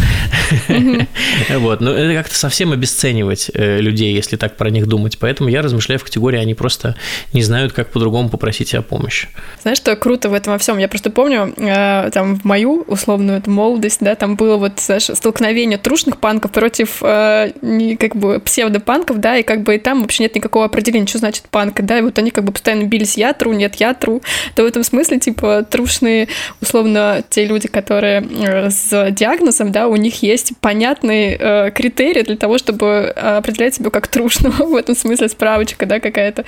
Вот. 1.50 1.82
Но 1.82 1.92
это 1.92 2.14
как-то 2.14 2.36
совсем 2.36 2.72
обесценивать 2.72 3.52
э, 3.54 3.80
людей, 3.80 4.14
если 4.14 4.38
так 4.38 4.56
про 4.58 4.70
них 4.70 4.88
думать. 4.88 5.18
Поэтому 5.20 5.50
я 5.50 5.62
размышляю 5.62 6.00
в 6.00 6.04
категории, 6.04 6.40
они 6.40 6.54
просто 6.54 6.96
не 7.34 7.44
знают, 7.44 7.74
как 7.74 7.92
по-другому 7.92 8.30
попросить 8.30 8.74
о 8.74 8.82
помощи. 8.82 9.28
Знаешь, 9.62 9.78
что 9.78 9.96
круто 9.96 10.30
в 10.30 10.34
этом 10.34 10.54
во 10.54 10.60
всем? 10.60 10.78
Я 10.78 10.88
просто 10.88 11.10
помню, 11.10 11.54
э, 11.58 12.10
там, 12.12 12.40
в 12.40 12.44
мою 12.46 12.86
условную 12.94 13.40
эту 13.40 13.52
молодость, 13.52 14.00
да, 14.02 14.16
там 14.16 14.36
было 14.36 14.58
вот, 14.58 14.80
знаешь, 14.80 15.06
столкновение 15.06 15.78
трушных 15.78 16.18
панков 16.18 16.52
против 16.52 17.02
э, 17.02 17.52
как 18.00 18.16
бы 18.16 18.40
псевдопанков, 18.40 19.20
да, 19.20 19.38
и 19.38 19.44
как 19.44 19.64
бы 19.64 19.76
и 19.76 19.80
там 19.80 20.02
вообще 20.02 20.24
нет 20.24 20.36
никакого 20.36 20.66
определения, 20.66 21.08
что 21.08 21.18
значит 21.18 21.46
панк, 21.50 21.82
да, 21.82 22.00
и 22.00 22.02
вот 22.02 22.18
они 22.20 22.32
как 22.32 22.44
бы 22.44 22.52
постоянно 22.52 22.84
бились, 22.84 23.18
я 23.18 23.34
тру, 23.34 23.54
нет, 23.54 23.76
я 23.76 23.94
тру, 23.94 24.22
то 24.56 24.64
в 24.64 24.66
этом 24.66 24.84
смысле, 24.84 25.20
типа, 25.20 25.66
трушные, 25.70 26.28
условно, 26.62 27.24
те 27.30 27.46
люди, 27.46 27.68
которые 27.68 28.22
э, 28.22 28.70
с 28.70 29.12
диагнозом, 29.12 29.72
да, 29.72 29.88
у 29.88 29.96
них 29.96 30.22
есть 30.22 30.54
понятные 30.62 31.38
э, 31.40 31.72
критерии 31.72 32.22
для 32.22 32.38
того, 32.38 32.58
чтобы 32.58 33.10
определять 33.10 33.76
себя 33.76 33.90
как 33.90 34.08
трушного, 34.08 34.54
в 34.66 34.76
этом 34.76 34.96
смысле 34.96 35.30
справочка, 35.30 35.86
да, 35.86 36.00
какая-то. 36.00 36.46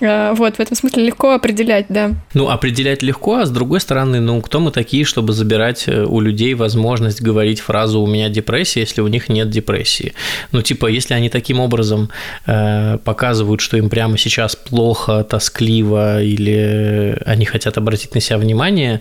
Э, 0.00 0.32
вот, 0.34 0.56
в 0.56 0.60
этом 0.60 0.76
смысле 0.76 1.04
легко 1.04 1.32
определять, 1.32 1.86
да. 1.88 2.12
Ну, 2.34 2.48
определять 2.48 3.02
легко, 3.02 3.36
а 3.36 3.46
с 3.46 3.50
другой 3.50 3.80
стороны, 3.80 4.20
ну, 4.20 4.40
кто 4.40 4.60
мы 4.60 4.70
такие, 4.70 5.04
чтобы 5.04 5.32
забирать 5.32 5.59
забирать 5.60 5.84
э, 5.88 6.04
у 6.04 6.20
людей 6.20 6.54
возможность 6.54 7.22
говорить 7.22 7.60
фразу 7.60 8.00
«у 8.00 8.06
меня 8.06 8.28
депрессия», 8.28 8.80
если 8.80 9.02
у 9.02 9.08
них 9.08 9.28
нет 9.28 9.50
депрессии. 9.50 10.12
Ну, 10.52 10.62
типа, 10.62 10.86
если 10.86 11.14
они 11.14 11.28
таким 11.28 11.60
образом 11.60 12.08
э, 12.46 12.98
показывают, 13.04 13.60
что 13.60 13.76
им 13.76 13.90
прямо 13.90 14.18
сейчас 14.18 14.56
плохо, 14.56 15.24
тоскливо, 15.24 16.22
или 16.22 17.16
они 17.26 17.44
хотят 17.44 17.78
обратить 17.78 18.14
на 18.14 18.20
себя 18.20 18.38
внимание, 18.38 19.00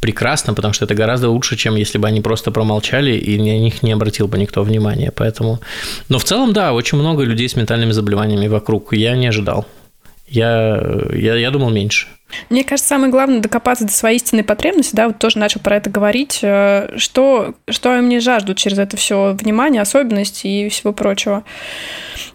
прекрасно, 0.00 0.54
потому 0.54 0.74
что 0.74 0.84
это 0.84 0.94
гораздо 0.94 1.28
лучше, 1.28 1.56
чем 1.56 1.76
если 1.76 1.98
бы 1.98 2.08
они 2.08 2.20
просто 2.20 2.50
промолчали 2.50 3.16
и 3.16 3.38
на 3.38 3.58
них 3.58 3.82
не 3.82 3.92
обратил 3.92 4.28
бы 4.28 4.38
никто 4.38 4.62
внимания. 4.62 5.10
Поэтому... 5.10 5.58
Но 6.08 6.18
в 6.18 6.24
целом, 6.24 6.52
да, 6.52 6.72
очень 6.72 6.98
много 6.98 7.24
людей 7.24 7.48
с 7.48 7.56
ментальными 7.56 7.92
заболеваниями 7.92 8.48
вокруг. 8.48 8.92
Я 8.92 9.16
не 9.16 9.28
ожидал. 9.28 9.66
Я, 10.28 10.80
я, 11.12 11.36
я 11.36 11.50
думал 11.50 11.70
меньше. 11.70 12.06
Мне 12.50 12.64
кажется, 12.64 12.88
самое 12.88 13.10
главное 13.10 13.40
докопаться 13.40 13.84
до 13.84 13.92
своей 13.92 14.16
истинной 14.16 14.44
потребности, 14.44 14.94
да, 14.94 15.06
вот 15.06 15.18
тоже 15.18 15.38
начал 15.38 15.60
про 15.60 15.76
это 15.76 15.90
говорить, 15.90 16.40
э, 16.42 16.96
что, 16.96 17.54
что 17.68 17.96
они 17.96 18.18
жаждут 18.20 18.58
через 18.58 18.78
это 18.78 18.96
все 18.96 19.34
внимание, 19.34 19.82
особенности 19.82 20.46
и 20.46 20.68
всего 20.68 20.92
прочего. 20.92 21.44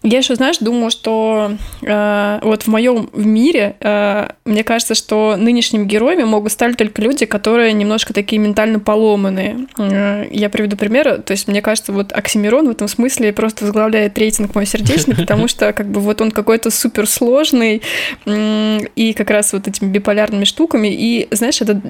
Я 0.03 0.17
еще, 0.17 0.33
знаешь, 0.35 0.57
думаю, 0.57 0.89
что 0.89 1.51
э, 1.83 2.39
вот 2.41 2.63
в 2.63 2.67
моем 2.67 3.09
мире 3.13 3.75
э, 3.79 4.29
мне 4.45 4.63
кажется, 4.63 4.95
что 4.95 5.35
нынешними 5.37 5.85
героями 5.85 6.23
могут 6.23 6.51
стать 6.51 6.75
только 6.75 7.03
люди, 7.03 7.27
которые 7.27 7.73
немножко 7.73 8.11
такие 8.11 8.39
ментально 8.39 8.79
поломанные. 8.79 9.67
Э, 9.77 10.25
я 10.31 10.49
приведу 10.49 10.75
пример. 10.75 11.21
То 11.21 11.31
есть, 11.31 11.47
мне 11.47 11.61
кажется, 11.61 11.93
вот 11.93 12.13
Оксимирон 12.13 12.67
в 12.67 12.71
этом 12.71 12.87
смысле 12.87 13.31
просто 13.31 13.65
возглавляет 13.65 14.17
рейтинг 14.17 14.55
мой 14.55 14.65
сердечный, 14.65 15.15
потому 15.19 15.47
что 15.47 15.71
как 15.71 15.87
бы 15.87 16.01
вот 16.01 16.19
он 16.19 16.31
какой-то 16.31 16.71
суперсложный 16.71 17.83
э, 18.25 18.79
и 18.95 19.13
как 19.13 19.29
раз 19.29 19.53
вот 19.53 19.67
этими 19.81 19.91
биполярными 19.91 20.43
штуками. 20.43 20.87
И, 20.89 21.27
знаешь, 21.31 21.61
это 21.61 21.81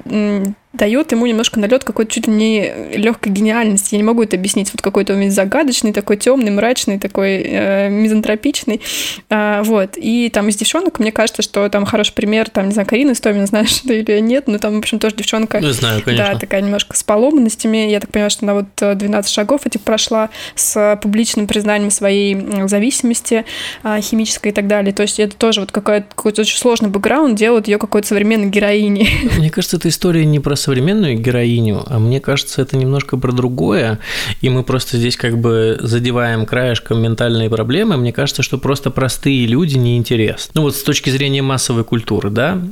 дает 0.72 1.12
ему 1.12 1.26
немножко 1.26 1.60
налет 1.60 1.84
какой-то 1.84 2.10
чуть 2.10 2.26
ли 2.26 2.32
не 2.32 2.96
легкой 2.96 3.32
гениальности. 3.32 3.94
Я 3.94 3.98
не 3.98 4.04
могу 4.04 4.22
это 4.22 4.36
объяснить. 4.36 4.70
Вот 4.72 4.80
какой-то 4.80 5.12
он 5.12 5.20
весь 5.20 5.34
загадочный, 5.34 5.92
такой 5.92 6.16
темный, 6.16 6.50
мрачный, 6.50 6.98
такой 6.98 7.42
э, 7.44 7.88
мизантропичный. 7.90 8.80
А, 9.28 9.62
вот. 9.62 9.92
И 9.96 10.30
там 10.30 10.48
из 10.48 10.56
девчонок, 10.56 10.98
мне 10.98 11.12
кажется, 11.12 11.42
что 11.42 11.68
там 11.68 11.84
хороший 11.84 12.14
пример, 12.14 12.48
там, 12.48 12.66
не 12.66 12.72
знаю, 12.72 12.88
Карина 12.88 13.12
Истомина, 13.12 13.46
знаешь 13.52 13.80
ты 13.80 14.00
или 14.00 14.20
нет, 14.20 14.48
но 14.48 14.58
там, 14.58 14.74
в 14.74 14.78
общем, 14.78 14.98
тоже 14.98 15.16
девчонка. 15.16 15.60
Ну, 15.60 15.72
знаю, 15.72 16.02
конечно. 16.02 16.32
Да, 16.32 16.38
такая 16.38 16.62
немножко 16.62 16.96
с 16.96 17.02
поломанностями. 17.02 17.90
Я 17.90 18.00
так 18.00 18.10
понимаю, 18.10 18.30
что 18.30 18.46
она 18.46 18.54
вот 18.54 18.98
12 18.98 19.30
э, 19.30 19.34
шагов 19.34 19.66
этих 19.66 19.82
прошла 19.82 20.30
с 20.54 20.98
публичным 21.02 21.46
признанием 21.46 21.90
своей 21.90 22.68
зависимости 22.68 23.44
а, 23.82 24.00
химической 24.00 24.48
и 24.48 24.52
так 24.52 24.66
далее. 24.66 24.92
То 24.92 25.02
есть 25.02 25.20
это 25.20 25.36
тоже 25.36 25.60
вот 25.60 25.72
какой-то 25.72 26.42
очень 26.42 26.58
сложный 26.58 26.88
бэкграунд 26.88 27.36
делает 27.36 27.68
ее 27.68 27.78
какой-то 27.78 28.08
современной 28.08 28.48
героиней. 28.48 29.08
Мне 29.36 29.50
кажется, 29.50 29.76
эта 29.76 29.88
история 29.88 30.24
не 30.24 30.40
про 30.40 30.56
современную 30.62 31.18
героиню, 31.18 31.82
а 31.86 31.98
мне 31.98 32.20
кажется, 32.20 32.62
это 32.62 32.76
немножко 32.76 33.16
про 33.16 33.32
другое, 33.32 33.98
и 34.40 34.48
мы 34.48 34.62
просто 34.62 34.96
здесь 34.96 35.16
как 35.16 35.38
бы 35.38 35.78
задеваем 35.80 36.46
краешком 36.46 37.02
ментальные 37.02 37.50
проблемы. 37.50 37.96
Мне 37.96 38.12
кажется, 38.12 38.42
что 38.42 38.58
просто 38.58 38.90
простые 38.90 39.46
люди 39.46 39.76
неинтересны. 39.76 40.52
Ну 40.54 40.62
вот 40.62 40.76
с 40.76 40.82
точки 40.82 41.10
зрения 41.10 41.42
массовой 41.42 41.84
культуры, 41.84 42.30
да, 42.30 42.62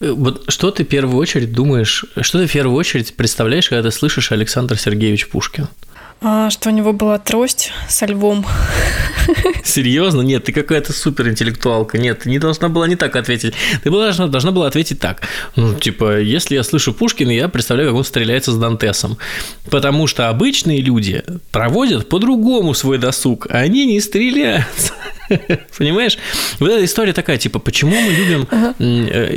вот 0.00 0.44
что 0.48 0.70
ты 0.70 0.84
в 0.84 0.88
первую 0.88 1.18
очередь 1.18 1.52
думаешь, 1.52 2.04
что 2.20 2.38
ты 2.38 2.46
в 2.46 2.52
первую 2.52 2.76
очередь 2.76 3.16
представляешь, 3.16 3.68
когда 3.68 3.90
ты 3.90 3.96
слышишь 3.96 4.30
Александр 4.30 4.78
Сергеевич 4.78 5.28
Пушкин? 5.28 5.66
А, 6.20 6.50
что 6.50 6.70
у 6.70 6.72
него 6.72 6.92
была 6.92 7.18
трость 7.18 7.72
со 7.88 8.06
львом. 8.06 8.44
Серьезно? 9.64 10.22
Нет, 10.22 10.44
ты 10.44 10.52
какая-то 10.52 10.92
суперинтеллектуалка. 10.92 11.98
Нет, 11.98 12.20
ты 12.20 12.30
не 12.30 12.38
должна 12.38 12.68
была 12.68 12.88
не 12.88 12.96
так 12.96 13.14
ответить. 13.14 13.54
Ты 13.84 13.90
должна, 13.90 14.26
должна 14.26 14.50
была 14.50 14.66
ответить 14.66 14.98
так. 14.98 15.22
Ну, 15.54 15.74
типа, 15.74 16.18
если 16.20 16.56
я 16.56 16.64
слышу 16.64 16.92
Пушкина, 16.92 17.30
я 17.30 17.48
представляю, 17.48 17.90
как 17.90 17.98
он 17.98 18.04
стреляется 18.04 18.52
с 18.52 18.56
Дантесом. 18.56 19.16
Потому 19.70 20.06
что 20.06 20.28
обычные 20.28 20.80
люди 20.80 21.22
проводят 21.52 22.08
по-другому 22.08 22.74
свой 22.74 22.98
досуг, 22.98 23.46
а 23.50 23.58
они 23.58 23.86
не 23.86 24.00
стреляются. 24.00 24.94
Понимаешь? 25.78 26.18
Вот 26.58 26.70
эта 26.70 26.84
история 26.84 27.12
такая, 27.12 27.38
типа, 27.38 27.58
почему 27.58 27.94
мы 28.00 28.10
любим... 28.12 28.46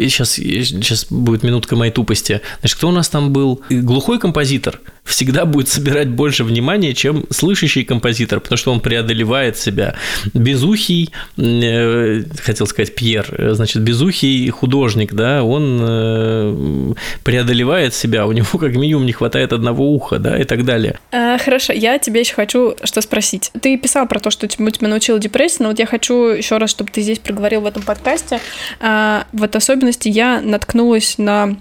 Сейчас, 0.10 0.32
сейчас 0.34 1.06
будет 1.10 1.44
минутка 1.44 1.76
моей 1.76 1.92
тупости. 1.92 2.42
Значит, 2.60 2.78
кто 2.78 2.90
у 2.90 2.92
нас 2.92 3.10
там 3.10 3.32
был? 3.32 3.62
Глухой 3.70 4.20
композитор 4.20 4.80
всегда 5.04 5.46
будет 5.46 5.68
собирать 5.68 6.10
больше 6.10 6.44
внимания, 6.44 6.94
чем 6.94 7.26
слышащий 7.30 7.84
композитор, 7.84 8.40
потому 8.40 8.58
что 8.58 8.72
он 8.72 8.80
преодолевает 8.80 9.58
себя. 9.58 9.96
Безухий, 10.34 11.12
э, 11.38 12.24
хотел 12.42 12.68
сказать 12.68 12.96
Пьер, 12.96 13.54
значит, 13.54 13.82
безухий 13.82 14.50
художник, 14.50 15.14
да, 15.14 15.44
он 15.44 15.80
э, 15.82 16.94
преодолевает 17.24 17.94
себя, 17.94 18.28
у 18.28 18.32
него 18.32 18.58
как 18.58 18.76
минимум 18.76 19.06
не 19.06 19.12
хватает 19.12 19.54
одного 19.54 19.92
уха, 19.92 20.20
да, 20.20 20.38
и 20.38 20.44
так 20.44 20.66
далее. 20.66 21.00
А, 21.12 21.38
хорошо, 21.38 21.74
я 21.74 21.98
тебе 21.98 22.22
еще 22.22 22.36
хочу 22.36 22.76
что 22.84 23.02
спросить. 23.02 23.52
Ты 23.62 23.78
писал 23.78 24.08
про 24.08 24.20
то, 24.20 24.30
что 24.30 24.48
тебя 24.48 24.88
научила 24.88 25.20
депрессия, 25.20 25.64
но 25.64 25.70
вот 25.70 25.80
я 25.82 25.88
хочу 25.88 26.28
еще 26.28 26.58
раз, 26.58 26.70
чтобы 26.70 26.92
ты 26.92 27.02
здесь 27.02 27.20
проговорил 27.20 27.62
в 27.62 27.66
этом 27.66 27.82
подкасте. 27.82 28.40
А, 28.80 29.26
вот 29.34 29.56
особенности 29.56 30.08
я 30.10 30.40
наткнулась 30.40 31.18
на 31.18 31.58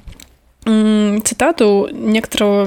цитату 0.64 1.88
некоторого 1.90 2.66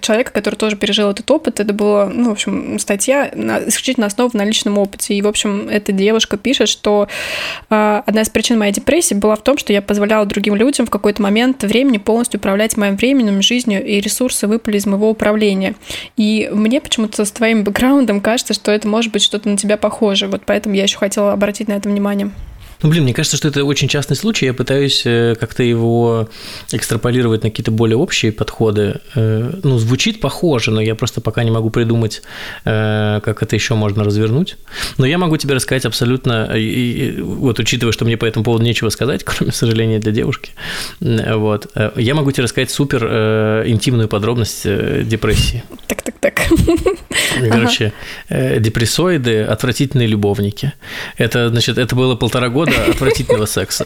человека, 0.00 0.32
который 0.32 0.54
тоже 0.54 0.76
пережил 0.76 1.10
этот 1.10 1.30
опыт. 1.30 1.60
Это 1.60 1.74
была, 1.74 2.06
ну, 2.06 2.30
в 2.30 2.32
общем, 2.32 2.78
статья 2.78 3.28
исключительно 3.66 4.06
основана 4.06 4.38
на 4.38 4.44
личном 4.44 4.78
опыте. 4.78 5.14
И, 5.14 5.20
в 5.22 5.28
общем, 5.28 5.68
эта 5.68 5.92
девушка 5.92 6.38
пишет, 6.38 6.68
что 6.68 7.08
э, 7.68 8.02
одна 8.06 8.22
из 8.22 8.30
причин 8.30 8.58
моей 8.58 8.72
депрессии 8.72 9.14
была 9.14 9.36
в 9.36 9.42
том, 9.42 9.58
что 9.58 9.72
я 9.72 9.82
позволяла 9.82 10.24
другим 10.24 10.54
людям 10.54 10.86
в 10.86 10.90
какой-то 10.90 11.20
момент 11.20 11.62
времени 11.62 11.98
полностью 11.98 12.40
управлять 12.40 12.76
моим 12.78 12.96
временем, 12.96 13.42
жизнью, 13.42 13.84
и 13.84 14.00
ресурсы 14.00 14.46
выпали 14.46 14.78
из 14.78 14.86
моего 14.86 15.10
управления. 15.10 15.74
И 16.16 16.50
мне 16.52 16.80
почему-то 16.80 17.24
с 17.24 17.30
твоим 17.32 17.64
бэкграундом 17.64 18.22
кажется, 18.22 18.54
что 18.54 18.72
это 18.72 18.88
может 18.88 19.12
быть 19.12 19.22
что-то 19.22 19.48
на 19.48 19.58
тебя 19.58 19.76
похоже. 19.76 20.26
Вот 20.26 20.42
поэтому 20.46 20.74
я 20.74 20.84
еще 20.84 20.96
хотела 20.96 21.32
обратить 21.32 21.68
на 21.68 21.74
это 21.74 21.88
внимание. 21.88 22.30
Ну, 22.84 22.90
блин, 22.90 23.04
мне 23.04 23.14
кажется, 23.14 23.38
что 23.38 23.48
это 23.48 23.64
очень 23.64 23.88
частный 23.88 24.14
случай. 24.14 24.44
Я 24.44 24.52
пытаюсь 24.52 25.06
э, 25.06 25.36
как-то 25.40 25.62
его 25.62 26.28
экстраполировать 26.70 27.42
на 27.42 27.48
какие-то 27.48 27.70
более 27.70 27.96
общие 27.96 28.30
подходы. 28.30 29.00
Э, 29.14 29.58
ну, 29.62 29.78
звучит 29.78 30.20
похоже, 30.20 30.70
но 30.70 30.82
я 30.82 30.94
просто 30.94 31.22
пока 31.22 31.44
не 31.44 31.50
могу 31.50 31.70
придумать, 31.70 32.20
э, 32.66 33.20
как 33.24 33.42
это 33.42 33.56
еще 33.56 33.74
можно 33.74 34.04
развернуть. 34.04 34.58
Но 34.98 35.06
я 35.06 35.16
могу 35.16 35.38
тебе 35.38 35.54
рассказать 35.54 35.86
абсолютно, 35.86 36.50
вот 37.22 37.58
учитывая, 37.58 37.92
что 37.92 38.04
мне 38.04 38.18
по 38.18 38.26
этому 38.26 38.44
поводу 38.44 38.64
нечего 38.64 38.90
сказать, 38.90 39.24
кроме 39.24 39.50
сожаления 39.50 39.98
для 39.98 40.12
девушки, 40.12 40.50
вот, 41.00 41.68
я 41.96 42.14
могу 42.14 42.32
тебе 42.32 42.44
рассказать 42.44 42.70
супер 42.70 43.64
интимную 43.66 44.08
подробность 44.08 44.64
депрессии. 44.64 45.64
Так, 45.86 46.02
так, 46.02 46.13
так. 46.24 46.40
Короче, 47.50 47.92
ага. 48.30 48.58
депрессоиды– 48.58 49.42
отвратительные 49.52 50.08
любовники. 50.08 50.72
Это, 51.18 51.50
значит, 51.50 51.76
это 51.76 51.94
было 51.94 52.14
полтора 52.16 52.48
года 52.48 52.72
отвратительного 52.88 53.46
секса. 53.46 53.84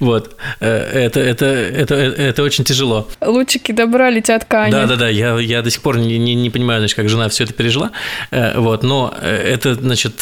Вот. 0.00 0.36
Э, 0.60 0.68
это, 0.68 1.20
это, 1.20 1.46
это, 1.46 1.94
это 1.94 2.42
очень 2.42 2.64
тяжело. 2.64 3.08
Лучики 3.20 3.72
добра 3.72 4.10
летят 4.10 4.44
к 4.44 4.54
Ане. 4.54 4.72
Да, 4.72 4.86
да, 4.86 4.96
да. 4.96 5.08
Я, 5.08 5.38
я 5.38 5.62
до 5.62 5.70
сих 5.70 5.82
пор 5.82 5.98
не, 5.98 6.18
не, 6.18 6.34
не 6.34 6.50
понимаю, 6.50 6.80
значит, 6.80 6.96
как 6.96 7.08
жена 7.08 7.28
все 7.28 7.44
это 7.44 7.52
пережила. 7.52 7.92
Э, 8.30 8.58
вот. 8.58 8.82
Но 8.82 9.14
э, 9.20 9.30
это, 9.30 9.74
значит, 9.74 10.16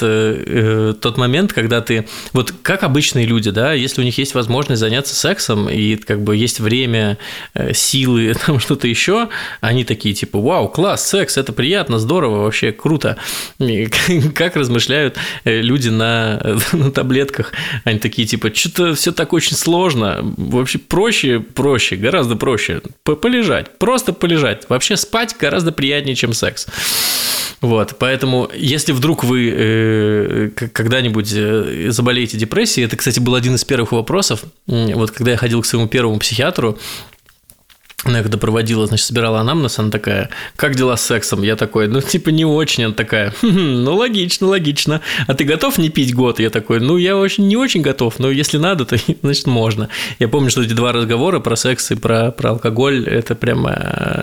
тот 1.01 1.17
момент, 1.17 1.53
когда 1.53 1.81
ты. 1.81 2.07
Вот 2.33 2.53
как 2.63 2.83
обычные 2.83 3.27
люди, 3.27 3.51
да, 3.51 3.73
если 3.73 4.01
у 4.01 4.05
них 4.05 4.17
есть 4.19 4.35
возможность 4.35 4.81
заняться 4.81 5.15
сексом, 5.15 5.69
и 5.69 5.97
как 5.97 6.23
бы 6.23 6.37
есть 6.37 6.61
время, 6.61 7.19
силы, 7.73 8.35
там 8.47 8.61
что-то 8.61 8.87
еще, 8.87 9.29
они 9.61 9.85
такие 9.85 10.15
типа, 10.15 10.41
вау, 10.41 10.69
класс, 10.69 11.09
секс, 11.09 11.37
это 11.37 11.53
приятно, 11.53 11.99
здорово, 11.99 12.45
вообще 12.45 12.73
круто. 12.73 13.17
И 13.59 13.87
как 14.35 14.57
размышляют 14.57 15.17
люди 15.45 15.89
на, 15.89 16.41
на 16.73 16.91
таблетках, 16.91 17.53
они 17.85 17.99
такие 17.99 18.27
типа, 18.27 18.55
что-то 18.55 18.95
все 18.95 19.13
так 19.13 19.30
очень 19.33 19.57
сложно. 19.57 20.21
Вообще 20.37 20.79
проще, 20.79 21.41
проще, 21.41 21.97
гораздо 21.97 22.37
проще. 22.37 22.81
Полежать, 23.05 23.79
просто 23.79 24.13
полежать. 24.13 24.69
Вообще 24.69 24.97
спать 24.97 25.37
гораздо 25.39 25.73
приятнее, 25.73 26.15
чем 26.15 26.33
секс. 26.33 26.67
Вот, 27.61 27.97
поэтому, 27.99 28.51
если 28.55 28.93
вдруг 28.93 29.23
вы 29.23 29.53
э, 29.55 30.51
когда-нибудь 30.73 31.31
э, 31.35 31.91
заболеете 31.91 32.39
депрессией, 32.39 32.87
это, 32.87 32.97
кстати, 32.97 33.21
был 33.21 33.35
один 33.35 33.55
из 33.55 33.65
первых 33.65 33.93
вопросов. 33.93 34.45
Вот, 34.67 35.11
когда 35.11 35.33
я 35.33 35.37
ходил 35.37 35.61
к 35.61 35.67
своему 35.67 35.87
первому 35.87 36.19
психиатру, 36.19 36.79
она 38.05 38.23
когда 38.23 38.39
проводила, 38.39 38.87
значит, 38.87 39.07
собирала 39.07 39.41
анамнез, 39.41 39.79
она 39.79 39.91
такая, 39.91 40.31
как 40.57 40.75
дела 40.75 40.97
с 40.97 41.03
сексом? 41.03 41.43
Я 41.43 41.57
такой, 41.57 41.87
ну, 41.87 42.01
типа, 42.01 42.31
не 42.31 42.47
очень. 42.47 42.85
Она 42.85 42.95
такая, 42.95 43.33
хм, 43.43 43.85
ну, 43.85 43.95
логично, 43.95 44.47
логично. 44.47 45.03
А 45.27 45.35
ты 45.35 45.45
готов 45.45 45.77
не 45.77 45.91
пить 45.91 46.15
год? 46.15 46.41
Я 46.41 46.49
такой, 46.49 46.81
ну, 46.81 46.97
я 46.97 47.17
очень 47.17 47.47
не 47.47 47.57
очень 47.57 47.83
готов, 47.83 48.19
но 48.19 48.31
если 48.31 48.57
надо, 48.57 48.87
то, 48.87 48.97
значит, 49.23 49.47
можно. 49.47 49.91
Я 50.19 50.29
помню, 50.29 50.51
что 50.51 50.63
эти 50.63 50.73
два 50.73 50.93
разговора 50.93 51.41
про 51.41 51.57
секс 51.57 51.91
и 51.91 51.95
про, 51.95 52.31
про 52.31 52.51
алкоголь, 52.51 53.07
это 53.07 53.35
прямо 53.35 53.71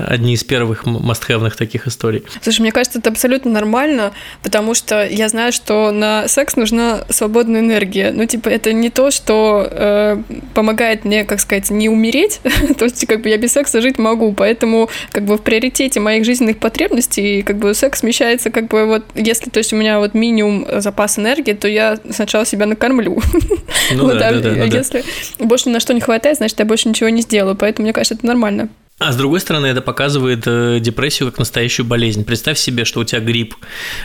одни 0.07 0.33
из 0.33 0.43
первых 0.43 0.85
мастхевных 0.85 1.55
таких 1.55 1.85
историй. 1.85 2.23
Слушай, 2.41 2.61
мне 2.61 2.71
кажется, 2.71 2.97
это 2.97 3.11
абсолютно 3.11 3.51
нормально, 3.51 4.11
потому 4.41 4.73
что 4.73 5.05
я 5.05 5.29
знаю, 5.29 5.51
что 5.51 5.91
на 5.91 6.27
секс 6.27 6.55
нужна 6.55 7.05
свободная 7.09 7.61
энергия. 7.61 8.11
Ну, 8.11 8.25
типа, 8.25 8.49
это 8.49 8.73
не 8.73 8.89
то, 8.89 9.11
что 9.11 9.67
э, 9.69 10.21
помогает 10.55 11.05
мне, 11.05 11.25
как 11.25 11.39
сказать, 11.39 11.69
не 11.69 11.89
умереть, 11.89 12.41
то 12.79 12.85
есть, 12.85 13.05
как 13.05 13.21
бы 13.21 13.29
я 13.29 13.37
без 13.37 13.53
секса 13.53 13.66
секса 13.67 13.81
жить 13.81 13.99
могу, 13.99 14.31
поэтому 14.31 14.89
как 15.11 15.25
бы 15.25 15.37
в 15.37 15.41
приоритете 15.41 15.99
моих 15.99 16.25
жизненных 16.25 16.57
потребностей 16.57 17.41
как 17.43 17.57
бы 17.57 17.73
секс 17.73 17.99
смещается 17.99 18.49
как 18.49 18.67
бы 18.67 18.85
вот, 18.85 19.03
если 19.15 19.49
то 19.49 19.57
есть 19.59 19.73
у 19.73 19.75
меня 19.75 19.99
вот 19.99 20.13
минимум 20.13 20.65
запас 20.79 21.19
энергии, 21.19 21.53
то 21.53 21.67
я 21.67 21.97
сначала 22.09 22.45
себя 22.45 22.65
накормлю. 22.65 23.21
Ну, 23.93 24.03
вот, 24.03 24.17
да, 24.17 24.29
а 24.29 24.33
да, 24.33 24.39
да, 24.39 24.63
если 24.65 25.03
да. 25.39 25.45
больше 25.45 25.69
на 25.69 25.79
что 25.79 25.93
не 25.93 26.01
хватает, 26.01 26.37
значит, 26.37 26.59
я 26.59 26.65
больше 26.65 26.89
ничего 26.89 27.09
не 27.09 27.21
сделаю, 27.21 27.55
поэтому 27.55 27.85
мне 27.85 27.93
кажется, 27.93 28.15
это 28.15 28.25
нормально. 28.25 28.69
А 28.99 29.11
с 29.11 29.15
другой 29.15 29.39
стороны, 29.41 29.67
это 29.67 29.81
показывает 29.81 30.47
э, 30.47 30.79
депрессию 30.79 31.29
как 31.29 31.37
настоящую 31.37 31.85
болезнь. 31.85 32.25
Представь 32.25 32.57
себе, 32.57 32.83
что 32.83 33.01
у 33.01 33.03
тебя 33.03 33.21
грипп. 33.21 33.53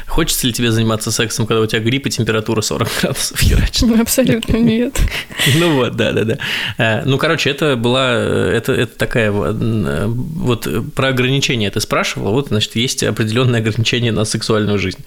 Хочется 0.07 0.47
ли 0.47 0.53
тебе 0.53 0.70
заниматься 0.70 1.11
сексом, 1.11 1.47
когда 1.47 1.62
у 1.62 1.66
тебя 1.66 1.80
грипп 1.80 2.09
и 2.09 2.11
температура 2.11 2.61
40 2.61 2.88
градусов 3.01 3.40
херачит? 3.40 4.01
Абсолютно 4.01 4.59
нет. 4.59 4.95
Ну 5.57 5.76
вот, 5.76 5.97
да, 5.97 6.12
да, 6.12 6.24
да. 6.24 6.38
Э, 6.76 7.03
ну, 7.07 7.16
короче, 7.16 7.49
это 7.49 7.76
была, 7.76 8.12
э, 8.12 8.53
это, 8.55 8.72
это 8.72 8.99
такая, 8.99 9.30
вот 9.32 10.68
про 10.95 11.09
ограничения 11.09 11.70
ты 11.70 11.80
спрашивала, 11.80 12.30
вот, 12.30 12.49
значит, 12.49 12.76
есть 12.76 13.03
определенные 13.03 13.61
ограничения 13.61 14.12
на 14.12 14.26
сексуальную 14.26 14.78
жизнь. 14.78 15.03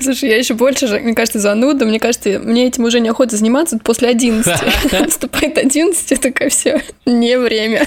Слушай, 0.00 0.30
я 0.30 0.38
еще 0.38 0.54
больше 0.54 0.86
мне 1.00 1.14
кажется, 1.14 1.38
зануда. 1.38 1.84
Мне 1.84 2.00
кажется, 2.00 2.38
мне 2.38 2.66
этим 2.66 2.84
уже 2.84 3.00
неохота 3.00 3.36
заниматься 3.36 3.78
после 3.78 4.08
11. 4.08 4.52
Наступает 4.92 5.58
11, 5.58 6.10
я 6.10 6.16
такая, 6.16 6.48
все, 6.48 6.82
не 7.06 7.38
время. 7.38 7.86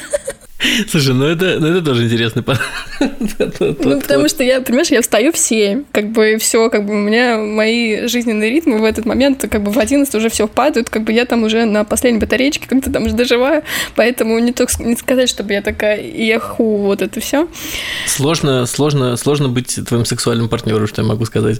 Слушай, 0.88 1.14
ну 1.14 1.26
это, 1.26 1.60
ну 1.60 1.68
это 1.68 1.82
тоже 1.84 2.06
интересный 2.06 2.44
Ну, 3.60 4.00
потому 4.00 4.30
что 4.30 4.44
я, 4.44 4.62
понимаешь, 4.62 4.88
я 4.88 5.02
встаю 5.02 5.32
в 5.32 5.38
7, 5.38 5.84
как 5.92 6.12
бы 6.12 6.38
все, 6.40 6.70
как 6.70 6.86
бы 6.86 6.94
у 6.94 6.98
меня 6.98 7.38
мои 7.38 8.08
жизненные 8.08 8.50
ритмы 8.50 8.80
в 8.80 8.84
этот 8.84 9.06
момент, 9.06 9.46
как 9.50 9.64
бы 9.64 9.72
в 9.72 9.78
11 9.78 10.14
уже 10.16 10.30
все 10.30 10.48
падают, 10.48 10.90
как 10.90 11.04
бы 11.04 11.12
я 11.12 11.26
там 11.26 11.44
уже 11.44 11.66
на 11.66 11.84
последней 11.84 12.20
батарейке 12.20 12.62
как-то 12.66 12.92
там 12.92 13.04
уже 13.04 13.16
доживаю, 13.16 13.64
поэтому 13.96 14.40
не 14.40 14.54
только 14.54 14.82
не 14.82 14.96
сказать, 14.96 15.30
чтобы 15.30 15.54
я 15.54 15.62
такая 15.62 16.02
еху, 16.02 16.78
вот 16.78 17.02
это 17.02 17.20
все. 17.20 17.48
Сложно, 18.08 18.66
сложно, 18.66 19.18
сложно 19.18 19.50
быть 19.50 19.78
твоим 19.88 20.06
сексуальным 20.06 20.48
партнером, 20.48 20.88
что 20.88 21.02
я 21.02 21.08
могу 21.08 21.26
сказать. 21.26 21.60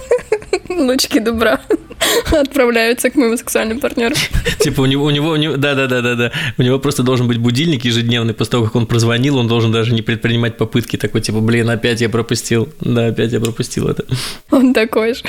Лучки 0.81 1.19
добра. 1.19 1.61
отправляются 2.31 3.09
к 3.09 3.15
моему 3.15 3.37
сексуальному 3.37 3.79
партнеру. 3.79 4.15
Типа 4.59 4.81
у 4.81 4.85
него, 4.85 5.05
у 5.05 5.09
него, 5.09 5.29
у 5.29 5.35
него, 5.35 5.57
да, 5.57 5.75
да, 5.75 5.87
да, 5.87 6.01
да, 6.01 6.15
да, 6.15 6.31
у 6.57 6.61
него 6.61 6.79
просто 6.79 7.03
должен 7.03 7.27
быть 7.27 7.37
будильник 7.37 7.85
ежедневный 7.85 8.33
после 8.33 8.51
того, 8.51 8.65
как 8.65 8.75
он 8.75 8.87
прозвонил, 8.87 9.37
он 9.37 9.47
должен 9.47 9.71
даже 9.71 9.93
не 9.93 10.01
предпринимать 10.01 10.57
попытки 10.57 10.97
такой, 10.97 11.21
типа, 11.21 11.39
блин, 11.39 11.69
опять 11.69 12.01
я 12.01 12.09
пропустил, 12.09 12.69
да, 12.79 13.07
опять 13.07 13.31
я 13.31 13.39
пропустил 13.39 13.87
это. 13.87 14.05
Он 14.51 14.73
такой 14.73 15.13
же. 15.13 15.23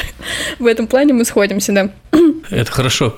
В 0.59 0.67
этом 0.67 0.87
плане 0.87 1.13
мы 1.13 1.25
сходимся, 1.25 1.73
да. 1.73 1.91
Это 2.51 2.71
хорошо. 2.71 3.17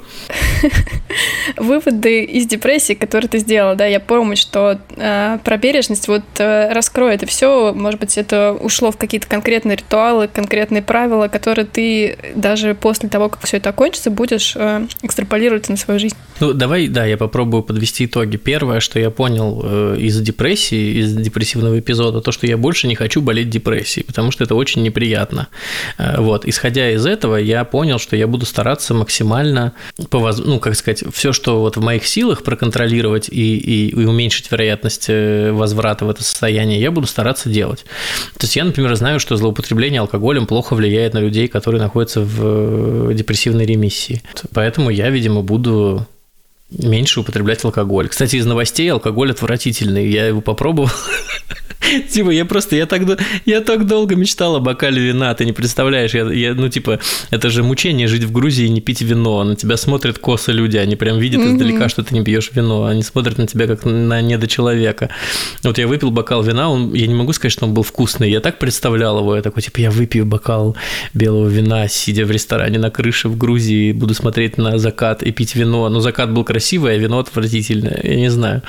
Выводы 1.56 2.24
из 2.24 2.46
депрессии, 2.46 2.94
которые 2.94 3.28
ты 3.28 3.38
сделала, 3.38 3.74
да, 3.74 3.86
я 3.86 4.00
помню, 4.00 4.36
что 4.36 4.78
э, 4.96 5.38
про 5.42 5.56
бережность, 5.56 6.08
вот 6.08 6.22
э, 6.38 6.72
раскрой 6.72 7.14
это 7.14 7.26
все, 7.26 7.72
может 7.74 8.00
быть, 8.00 8.16
это 8.18 8.52
ушло 8.52 8.90
в 8.90 8.96
какие-то 8.96 9.26
конкретные 9.26 9.76
ритуалы, 9.76 10.28
конкретные 10.28 10.82
правила, 10.82 11.28
которые 11.28 11.66
ты 11.66 12.16
даже 12.34 12.74
после 12.74 13.08
того, 13.08 13.28
как 13.28 13.44
все 13.44 13.58
это 13.58 13.70
окончится, 13.70 14.10
будешь 14.10 14.54
э, 14.56 14.86
экстраполировать 15.02 15.68
на 15.68 15.76
свою 15.76 16.00
жизнь. 16.00 16.16
Ну, 16.40 16.52
давай, 16.52 16.88
да, 16.88 17.04
я 17.04 17.16
попробую 17.16 17.62
подвести 17.62 18.06
итоги. 18.06 18.36
Первое, 18.36 18.80
что 18.80 18.98
я 18.98 19.10
понял 19.10 19.60
э, 19.64 19.96
из 19.98 20.20
депрессии, 20.20 21.00
из 21.00 21.14
депрессивного 21.14 21.78
эпизода, 21.78 22.20
то, 22.20 22.32
что 22.32 22.46
я 22.46 22.56
больше 22.56 22.86
не 22.88 22.94
хочу 22.94 23.20
болеть 23.20 23.50
депрессией, 23.50 24.04
потому 24.04 24.30
что 24.30 24.44
это 24.44 24.54
очень 24.54 24.82
неприятно. 24.82 25.48
Э, 25.98 26.20
вот, 26.20 26.46
исходя 26.46 26.90
из 26.90 27.06
этого, 27.06 27.36
я 27.36 27.64
понял, 27.64 27.98
что 27.98 28.16
я 28.16 28.26
буду 28.26 28.46
стараться 28.46 28.94
максимально, 28.94 29.72
по 30.10 30.18
воз... 30.18 30.38
ну, 30.38 30.58
как 30.58 30.74
сказать, 30.74 31.04
все, 31.12 31.32
что 31.32 31.60
вот 31.60 31.76
в 31.76 31.80
моих 31.80 32.06
силах 32.06 32.42
проконтролировать 32.42 33.28
и, 33.28 33.56
и, 33.56 33.88
и 33.88 34.04
уменьшить 34.04 34.50
вероятность 34.50 35.08
возврата 35.08 36.04
в 36.04 36.10
это 36.10 36.22
состояние, 36.22 36.80
я 36.80 36.90
буду 36.90 37.06
стараться 37.06 37.48
делать. 37.48 37.84
То 38.38 38.44
есть 38.44 38.56
я, 38.56 38.64
например, 38.64 38.94
знаю, 38.94 39.20
что 39.20 39.36
злоупотребление 39.36 40.00
алкоголем 40.00 40.46
плохо 40.46 40.74
влияет 40.74 41.14
на 41.14 41.18
людей, 41.18 41.48
которые 41.48 41.80
находятся 41.80 42.13
в 42.20 43.12
депрессии 43.14 43.34
депрессивной 43.34 43.66
ремиссии. 43.66 44.22
Поэтому 44.52 44.90
я, 44.90 45.10
видимо, 45.10 45.42
буду 45.42 46.06
меньше 46.70 47.20
употреблять 47.20 47.64
алкоголь. 47.64 48.08
Кстати, 48.08 48.36
из 48.36 48.46
новостей 48.46 48.90
алкоголь 48.90 49.32
отвратительный. 49.32 50.08
Я 50.08 50.26
его 50.28 50.40
попробовал. 50.40 50.90
Типа, 52.10 52.30
я 52.30 52.44
просто, 52.44 52.76
я 52.76 52.86
так, 52.86 53.02
я 53.44 53.60
так 53.60 53.86
долго 53.86 54.16
мечтал 54.16 54.56
о 54.56 54.60
бокале 54.60 55.00
вина, 55.00 55.34
ты 55.34 55.44
не 55.44 55.52
представляешь, 55.52 56.14
я, 56.14 56.24
я, 56.32 56.54
ну, 56.54 56.68
типа, 56.68 57.00
это 57.30 57.50
же 57.50 57.62
мучение 57.62 58.08
жить 58.08 58.24
в 58.24 58.32
Грузии 58.32 58.66
и 58.66 58.68
не 58.68 58.80
пить 58.80 59.02
вино, 59.02 59.44
на 59.44 59.56
тебя 59.56 59.76
смотрят 59.76 60.18
косо 60.18 60.52
люди, 60.52 60.76
они 60.76 60.96
прям 60.96 61.18
видят 61.18 61.40
mm-hmm. 61.40 61.54
издалека, 61.54 61.88
что 61.88 62.02
ты 62.02 62.14
не 62.14 62.24
пьешь 62.24 62.50
вино, 62.54 62.84
они 62.84 63.02
смотрят 63.02 63.38
на 63.38 63.46
тебя 63.46 63.66
как 63.66 63.84
на 63.84 64.20
недочеловека. 64.20 65.10
Вот 65.62 65.78
я 65.78 65.86
выпил 65.86 66.10
бокал 66.10 66.42
вина, 66.42 66.70
он, 66.70 66.92
я 66.94 67.06
не 67.06 67.14
могу 67.14 67.32
сказать, 67.32 67.52
что 67.52 67.66
он 67.66 67.74
был 67.74 67.82
вкусный, 67.82 68.30
я 68.30 68.40
так 68.40 68.58
представлял 68.58 69.18
его, 69.18 69.36
я 69.36 69.42
такой, 69.42 69.62
типа, 69.62 69.80
я 69.80 69.90
выпью 69.90 70.26
бокал 70.26 70.76
белого 71.12 71.48
вина, 71.48 71.88
сидя 71.88 72.24
в 72.24 72.30
ресторане 72.30 72.78
на 72.78 72.90
крыше 72.90 73.28
в 73.28 73.36
Грузии, 73.36 73.92
буду 73.92 74.14
смотреть 74.14 74.58
на 74.58 74.78
закат 74.78 75.22
и 75.22 75.32
пить 75.32 75.54
вино, 75.54 75.88
но 75.88 76.00
закат 76.00 76.32
был 76.32 76.44
красивый, 76.44 76.94
а 76.94 76.98
вино 76.98 77.18
отвратительное, 77.18 78.00
я 78.02 78.16
не 78.16 78.30
знаю. 78.30 78.62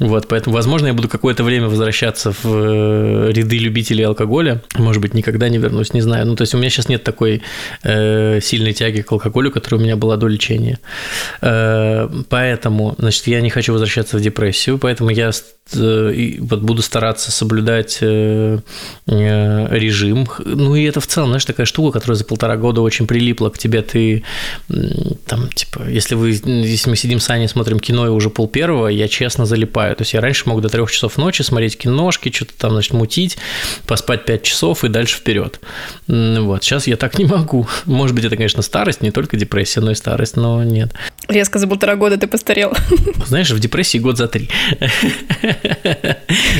Вот, 0.00 0.28
поэтому, 0.28 0.56
возможно, 0.56 0.86
я 0.86 0.94
буду 0.94 1.08
какое-то 1.08 1.44
время 1.44 1.68
возвращаться 1.68 2.32
в 2.32 2.46
э, 2.46 3.32
ряды 3.32 3.58
любителей 3.58 4.04
алкоголя. 4.04 4.62
Может 4.76 5.02
быть, 5.02 5.14
никогда 5.14 5.48
не 5.48 5.58
вернусь, 5.58 5.92
не 5.92 6.00
знаю. 6.00 6.26
Ну, 6.26 6.36
то 6.36 6.42
есть 6.42 6.54
у 6.54 6.58
меня 6.58 6.70
сейчас 6.70 6.88
нет 6.88 7.04
такой 7.04 7.42
э, 7.82 8.40
сильной 8.40 8.72
тяги 8.72 9.02
к 9.02 9.12
алкоголю, 9.12 9.50
которая 9.50 9.80
у 9.80 9.84
меня 9.84 9.96
была 9.96 10.16
до 10.16 10.26
лечения. 10.26 10.78
Э, 11.42 12.08
поэтому, 12.30 12.94
значит, 12.98 13.26
я 13.26 13.42
не 13.42 13.50
хочу 13.50 13.72
возвращаться 13.72 14.16
в 14.16 14.22
депрессию, 14.22 14.78
поэтому 14.78 15.10
я 15.10 15.32
Э, 15.74 16.36
вот 16.40 16.60
буду 16.60 16.82
стараться 16.82 17.30
соблюдать 17.30 17.98
э, 18.00 18.58
э, 19.06 19.78
режим. 19.78 20.28
Ну 20.44 20.74
и 20.74 20.84
это 20.84 21.00
в 21.00 21.06
целом, 21.06 21.28
знаешь, 21.28 21.44
такая 21.44 21.66
штука, 21.66 21.98
которая 21.98 22.16
за 22.16 22.24
полтора 22.24 22.56
года 22.56 22.80
очень 22.80 23.06
прилипла 23.06 23.50
к 23.50 23.58
тебе. 23.58 23.82
Ты 23.82 24.24
там, 25.26 25.48
типа, 25.48 25.88
если 25.88 26.14
вы, 26.14 26.30
если 26.30 26.90
мы 26.90 26.96
сидим 26.96 27.20
с 27.20 27.30
Аней, 27.30 27.48
смотрим 27.48 27.78
кино 27.78 28.06
и 28.06 28.10
уже 28.10 28.30
пол 28.30 28.48
первого, 28.48 28.88
я 28.88 29.08
честно 29.08 29.46
залипаю. 29.46 29.89
То 29.94 30.02
есть 30.02 30.12
я 30.12 30.20
раньше 30.20 30.48
мог 30.48 30.60
до 30.60 30.68
трех 30.68 30.90
часов 30.90 31.16
ночи 31.16 31.42
смотреть 31.42 31.78
киношки, 31.78 32.32
что-то 32.34 32.52
там, 32.56 32.72
значит, 32.72 32.92
мутить, 32.92 33.38
поспать 33.86 34.24
пять 34.24 34.42
часов 34.42 34.84
и 34.84 34.88
дальше 34.88 35.18
вперед. 35.18 35.60
Вот, 36.06 36.64
сейчас 36.64 36.86
я 36.86 36.96
так 36.96 37.18
не 37.18 37.24
могу. 37.24 37.66
Может 37.84 38.14
быть, 38.14 38.24
это, 38.24 38.36
конечно, 38.36 38.62
старость, 38.62 39.02
не 39.02 39.10
только 39.10 39.36
депрессия, 39.36 39.80
но 39.80 39.90
и 39.90 39.94
старость, 39.94 40.36
но 40.36 40.62
нет. 40.62 40.92
Резко 41.28 41.58
за 41.58 41.66
полтора 41.66 41.96
года 41.96 42.16
ты 42.16 42.26
постарел. 42.26 42.72
Знаешь, 43.26 43.50
в 43.50 43.58
депрессии 43.58 43.98
год 43.98 44.16
за 44.16 44.28
три. 44.28 44.48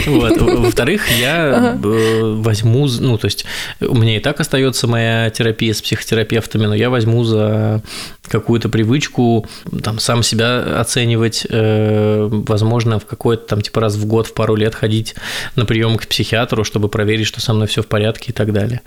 Вот. 0.06 0.40
Во-вторых, 0.40 1.02
я 1.20 1.78
возьму, 1.80 2.86
ну, 2.86 3.18
то 3.18 3.26
есть 3.26 3.44
у 3.80 3.96
меня 3.96 4.16
и 4.16 4.20
так 4.20 4.40
остается 4.40 4.86
моя 4.86 5.30
терапия 5.30 5.72
с 5.74 5.82
психотерапевтами, 5.82 6.66
но 6.66 6.74
я 6.74 6.90
возьму 6.90 7.24
за 7.24 7.82
какую-то 8.30 8.68
привычку 8.68 9.46
там 9.82 9.98
сам 9.98 10.22
себя 10.22 10.80
оценивать, 10.80 11.46
э, 11.48 12.28
возможно, 12.30 12.98
в 12.98 13.06
какой-то 13.20 13.46
там 13.46 13.60
типа 13.60 13.82
раз 13.82 13.96
в 13.96 14.06
год, 14.06 14.26
в 14.26 14.32
пару 14.32 14.54
лет 14.54 14.74
ходить 14.74 15.14
на 15.54 15.66
прием 15.66 15.98
к 15.98 16.06
психиатру, 16.06 16.64
чтобы 16.64 16.88
проверить, 16.88 17.26
что 17.26 17.38
со 17.42 17.52
мной 17.52 17.66
все 17.66 17.82
в 17.82 17.86
порядке 17.86 18.30
и 18.30 18.32
так 18.32 18.50
далее. 18.54 18.80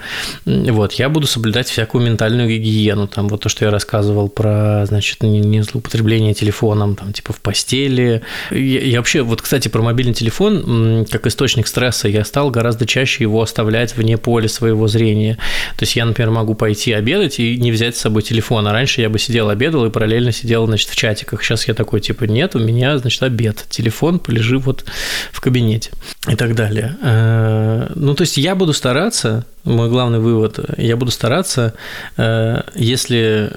Вот, 0.45 0.93
я 0.93 1.07
буду 1.07 1.27
соблюдать 1.27 1.67
всякую 1.67 2.03
ментальную 2.03 2.49
гигиену, 2.49 3.07
там 3.07 3.27
вот 3.27 3.41
то, 3.41 3.49
что 3.49 3.65
я 3.65 3.69
рассказывал 3.69 4.29
про, 4.29 4.87
значит, 4.87 5.21
не 5.21 5.61
злоупотребление 5.61 6.33
телефоном, 6.33 6.95
там 6.95 7.13
типа 7.13 7.31
в 7.31 7.41
постели. 7.41 8.23
Я, 8.49 8.79
я 8.79 8.97
вообще, 8.97 9.21
вот, 9.21 9.43
кстати, 9.43 9.67
про 9.67 9.83
мобильный 9.83 10.15
телефон, 10.15 11.05
как 11.11 11.27
источник 11.27 11.67
стресса, 11.67 12.07
я 12.07 12.25
стал 12.25 12.49
гораздо 12.49 12.87
чаще 12.87 13.23
его 13.23 13.39
оставлять 13.39 13.95
вне 13.95 14.17
поля 14.17 14.49
своего 14.49 14.87
зрения. 14.87 15.35
То 15.77 15.83
есть 15.83 15.95
я, 15.95 16.05
например, 16.05 16.31
могу 16.31 16.55
пойти 16.55 16.91
обедать 16.91 17.39
и 17.39 17.55
не 17.57 17.71
взять 17.71 17.95
с 17.95 17.99
собой 17.99 18.23
телефон, 18.23 18.67
а 18.67 18.73
раньше 18.73 19.01
я 19.01 19.09
бы 19.09 19.19
сидел, 19.19 19.49
обедал 19.49 19.85
и 19.85 19.91
параллельно 19.91 20.31
сидел, 20.31 20.65
значит, 20.65 20.89
в 20.89 20.95
чатиках. 20.95 21.43
Сейчас 21.43 21.67
я 21.67 21.75
такой, 21.75 22.01
типа, 22.01 22.23
нет, 22.23 22.55
у 22.55 22.59
меня, 22.59 22.97
значит, 22.97 23.21
обед. 23.21 23.65
Телефон 23.69 24.12
полежи 24.19 24.57
вот 24.57 24.85
в 25.31 25.41
кабинете 25.41 25.91
и 26.27 26.35
так 26.35 26.55
далее. 26.55 26.97
Э, 27.01 27.91
ну, 27.95 28.13
то 28.13 28.21
есть 28.21 28.37
я 28.37 28.55
буду 28.55 28.73
стараться, 28.73 29.45
мой 29.63 29.89
главный 29.89 30.19
вывод, 30.19 30.59
я 30.77 30.95
буду 30.95 31.11
стараться, 31.11 31.73
э, 32.17 32.61
если 32.75 33.53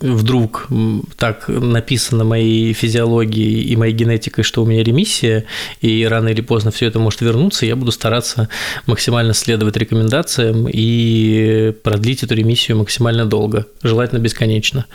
вдруг 0.00 0.68
так 1.16 1.48
написано 1.48 2.24
моей 2.24 2.72
физиологией 2.72 3.62
и 3.62 3.76
моей 3.76 3.92
генетикой, 3.92 4.44
что 4.44 4.62
у 4.62 4.66
меня 4.66 4.82
ремиссия, 4.82 5.44
и 5.80 6.04
рано 6.04 6.28
или 6.28 6.40
поздно 6.40 6.70
все 6.70 6.86
это 6.86 6.98
может 6.98 7.20
вернуться, 7.20 7.66
я 7.66 7.76
буду 7.76 7.92
стараться 7.92 8.48
максимально 8.86 9.34
следовать 9.34 9.76
рекомендациям 9.76 10.68
и 10.70 11.72
продлить 11.82 12.22
эту 12.22 12.34
ремиссию 12.34 12.78
максимально 12.78 13.24
долго, 13.26 13.66
желательно 13.82 14.18
бесконечно. 14.18 14.86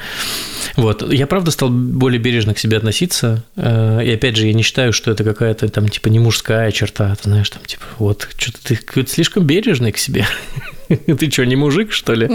Вот. 0.76 1.12
Я, 1.12 1.28
правда, 1.28 1.52
стал 1.52 1.70
более 1.70 2.20
бережно 2.20 2.54
к 2.54 2.60
себе 2.60 2.78
относиться. 2.78 3.44
Э, 3.56 4.04
и 4.04 4.12
опять 4.12 4.36
же, 4.36 4.48
я 4.48 4.54
не 4.54 4.64
считаю, 4.64 4.94
что 4.94 5.12
это 5.12 5.24
какая-то 5.24 5.68
там, 5.70 5.90
типа, 5.90 6.08
не 6.08 6.20
мужская 6.20 6.72
черта. 6.72 7.16
Ты 7.16 7.30
знаешь, 7.30 7.50
там, 7.50 7.62
типа, 7.66 7.84
вот, 7.98 8.28
что-то 8.38 8.60
ты 8.64 9.08
слишком 9.08 9.46
бережный 9.46 9.92
к 9.92 9.98
себе. 9.98 10.26
Ты 11.20 11.30
что, 11.32 11.46
не 11.46 11.56
мужик, 11.56 11.92
что 11.92 12.14
ли? 12.14 12.28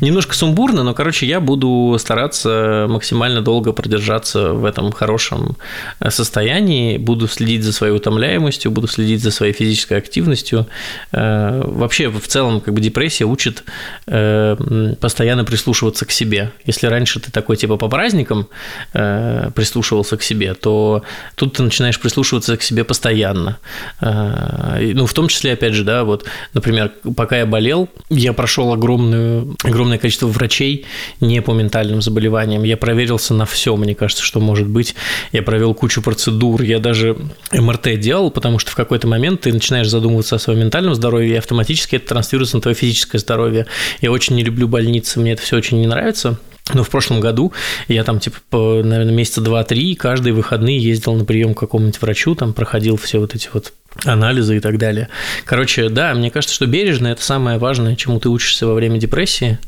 Немножко 0.00 0.34
сумбурно, 0.34 0.82
но, 0.82 0.92
короче, 0.92 1.26
я 1.26 1.40
буду 1.40 1.96
стараться 1.98 2.86
максимально 2.88 3.40
долго 3.40 3.72
продержаться 3.72 4.52
в 4.52 4.64
этом 4.66 4.92
хорошем 4.92 5.56
э, 6.00 6.10
состоянии, 6.10 6.98
буду 6.98 7.26
следить 7.28 7.62
за 7.62 7.72
своей 7.72 7.94
утомляемостью, 7.94 8.70
буду 8.70 8.88
следить 8.88 9.22
за 9.22 9.30
своей 9.30 9.54
физической 9.54 9.96
активностью. 9.96 10.66
Э, 11.12 11.62
вообще, 11.64 12.08
в 12.08 12.26
целом, 12.26 12.60
как 12.60 12.74
бы 12.74 12.80
депрессия 12.80 13.24
учит 13.24 13.64
э, 14.06 14.94
постоянно 15.00 15.44
прислушиваться 15.44 16.04
к 16.04 16.10
себе. 16.10 16.52
Если 16.66 16.86
раньше 16.86 17.18
ты 17.20 17.30
такой, 17.30 17.56
типа, 17.56 17.76
по 17.76 17.88
праздникам 17.88 18.48
прислушивался 18.92 20.16
к 20.16 20.22
себе, 20.22 20.54
то 20.54 21.02
тут 21.34 21.54
ты 21.54 21.62
начинаешь 21.62 21.98
прислушиваться 21.98 22.56
к 22.56 22.62
себе 22.62 22.84
постоянно. 22.84 23.58
Ну, 24.00 25.06
в 25.06 25.12
том 25.14 25.28
числе, 25.28 25.52
опять 25.52 25.74
же, 25.74 25.84
да, 25.84 26.04
вот, 26.04 26.24
например, 26.54 26.92
пока 27.26 27.38
я 27.38 27.46
болел, 27.46 27.88
я 28.08 28.32
прошел 28.32 28.72
огромную, 28.72 29.56
огромное 29.64 29.98
количество 29.98 30.28
врачей 30.28 30.86
не 31.20 31.42
по 31.42 31.50
ментальным 31.50 32.00
заболеваниям. 32.00 32.62
Я 32.62 32.76
проверился 32.76 33.34
на 33.34 33.46
все, 33.46 33.74
мне 33.74 33.96
кажется, 33.96 34.22
что 34.22 34.38
может 34.38 34.68
быть. 34.68 34.94
Я 35.32 35.42
провел 35.42 35.74
кучу 35.74 36.02
процедур, 36.02 36.62
я 36.62 36.78
даже 36.78 37.16
МРТ 37.50 37.98
делал, 37.98 38.30
потому 38.30 38.60
что 38.60 38.70
в 38.70 38.76
какой-то 38.76 39.08
момент 39.08 39.40
ты 39.40 39.52
начинаешь 39.52 39.88
задумываться 39.88 40.36
о 40.36 40.38
своем 40.38 40.60
ментальном 40.60 40.94
здоровье, 40.94 41.34
и 41.34 41.36
автоматически 41.36 41.96
это 41.96 42.06
транслируется 42.10 42.58
на 42.58 42.62
твое 42.62 42.76
физическое 42.76 43.18
здоровье. 43.18 43.66
Я 44.00 44.12
очень 44.12 44.36
не 44.36 44.44
люблю 44.44 44.68
больницы, 44.68 45.18
мне 45.18 45.32
это 45.32 45.42
все 45.42 45.56
очень 45.56 45.80
не 45.80 45.88
нравится. 45.88 46.38
Но 46.74 46.82
в 46.82 46.90
прошлом 46.90 47.20
году 47.20 47.52
я 47.86 48.02
там, 48.02 48.18
типа, 48.18 48.38
по, 48.50 48.82
наверное, 48.82 49.14
месяца 49.14 49.40
два-три 49.40 49.94
каждые 49.94 50.32
выходные 50.32 50.78
ездил 50.78 51.14
на 51.14 51.24
прием 51.24 51.54
к 51.54 51.60
какому-нибудь 51.60 52.00
врачу, 52.00 52.34
там 52.34 52.52
проходил 52.52 52.96
все 52.96 53.18
вот 53.20 53.34
эти 53.34 53.48
вот 53.52 53.72
анализы 54.04 54.56
и 54.56 54.60
так 54.60 54.78
далее. 54.78 55.08
Короче, 55.44 55.88
да, 55.88 56.12
мне 56.14 56.30
кажется, 56.30 56.54
что 56.54 56.66
бережно– 56.66 57.06
это 57.08 57.22
самое 57.22 57.58
важное, 57.58 57.94
чему 57.94 58.18
ты 58.18 58.28
учишься 58.28 58.66
во 58.66 58.74
время 58.74 58.98
депрессии. 58.98 59.58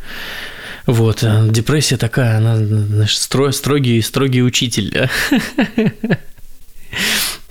Вот, 0.86 1.22
э, 1.22 1.48
депрессия 1.50 1.98
такая, 1.98 2.38
она, 2.38 2.56
знаешь, 2.56 3.16
строгий, 3.16 4.00
строгий 4.02 4.42
учитель. 4.42 5.08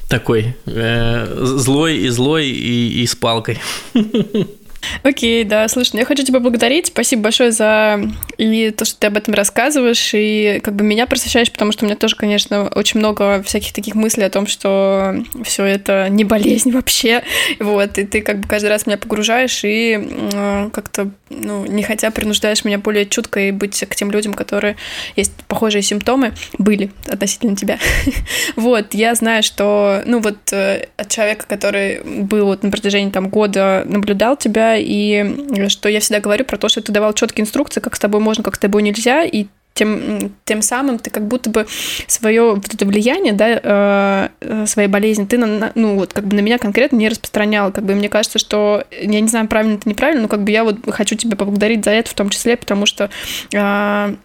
Такой, 0.10 0.56
э, 0.66 1.36
злой 1.42 1.98
и 1.98 2.10
злой 2.10 2.48
и 2.50 3.06
с 3.06 3.16
палкой. 3.16 3.60
Окей, 5.04 5.44
да, 5.44 5.68
слушай, 5.68 5.92
ну 5.94 6.00
я 6.00 6.06
хочу 6.06 6.24
тебя 6.24 6.40
благодарить. 6.40 6.88
Спасибо 6.88 7.24
большое 7.24 7.52
за 7.52 8.00
и 8.38 8.72
то, 8.72 8.86
что 8.86 9.00
ты 9.00 9.08
об 9.08 9.18
этом 9.18 9.34
рассказываешь, 9.34 10.12
и 10.14 10.60
как 10.64 10.76
бы 10.76 10.84
меня 10.84 11.08
просвещаешь, 11.08 11.52
потому 11.52 11.72
что 11.72 11.86
у 11.86 11.88
меня 11.88 11.96
тоже, 11.96 12.16
конечно, 12.16 12.70
очень 12.76 13.00
много 13.00 13.42
всяких 13.44 13.74
таких 13.74 13.96
мыслей 13.96 14.26
о 14.26 14.30
том, 14.30 14.48
что 14.48 15.16
все 15.44 15.66
это 15.66 16.08
не 16.10 16.24
болезнь 16.24 16.72
вообще. 16.72 17.24
Вот, 17.60 17.98
и 17.98 18.06
ты 18.06 18.22
как 18.22 18.40
бы 18.40 18.48
каждый 18.48 18.68
раз 18.68 18.86
меня 18.86 18.98
погружаешь 18.98 19.62
и 19.64 20.00
э, 20.00 20.70
как-то, 20.72 21.10
ну, 21.30 21.66
не 21.66 21.84
хотя 21.84 22.12
принуждаешь 22.12 22.64
меня 22.64 22.78
более 22.78 23.06
чутко 23.06 23.40
и 23.40 23.52
быть 23.52 23.84
к 23.88 23.96
тем 23.96 24.12
людям, 24.12 24.34
которые 24.34 24.78
есть 25.16 25.34
похожие 25.48 25.82
симптомы, 25.82 26.34
были 26.58 26.92
относительно 27.08 27.56
тебя. 27.56 27.80
вот, 28.56 28.94
я 28.94 29.16
знаю, 29.16 29.44
что, 29.44 30.04
ну, 30.06 30.20
вот 30.20 30.38
э, 30.52 30.88
от 30.98 31.10
человека, 31.10 31.46
который 31.48 32.02
был 32.04 32.46
вот 32.48 32.64
на 32.64 32.72
протяжении 32.72 33.12
там 33.12 33.30
года, 33.30 33.84
наблюдал 33.86 34.38
тебя, 34.38 34.67
и 34.76 35.70
что 35.70 35.90
я 35.90 36.00
всегда 36.00 36.20
говорю 36.20 36.46
про 36.46 36.58
то, 36.58 36.70
что 36.70 36.82
ты 36.82 36.92
давал 36.92 37.14
четкие 37.14 37.44
инструкции, 37.44 37.80
как 37.80 37.96
с 37.96 38.00
тобой 38.00 38.20
можно, 38.20 38.44
как 38.44 38.56
с 38.56 38.60
тобой 38.60 38.84
нельзя, 38.84 39.24
и 39.24 39.48
тем, 39.78 40.34
тем 40.44 40.62
самым 40.62 40.98
ты 40.98 41.10
как 41.10 41.28
будто 41.28 41.50
бы 41.50 41.68
свое 42.08 42.56
вот 42.56 42.74
это 42.74 42.86
влияние, 42.86 43.34
да, 43.34 44.32
э, 44.42 44.66
своей 44.66 44.88
болезни, 44.88 45.26
ты, 45.26 45.38
на, 45.38 45.72
ну, 45.76 45.96
вот 45.96 46.14
как 46.14 46.26
бы 46.26 46.36
на 46.36 46.40
меня 46.40 46.58
конкретно 46.58 46.96
не 46.98 47.10
распространял. 47.10 47.72
Как 47.72 47.84
бы 47.84 47.94
мне 47.94 48.10
кажется, 48.10 48.40
что, 48.40 48.84
я 48.92 49.22
не 49.22 49.28
знаю, 49.28 49.48
правильно 49.48 49.76
это 49.76 49.88
неправильно, 49.88 50.24
но 50.24 50.28
как 50.28 50.44
бы 50.44 50.52
я 50.52 50.64
вот 50.64 50.78
хочу 50.90 51.16
тебя 51.16 51.38
поблагодарить 51.38 51.86
за 51.86 51.92
это 51.92 52.10
в 52.10 52.16
том 52.16 52.30
числе, 52.30 52.58
потому 52.58 52.88
что 52.88 53.12
э, 53.54 54.16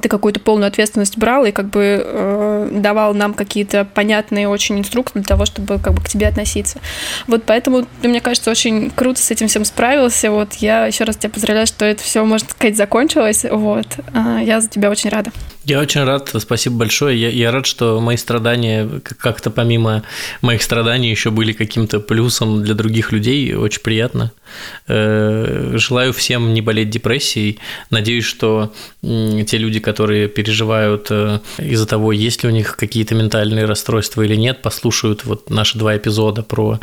ты 0.00 0.08
какую-то 0.08 0.40
полную 0.40 0.68
ответственность 0.68 1.18
брал 1.18 1.44
и 1.44 1.52
как 1.52 1.66
бы 1.66 2.02
э, 2.04 2.68
давал 2.72 3.14
нам 3.14 3.34
какие-то 3.34 3.84
понятные 3.84 4.48
очень 4.48 4.78
инструкции 4.78 5.20
для 5.20 5.24
того, 5.24 5.46
чтобы 5.46 5.78
как 5.78 5.94
бы 5.94 6.02
к 6.02 6.08
тебе 6.08 6.26
относиться. 6.26 6.80
Вот 7.26 7.44
поэтому 7.44 7.86
ты, 8.02 8.08
мне 8.08 8.20
кажется, 8.20 8.50
очень 8.50 8.90
круто 8.90 9.20
с 9.20 9.30
этим 9.30 9.48
всем 9.48 9.64
справился. 9.64 10.30
Вот 10.30 10.54
я 10.54 10.86
еще 10.86 11.04
раз 11.04 11.16
тебя 11.16 11.30
поздравляю, 11.30 11.66
что 11.66 11.84
это 11.84 12.02
все, 12.02 12.24
можно 12.24 12.48
сказать, 12.48 12.76
закончилось. 12.76 13.44
Вот. 13.50 13.86
А, 14.12 14.40
я 14.40 14.60
за 14.60 14.68
тебя 14.68 14.90
очень 14.90 15.10
рада. 15.10 15.30
Я 15.64 15.80
очень 15.80 16.04
рад, 16.04 16.30
спасибо 16.38 16.76
большое. 16.76 17.18
Я, 17.18 17.30
я 17.30 17.50
рад, 17.50 17.64
что 17.64 17.98
мои 17.98 18.18
страдания 18.18 19.00
как-то 19.00 19.50
помимо 19.50 20.02
моих 20.42 20.62
страданий 20.62 21.10
еще 21.10 21.30
были 21.30 21.52
каким-то 21.52 22.00
плюсом 22.00 22.62
для 22.62 22.74
других 22.74 23.12
людей. 23.12 23.54
Очень 23.54 23.80
приятно. 23.80 24.32
Э, 24.88 25.72
желаю 25.76 26.12
всем 26.12 26.52
не 26.52 26.60
болеть 26.60 26.90
депрессией. 26.90 27.60
Надеюсь, 27.88 28.24
что 28.24 28.74
те 29.00 29.56
люди, 29.56 29.80
которые 29.84 30.28
переживают 30.28 31.08
э, 31.10 31.40
из-за 31.58 31.86
того, 31.86 32.10
есть 32.10 32.42
ли 32.42 32.48
у 32.48 32.52
них 32.52 32.76
какие-то 32.76 33.14
ментальные 33.14 33.66
расстройства 33.66 34.22
или 34.22 34.34
нет, 34.34 34.62
послушают 34.62 35.24
вот 35.24 35.50
наши 35.50 35.78
два 35.78 35.96
эпизода 35.96 36.42
про, 36.42 36.80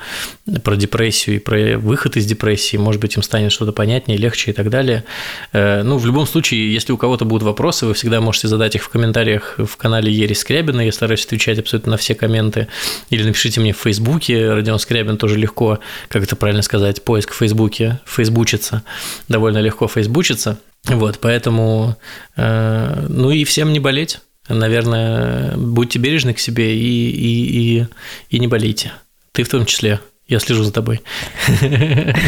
про 0.63 0.75
депрессию 0.75 1.37
и 1.37 1.39
про 1.39 1.77
выход 1.77 2.15
из 2.15 2.25
депрессии. 2.25 2.77
Может 2.77 3.01
быть, 3.01 3.17
им 3.17 3.23
станет 3.23 3.51
что-то 3.51 3.71
понятнее, 3.71 4.17
легче 4.17 4.51
и 4.51 4.53
так 4.53 4.69
далее. 4.69 5.03
Э, 5.51 5.81
ну, 5.83 5.97
в 5.97 6.05
любом 6.05 6.27
случае, 6.27 6.71
если 6.71 6.93
у 6.93 6.97
кого-то 6.97 7.25
будут 7.25 7.43
вопросы, 7.43 7.85
вы 7.87 7.93
всегда 7.95 8.21
можете 8.21 8.47
задать 8.47 8.75
их 8.75 8.83
в 8.83 8.89
комментариях 8.89 9.55
в 9.57 9.77
канале 9.77 10.11
Ерис 10.11 10.39
Скрябина. 10.39 10.81
Я 10.81 10.91
стараюсь 10.91 11.25
отвечать 11.25 11.59
абсолютно 11.59 11.91
на 11.91 11.97
все 11.97 12.13
комменты. 12.13 12.67
Или 13.09 13.23
напишите 13.23 13.59
мне 13.59 13.73
в 13.73 13.77
Фейсбуке. 13.77 14.53
Родион 14.53 14.77
Скрябин 14.79 15.17
тоже 15.17 15.37
легко, 15.37 15.79
как 16.07 16.23
это 16.23 16.35
правильно 16.35 16.61
сказать, 16.61 17.03
поиск 17.03 17.33
в 17.33 17.37
Фейсбуке, 17.37 17.99
фейсбучиться. 18.05 18.83
Довольно 19.27 19.57
легко 19.57 19.87
фейсбучиться. 19.87 20.59
Вот, 20.85 21.19
поэтому, 21.19 21.95
э, 22.35 23.05
ну 23.07 23.31
и 23.31 23.43
всем 23.43 23.71
не 23.71 23.79
болеть. 23.79 24.19
Наверное, 24.49 25.55
будьте 25.55 25.99
бережны 25.99 26.33
к 26.33 26.39
себе 26.39 26.75
и, 26.75 27.09
и, 27.09 27.79
и, 27.79 27.85
и 28.29 28.39
не 28.39 28.47
болейте. 28.47 28.91
Ты 29.31 29.43
в 29.43 29.49
том 29.49 29.65
числе. 29.65 29.99
Я 30.27 30.39
слежу 30.39 30.63
за 30.63 30.71
тобой. 30.71 31.01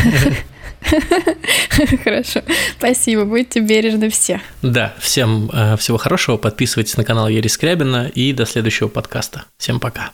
Хорошо. 2.04 2.42
Спасибо. 2.78 3.26
Будьте 3.26 3.62
бережны 3.62 4.10
все. 4.10 4.42
Да, 4.62 4.94
всем 5.00 5.50
э, 5.52 5.76
всего 5.78 5.98
хорошего. 5.98 6.38
Подписывайтесь 6.38 6.98
на 6.98 7.04
канал 7.04 7.30
Ерис 7.30 7.54
Скрябина 7.54 8.12
и 8.14 8.34
до 8.34 8.46
следующего 8.46 8.90
подкаста. 8.90 9.46
Всем 9.58 9.80
пока. 9.80 10.12